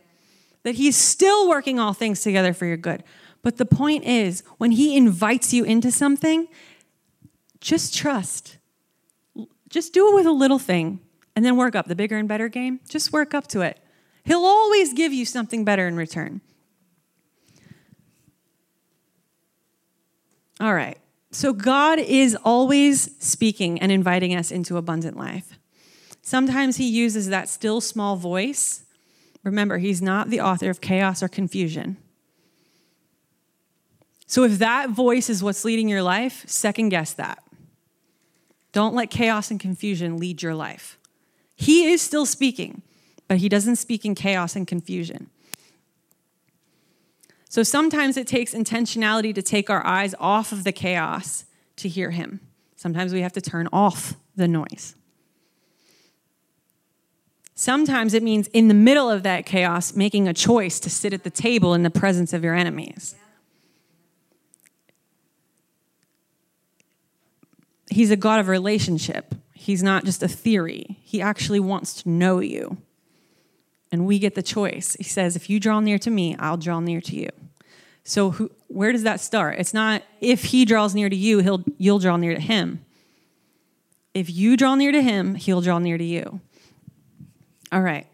that 0.63 0.75
he's 0.75 0.95
still 0.95 1.49
working 1.49 1.79
all 1.79 1.93
things 1.93 2.21
together 2.21 2.53
for 2.53 2.65
your 2.65 2.77
good. 2.77 3.03
But 3.41 3.57
the 3.57 3.65
point 3.65 4.03
is, 4.03 4.43
when 4.57 4.71
he 4.71 4.95
invites 4.95 5.53
you 5.53 5.63
into 5.63 5.91
something, 5.91 6.47
just 7.59 7.95
trust. 7.95 8.57
Just 9.69 9.93
do 9.93 10.11
it 10.11 10.15
with 10.15 10.25
a 10.25 10.31
little 10.31 10.59
thing 10.59 10.99
and 11.35 11.45
then 11.45 11.55
work 11.55 11.75
up 11.75 11.87
the 11.87 11.95
bigger 11.95 12.17
and 12.17 12.27
better 12.27 12.49
game. 12.49 12.79
Just 12.89 13.13
work 13.13 13.33
up 13.33 13.47
to 13.47 13.61
it. 13.61 13.79
He'll 14.25 14.45
always 14.45 14.93
give 14.93 15.13
you 15.13 15.25
something 15.25 15.65
better 15.65 15.87
in 15.87 15.95
return. 15.95 16.41
All 20.59 20.75
right. 20.75 20.97
So 21.31 21.53
God 21.53 21.97
is 21.97 22.37
always 22.43 23.15
speaking 23.19 23.79
and 23.79 23.91
inviting 23.91 24.35
us 24.35 24.51
into 24.51 24.77
abundant 24.77 25.17
life. 25.17 25.57
Sometimes 26.21 26.77
he 26.77 26.87
uses 26.87 27.29
that 27.29 27.49
still 27.49 27.81
small 27.81 28.15
voice. 28.15 28.83
Remember, 29.43 29.77
he's 29.77 30.01
not 30.01 30.29
the 30.29 30.41
author 30.41 30.69
of 30.69 30.81
chaos 30.81 31.23
or 31.23 31.27
confusion. 31.27 31.97
So 34.27 34.43
if 34.43 34.59
that 34.59 34.91
voice 34.91 35.29
is 35.29 35.43
what's 35.43 35.65
leading 35.65 35.89
your 35.89 36.03
life, 36.03 36.43
second 36.47 36.89
guess 36.89 37.13
that. 37.13 37.43
Don't 38.71 38.95
let 38.95 39.09
chaos 39.09 39.51
and 39.51 39.59
confusion 39.59 40.17
lead 40.17 40.41
your 40.41 40.55
life. 40.55 40.97
He 41.55 41.91
is 41.91 42.01
still 42.01 42.25
speaking, 42.25 42.81
but 43.27 43.37
he 43.37 43.49
doesn't 43.49 43.75
speak 43.75 44.05
in 44.05 44.15
chaos 44.15 44.55
and 44.55 44.65
confusion. 44.65 45.29
So 47.49 47.63
sometimes 47.63 48.15
it 48.15 48.27
takes 48.27 48.53
intentionality 48.53 49.35
to 49.35 49.41
take 49.41 49.69
our 49.69 49.85
eyes 49.85 50.15
off 50.19 50.53
of 50.53 50.63
the 50.63 50.71
chaos 50.71 51.43
to 51.75 51.89
hear 51.89 52.11
him. 52.11 52.39
Sometimes 52.77 53.13
we 53.13 53.21
have 53.21 53.33
to 53.33 53.41
turn 53.41 53.67
off 53.73 54.15
the 54.35 54.47
noise. 54.47 54.95
Sometimes 57.61 58.15
it 58.15 58.23
means 58.23 58.47
in 58.47 58.69
the 58.69 58.73
middle 58.73 59.07
of 59.07 59.21
that 59.21 59.45
chaos, 59.45 59.95
making 59.95 60.27
a 60.27 60.33
choice 60.33 60.79
to 60.79 60.89
sit 60.89 61.13
at 61.13 61.23
the 61.23 61.29
table 61.29 61.75
in 61.75 61.83
the 61.83 61.91
presence 61.91 62.33
of 62.33 62.43
your 62.43 62.55
enemies. 62.55 63.13
He's 67.91 68.09
a 68.09 68.15
God 68.15 68.39
of 68.39 68.47
relationship. 68.47 69.35
He's 69.53 69.83
not 69.83 70.05
just 70.05 70.23
a 70.23 70.27
theory. 70.27 70.97
He 71.03 71.21
actually 71.21 71.59
wants 71.59 72.01
to 72.01 72.09
know 72.09 72.39
you. 72.39 72.77
And 73.91 74.07
we 74.07 74.17
get 74.17 74.33
the 74.33 74.41
choice. 74.41 74.95
He 74.97 75.03
says, 75.03 75.35
if 75.35 75.47
you 75.47 75.59
draw 75.59 75.81
near 75.81 75.99
to 75.99 76.09
me, 76.09 76.35
I'll 76.39 76.57
draw 76.57 76.79
near 76.79 76.99
to 77.01 77.15
you. 77.15 77.29
So 78.03 78.31
who, 78.31 78.49
where 78.69 78.91
does 78.91 79.03
that 79.03 79.19
start? 79.19 79.59
It's 79.59 79.71
not 79.71 80.01
if 80.19 80.45
he 80.45 80.65
draws 80.65 80.95
near 80.95 81.09
to 81.09 81.15
you, 81.15 81.41
he'll, 81.41 81.63
you'll 81.77 81.99
draw 81.99 82.17
near 82.17 82.33
to 82.33 82.41
him. 82.41 82.83
If 84.15 84.31
you 84.31 84.57
draw 84.57 84.73
near 84.73 84.91
to 84.91 85.03
him, 85.03 85.35
he'll 85.35 85.61
draw 85.61 85.77
near 85.77 85.99
to 85.99 86.03
you. 86.03 86.41
All 87.71 87.81
right. 87.81 88.07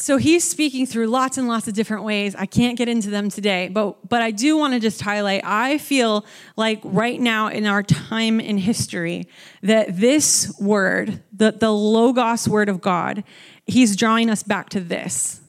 So 0.00 0.16
he's 0.16 0.44
speaking 0.44 0.86
through 0.86 1.08
lots 1.08 1.36
and 1.36 1.46
lots 1.46 1.68
of 1.68 1.74
different 1.74 2.04
ways. 2.04 2.34
I 2.34 2.46
can't 2.46 2.78
get 2.78 2.88
into 2.88 3.10
them 3.10 3.28
today, 3.28 3.68
but 3.68 4.08
but 4.08 4.22
I 4.22 4.30
do 4.30 4.56
want 4.56 4.72
to 4.72 4.80
just 4.80 5.02
highlight 5.02 5.42
I 5.44 5.76
feel 5.76 6.24
like 6.56 6.80
right 6.84 7.20
now 7.20 7.48
in 7.48 7.66
our 7.66 7.82
time 7.82 8.40
in 8.40 8.56
history 8.56 9.28
that 9.62 9.98
this 9.98 10.54
word, 10.58 11.22
the 11.34 11.52
the 11.52 11.70
logos 11.70 12.48
word 12.48 12.70
of 12.70 12.80
God, 12.80 13.24
he's 13.66 13.94
drawing 13.94 14.30
us 14.30 14.42
back 14.42 14.70
to 14.70 14.80
this. 14.80 15.42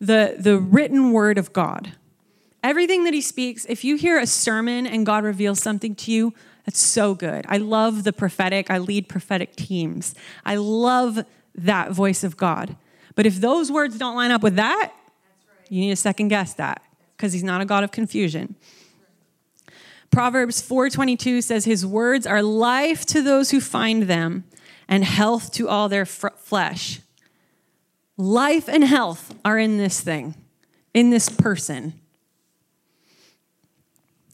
The 0.00 0.34
the 0.36 0.58
written 0.58 1.12
word 1.12 1.38
of 1.38 1.52
God. 1.52 1.92
Everything 2.64 3.04
that 3.04 3.14
he 3.14 3.20
speaks, 3.20 3.66
if 3.66 3.84
you 3.84 3.96
hear 3.96 4.18
a 4.18 4.26
sermon 4.26 4.84
and 4.84 5.06
God 5.06 5.22
reveals 5.22 5.62
something 5.62 5.94
to 5.94 6.10
you, 6.10 6.34
that's 6.66 6.80
so 6.80 7.14
good. 7.14 7.46
I 7.48 7.58
love 7.58 8.02
the 8.04 8.12
prophetic. 8.12 8.68
I 8.68 8.78
lead 8.78 9.08
prophetic 9.08 9.54
teams. 9.54 10.14
I 10.44 10.56
love 10.56 11.24
that 11.54 11.92
voice 11.92 12.24
of 12.24 12.36
God. 12.36 12.76
But 13.14 13.26
if 13.26 13.36
those 13.36 13.70
words 13.70 13.98
don't 13.98 14.16
line 14.16 14.30
up 14.30 14.42
with 14.42 14.56
that, 14.56 14.92
you 15.68 15.80
need 15.80 15.90
to 15.90 15.96
second 15.96 16.28
guess 16.28 16.54
that 16.54 16.82
because 17.16 17.32
he's 17.32 17.44
not 17.44 17.60
a 17.60 17.64
God 17.64 17.84
of 17.84 17.92
confusion. 17.92 18.56
Proverbs 20.10 20.60
4:22 20.60 21.42
says 21.42 21.64
his 21.64 21.86
words 21.86 22.26
are 22.26 22.42
life 22.42 23.06
to 23.06 23.22
those 23.22 23.50
who 23.50 23.60
find 23.60 24.04
them 24.04 24.44
and 24.88 25.04
health 25.04 25.52
to 25.52 25.68
all 25.68 25.88
their 25.88 26.02
f- 26.02 26.24
flesh. 26.38 27.00
Life 28.16 28.68
and 28.68 28.82
health 28.82 29.34
are 29.44 29.58
in 29.58 29.78
this 29.78 30.00
thing, 30.00 30.34
in 30.92 31.10
this 31.10 31.28
person. 31.28 31.94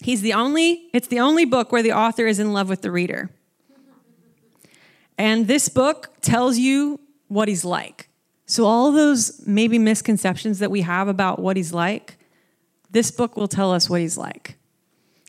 He's 0.01 0.23
the 0.23 0.33
only 0.33 0.89
it's 0.93 1.09
the 1.09 1.21
only 1.21 1.45
book 1.45 1.73
where 1.73 1.83
the 1.83 1.93
author 1.93 2.27
is 2.27 2.39
in 2.39 2.53
love 2.53 2.69
with 2.69 2.83
the 2.83 2.91
reader. 2.91 3.31
And 5.19 5.47
this 5.47 5.69
book 5.69 6.13
tells 6.21 6.59
you 6.59 7.01
what 7.29 7.49
he's 7.49 7.65
like. 7.65 8.09
So, 8.47 8.65
all 8.65 8.93
those 8.93 9.43
maybe 9.47 9.79
misconceptions 9.79 10.61
that 10.61 10.71
we 10.71 10.83
have 10.83 11.09
about 11.09 11.41
what 11.41 11.57
he's 11.57 11.73
like, 11.73 12.19
this 12.91 13.11
book 13.11 13.37
will 13.37 13.49
tell 13.49 13.73
us 13.73 13.91
what 13.91 14.01
he's 14.01 14.17
like. 14.17 14.57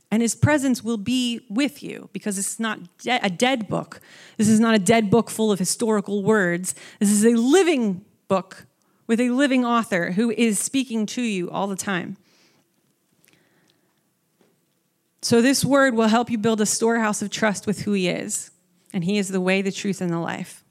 And 0.09 0.21
his 0.21 0.35
presence 0.35 0.83
will 0.83 0.97
be 0.97 1.45
with 1.49 1.83
you 1.83 2.09
because 2.13 2.37
it's 2.37 2.59
not 2.59 2.79
a 3.05 3.29
dead 3.29 3.67
book. 3.67 3.99
This 4.37 4.47
is 4.47 4.59
not 4.59 4.73
a 4.73 4.79
dead 4.79 5.09
book 5.09 5.29
full 5.29 5.51
of 5.51 5.59
historical 5.59 6.23
words. 6.23 6.75
This 6.99 7.11
is 7.11 7.25
a 7.25 7.31
living 7.31 8.05
book 8.27 8.67
with 9.05 9.19
a 9.19 9.31
living 9.31 9.65
author 9.65 10.11
who 10.11 10.31
is 10.31 10.59
speaking 10.59 11.05
to 11.07 11.21
you 11.21 11.49
all 11.49 11.67
the 11.67 11.75
time. 11.75 12.17
So, 15.21 15.41
this 15.41 15.65
word 15.65 15.95
will 15.95 16.07
help 16.07 16.29
you 16.29 16.37
build 16.37 16.61
a 16.61 16.65
storehouse 16.65 17.21
of 17.21 17.29
trust 17.29 17.65
with 17.65 17.81
who 17.81 17.93
he 17.93 18.07
is. 18.07 18.51
And 18.93 19.03
he 19.03 19.17
is 19.17 19.27
the 19.27 19.41
way, 19.41 19.61
the 19.61 19.71
truth, 19.71 19.99
and 19.99 20.11
the 20.11 20.19
life. 20.19 20.63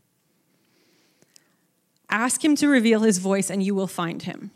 Ask 2.17 2.43
him 2.43 2.57
to 2.57 2.69
reveal 2.69 3.01
his 3.01 3.19
voice, 3.19 3.51
and 3.51 3.63
you 3.63 3.75
will 3.75 3.87
find 3.87 4.23
him. 4.23 4.51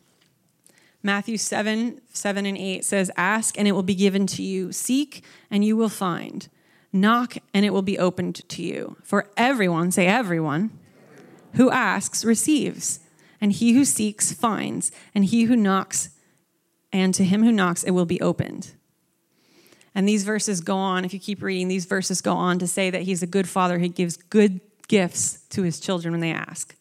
Matthew 1.02 1.36
7 1.36 2.00
7 2.10 2.46
and 2.46 2.56
8 2.56 2.82
says, 2.86 3.10
Ask, 3.18 3.58
and 3.58 3.68
it 3.68 3.72
will 3.72 3.82
be 3.82 3.94
given 3.94 4.26
to 4.28 4.42
you. 4.42 4.72
Seek, 4.72 5.22
and 5.50 5.62
you 5.62 5.76
will 5.76 5.90
find. 5.90 6.48
Knock, 6.90 7.36
and 7.52 7.66
it 7.66 7.74
will 7.74 7.82
be 7.82 7.98
opened 7.98 8.48
to 8.48 8.62
you. 8.62 8.96
For 9.02 9.28
everyone, 9.36 9.90
say 9.90 10.06
everyone, 10.06 10.70
who 11.56 11.70
asks 11.70 12.24
receives, 12.24 13.00
and 13.42 13.52
he 13.52 13.74
who 13.74 13.84
seeks 13.84 14.32
finds, 14.32 14.90
and 15.14 15.26
he 15.26 15.42
who 15.42 15.54
knocks, 15.54 16.08
and 16.90 17.12
to 17.12 17.24
him 17.24 17.44
who 17.44 17.52
knocks, 17.52 17.82
it 17.82 17.90
will 17.90 18.06
be 18.06 18.22
opened. 18.22 18.72
And 19.94 20.08
these 20.08 20.24
verses 20.24 20.62
go 20.62 20.76
on, 20.76 21.04
if 21.04 21.12
you 21.12 21.20
keep 21.20 21.42
reading, 21.42 21.68
these 21.68 21.84
verses 21.84 22.22
go 22.22 22.32
on 22.32 22.58
to 22.60 22.66
say 22.66 22.88
that 22.88 23.02
he's 23.02 23.22
a 23.22 23.26
good 23.26 23.46
father. 23.46 23.76
He 23.76 23.90
gives 23.90 24.16
good 24.16 24.60
gifts 24.88 25.42
to 25.50 25.62
his 25.62 25.78
children 25.78 26.12
when 26.12 26.22
they 26.22 26.32
ask. 26.32 26.74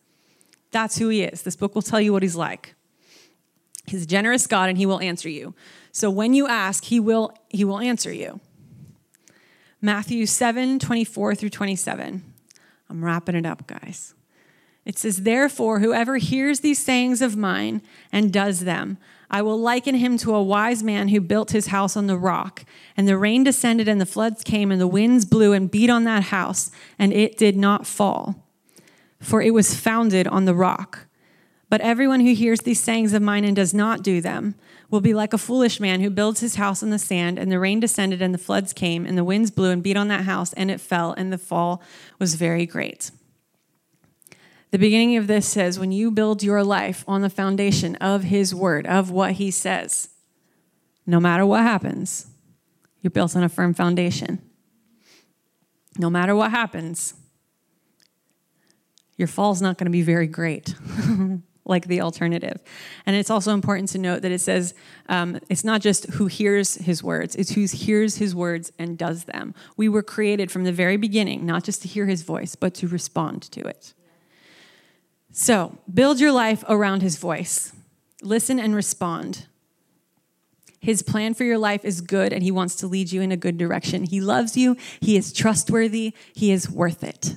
That's 0.71 0.97
who 0.97 1.09
he 1.09 1.23
is. 1.23 1.41
This 1.41 1.55
book 1.55 1.75
will 1.75 1.81
tell 1.81 2.01
you 2.01 2.13
what 2.13 2.23
he's 2.23 2.35
like. 2.35 2.75
He's 3.85 4.03
a 4.03 4.07
generous 4.07 4.47
God 4.47 4.69
and 4.69 4.77
he 4.77 4.85
will 4.85 4.99
answer 4.99 5.29
you. 5.29 5.55
So 5.91 6.09
when 6.09 6.33
you 6.33 6.47
ask, 6.47 6.85
he 6.85 6.99
will 6.99 7.33
he 7.49 7.63
will 7.63 7.79
answer 7.79 8.13
you. 8.13 8.39
Matthew 9.81 10.25
7, 10.25 10.77
24 10.77 11.35
through 11.35 11.49
27. 11.49 12.33
I'm 12.89 13.05
wrapping 13.05 13.35
it 13.35 13.45
up, 13.45 13.65
guys. 13.65 14.13
It 14.85 14.97
says, 14.97 15.23
Therefore, 15.23 15.79
whoever 15.79 16.17
hears 16.17 16.59
these 16.59 16.79
sayings 16.79 17.21
of 17.21 17.37
mine 17.37 17.81
and 18.11 18.33
does 18.33 18.61
them, 18.61 18.97
I 19.31 19.41
will 19.41 19.57
liken 19.57 19.95
him 19.95 20.17
to 20.19 20.35
a 20.35 20.43
wise 20.43 20.83
man 20.83 21.09
who 21.09 21.21
built 21.21 21.51
his 21.51 21.67
house 21.67 21.95
on 21.95 22.07
the 22.07 22.17
rock. 22.17 22.65
And 22.97 23.07
the 23.07 23.17
rain 23.17 23.43
descended, 23.43 23.87
and 23.87 24.01
the 24.01 24.05
floods 24.05 24.43
came, 24.43 24.71
and 24.71 24.81
the 24.81 24.87
winds 24.87 25.23
blew 25.23 25.53
and 25.53 25.69
beat 25.71 25.89
on 25.89 26.03
that 26.05 26.23
house, 26.23 26.71
and 26.97 27.13
it 27.13 27.37
did 27.37 27.55
not 27.55 27.85
fall 27.85 28.48
for 29.19 29.41
it 29.41 29.53
was 29.53 29.75
founded 29.75 30.27
on 30.27 30.45
the 30.45 30.55
rock. 30.55 31.07
But 31.69 31.81
everyone 31.81 32.21
who 32.21 32.33
hears 32.33 32.61
these 32.61 32.81
sayings 32.81 33.13
of 33.13 33.21
mine 33.21 33.43
and 33.43 33.55
does 33.55 33.73
not 33.73 34.01
do 34.01 34.21
them 34.21 34.55
will 34.89 35.01
be 35.01 35.13
like 35.13 35.33
a 35.33 35.37
foolish 35.37 35.79
man 35.79 36.01
who 36.01 36.09
builds 36.09 36.39
his 36.39 36.55
house 36.55 36.81
on 36.81 36.89
the 36.89 36.97
sand, 36.97 37.37
and 37.37 37.51
the 37.51 37.59
rain 37.59 37.79
descended, 37.79 38.21
and 38.21 38.33
the 38.33 38.39
floods 38.39 38.73
came, 38.73 39.05
and 39.05 39.17
the 39.17 39.23
winds 39.23 39.51
blew 39.51 39.69
and 39.69 39.83
beat 39.83 39.97
on 39.97 40.07
that 40.07 40.25
house, 40.25 40.51
and 40.53 40.71
it 40.71 40.81
fell, 40.81 41.13
and 41.13 41.31
the 41.31 41.37
fall 41.37 41.83
was 42.17 42.33
very 42.33 42.65
great. 42.65 43.11
The 44.71 44.79
beginning 44.79 45.15
of 45.15 45.27
this 45.27 45.47
says, 45.47 45.77
when 45.79 45.91
you 45.91 46.09
build 46.09 46.41
your 46.41 46.63
life 46.63 47.03
on 47.07 47.21
the 47.21 47.29
foundation 47.29 47.95
of 47.97 48.23
his 48.23 48.53
word, 48.53 48.87
of 48.87 49.11
what 49.11 49.33
he 49.33 49.51
says, 49.51 50.09
no 51.05 51.19
matter 51.19 51.45
what 51.45 51.61
happens, 51.61 52.27
you're 53.01 53.11
built 53.11 53.35
on 53.35 53.43
a 53.43 53.49
firm 53.49 53.73
foundation. 53.73 54.41
No 55.97 56.09
matter 56.09 56.35
what 56.35 56.51
happens, 56.51 57.15
your 59.19 59.27
fall's 59.27 59.61
not 59.61 59.77
going 59.77 59.85
to 59.85 59.91
be 59.91 60.01
very 60.01 60.27
great. 60.27 60.73
like 61.65 61.87
the 61.87 62.01
alternative. 62.01 62.61
And 63.05 63.15
it's 63.15 63.29
also 63.29 63.53
important 63.53 63.89
to 63.89 63.99
note 63.99 64.23
that 64.23 64.31
it 64.31 64.41
says 64.41 64.73
um, 65.07 65.39
it's 65.49 65.63
not 65.63 65.81
just 65.81 66.09
who 66.13 66.25
hears 66.25 66.73
his 66.75 67.03
words, 67.03 67.35
it's 67.35 67.51
who 67.51 67.65
hears 67.65 68.17
his 68.17 68.33
words 68.33 68.71
and 68.79 68.97
does 68.97 69.25
them. 69.25 69.53
We 69.77 69.87
were 69.87 70.01
created 70.01 70.51
from 70.51 70.63
the 70.63 70.71
very 70.71 70.97
beginning, 70.97 71.45
not 71.45 71.63
just 71.63 71.83
to 71.83 71.87
hear 71.87 72.07
his 72.07 72.23
voice, 72.23 72.55
but 72.55 72.73
to 72.75 72.87
respond 72.87 73.43
to 73.51 73.61
it. 73.61 73.93
So 75.31 75.77
build 75.93 76.19
your 76.19 76.31
life 76.31 76.63
around 76.67 77.03
his 77.03 77.17
voice, 77.17 77.71
listen 78.23 78.59
and 78.59 78.75
respond. 78.75 79.45
His 80.81 81.03
plan 81.03 81.33
for 81.33 81.43
your 81.43 81.57
life 81.57 81.85
is 81.85 82.01
good 82.01 82.33
and 82.33 82.41
he 82.41 82.51
wants 82.51 82.75
to 82.77 82.87
lead 82.87 83.11
you 83.11 83.21
in 83.21 83.31
a 83.31 83.37
good 83.37 83.57
direction. 83.57 84.05
He 84.05 84.21
loves 84.21 84.57
you, 84.57 84.75
he 85.01 85.17
is 85.17 85.31
trustworthy, 85.31 86.13
he 86.33 86.51
is 86.51 86.69
worth 86.69 87.03
it. 87.03 87.35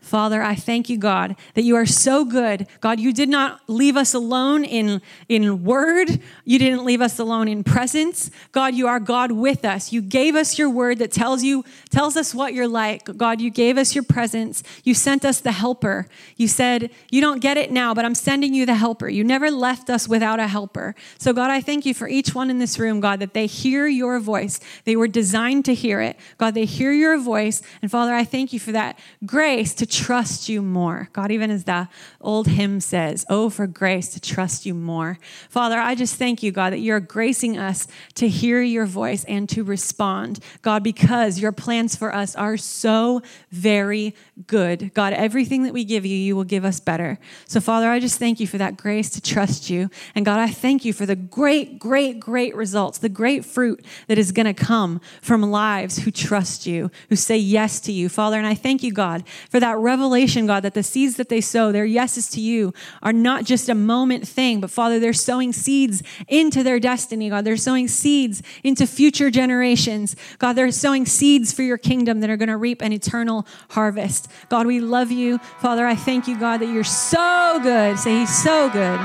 Father, 0.00 0.42
I 0.42 0.54
thank 0.54 0.88
you, 0.88 0.96
God, 0.96 1.36
that 1.54 1.62
you 1.62 1.76
are 1.76 1.84
so 1.84 2.24
good. 2.24 2.66
God, 2.80 2.98
you 2.98 3.12
did 3.12 3.28
not 3.28 3.60
leave 3.66 3.96
us 3.96 4.14
alone 4.14 4.64
in, 4.64 5.02
in 5.28 5.64
word. 5.64 6.20
You 6.44 6.58
didn't 6.58 6.84
leave 6.84 7.02
us 7.02 7.18
alone 7.18 7.46
in 7.48 7.64
presence. 7.64 8.30
God, 8.52 8.74
you 8.74 8.86
are 8.86 9.00
God 9.00 9.32
with 9.32 9.64
us. 9.64 9.92
You 9.92 10.00
gave 10.00 10.34
us 10.34 10.56
your 10.58 10.70
word 10.70 10.98
that 11.00 11.12
tells 11.12 11.42
you, 11.42 11.64
tells 11.90 12.16
us 12.16 12.34
what 12.34 12.54
you're 12.54 12.68
like. 12.68 13.16
God, 13.18 13.40
you 13.40 13.50
gave 13.50 13.76
us 13.76 13.94
your 13.94 14.04
presence. 14.04 14.62
You 14.84 14.94
sent 14.94 15.24
us 15.24 15.40
the 15.40 15.52
helper. 15.52 16.06
You 16.36 16.48
said, 16.48 16.90
you 17.10 17.20
don't 17.20 17.40
get 17.40 17.56
it 17.56 17.70
now, 17.72 17.92
but 17.92 18.04
I'm 18.04 18.14
sending 18.14 18.54
you 18.54 18.64
the 18.64 18.76
helper. 18.76 19.08
You 19.08 19.24
never 19.24 19.50
left 19.50 19.90
us 19.90 20.08
without 20.08 20.38
a 20.38 20.46
helper. 20.46 20.94
So 21.18 21.32
God, 21.32 21.50
I 21.50 21.60
thank 21.60 21.84
you 21.84 21.92
for 21.92 22.08
each 22.08 22.34
one 22.34 22.50
in 22.50 22.60
this 22.60 22.78
room, 22.78 23.00
God, 23.00 23.18
that 23.20 23.34
they 23.34 23.46
hear 23.46 23.86
your 23.86 24.20
voice. 24.20 24.60
They 24.84 24.96
were 24.96 25.08
designed 25.08 25.64
to 25.66 25.74
hear 25.74 26.00
it. 26.00 26.16
God, 26.38 26.54
they 26.54 26.64
hear 26.64 26.92
your 26.92 27.18
voice. 27.18 27.62
And 27.82 27.90
Father, 27.90 28.14
I 28.14 28.24
thank 28.24 28.52
you 28.52 28.60
for 28.60 28.72
that 28.72 28.98
grace 29.26 29.74
to 29.74 29.87
trust 29.88 30.48
you 30.48 30.62
more. 30.62 31.08
God, 31.12 31.30
even 31.30 31.50
as 31.50 31.64
the 31.64 31.88
old 32.20 32.46
hymn 32.46 32.80
says, 32.80 33.24
Oh, 33.28 33.50
for 33.50 33.66
grace 33.66 34.08
to 34.10 34.20
trust 34.20 34.66
you 34.66 34.74
more. 34.74 35.18
Father, 35.48 35.78
I 35.78 35.94
just 35.94 36.16
thank 36.16 36.42
you, 36.42 36.52
God, 36.52 36.72
that 36.72 36.78
you're 36.78 37.00
gracing 37.00 37.58
us 37.58 37.88
to 38.14 38.28
hear 38.28 38.62
your 38.62 38.86
voice 38.86 39.24
and 39.24 39.48
to 39.50 39.64
respond. 39.64 40.40
God, 40.62 40.82
because 40.82 41.38
your 41.38 41.52
plans 41.52 41.96
for 41.96 42.14
us 42.14 42.36
are 42.36 42.56
so 42.56 43.22
very 43.50 44.14
good. 44.46 44.92
God, 44.94 45.12
everything 45.12 45.64
that 45.64 45.72
we 45.72 45.84
give 45.84 46.04
you, 46.04 46.16
you 46.16 46.36
will 46.36 46.44
give 46.44 46.64
us 46.64 46.80
better. 46.80 47.18
So, 47.46 47.60
Father, 47.60 47.88
I 47.90 48.00
just 48.00 48.18
thank 48.18 48.40
you 48.40 48.46
for 48.46 48.58
that 48.58 48.76
grace 48.76 49.10
to 49.10 49.20
trust 49.20 49.70
you. 49.70 49.90
And 50.14 50.24
God, 50.24 50.38
I 50.38 50.48
thank 50.48 50.84
you 50.84 50.92
for 50.92 51.06
the 51.06 51.16
great, 51.16 51.78
great, 51.78 52.20
great 52.20 52.54
results, 52.54 52.98
the 52.98 53.08
great 53.08 53.44
fruit 53.44 53.84
that 54.06 54.18
is 54.18 54.32
going 54.32 54.46
to 54.46 54.54
come 54.54 55.00
from 55.20 55.42
lives 55.42 55.98
who 55.98 56.10
trust 56.10 56.66
you, 56.66 56.90
who 57.08 57.16
say 57.16 57.36
yes 57.36 57.80
to 57.80 57.92
you, 57.92 58.08
Father. 58.08 58.38
And 58.38 58.46
I 58.46 58.54
thank 58.54 58.82
you, 58.82 58.92
God, 58.92 59.24
for 59.50 59.60
revelation, 59.78 60.46
God, 60.46 60.64
that 60.64 60.74
the 60.74 60.82
seeds 60.82 61.16
that 61.16 61.28
they 61.28 61.40
sow, 61.40 61.72
their 61.72 61.84
yeses 61.84 62.28
to 62.30 62.40
you, 62.40 62.72
are 63.02 63.12
not 63.12 63.44
just 63.44 63.68
a 63.68 63.74
moment 63.74 64.26
thing, 64.26 64.60
but 64.60 64.70
Father, 64.70 64.98
they're 64.98 65.12
sowing 65.12 65.52
seeds 65.52 66.02
into 66.28 66.62
their 66.62 66.80
destiny, 66.80 67.28
God. 67.28 67.44
They're 67.44 67.56
sowing 67.56 67.88
seeds 67.88 68.42
into 68.62 68.86
future 68.86 69.30
generations. 69.30 70.16
God, 70.38 70.54
they're 70.54 70.70
sowing 70.70 71.06
seeds 71.06 71.52
for 71.52 71.62
your 71.62 71.78
kingdom 71.78 72.20
that 72.20 72.30
are 72.30 72.36
going 72.36 72.48
to 72.48 72.56
reap 72.56 72.82
an 72.82 72.92
eternal 72.92 73.46
harvest. 73.70 74.28
God, 74.48 74.66
we 74.66 74.80
love 74.80 75.10
you. 75.10 75.38
Father, 75.60 75.86
I 75.86 75.94
thank 75.94 76.28
you, 76.28 76.38
God, 76.38 76.58
that 76.58 76.72
you're 76.72 76.84
so 76.84 77.60
good. 77.62 77.98
Say, 77.98 78.20
He's 78.20 78.42
so 78.42 78.68
good. 78.70 79.00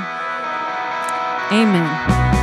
Amen. 1.52 2.43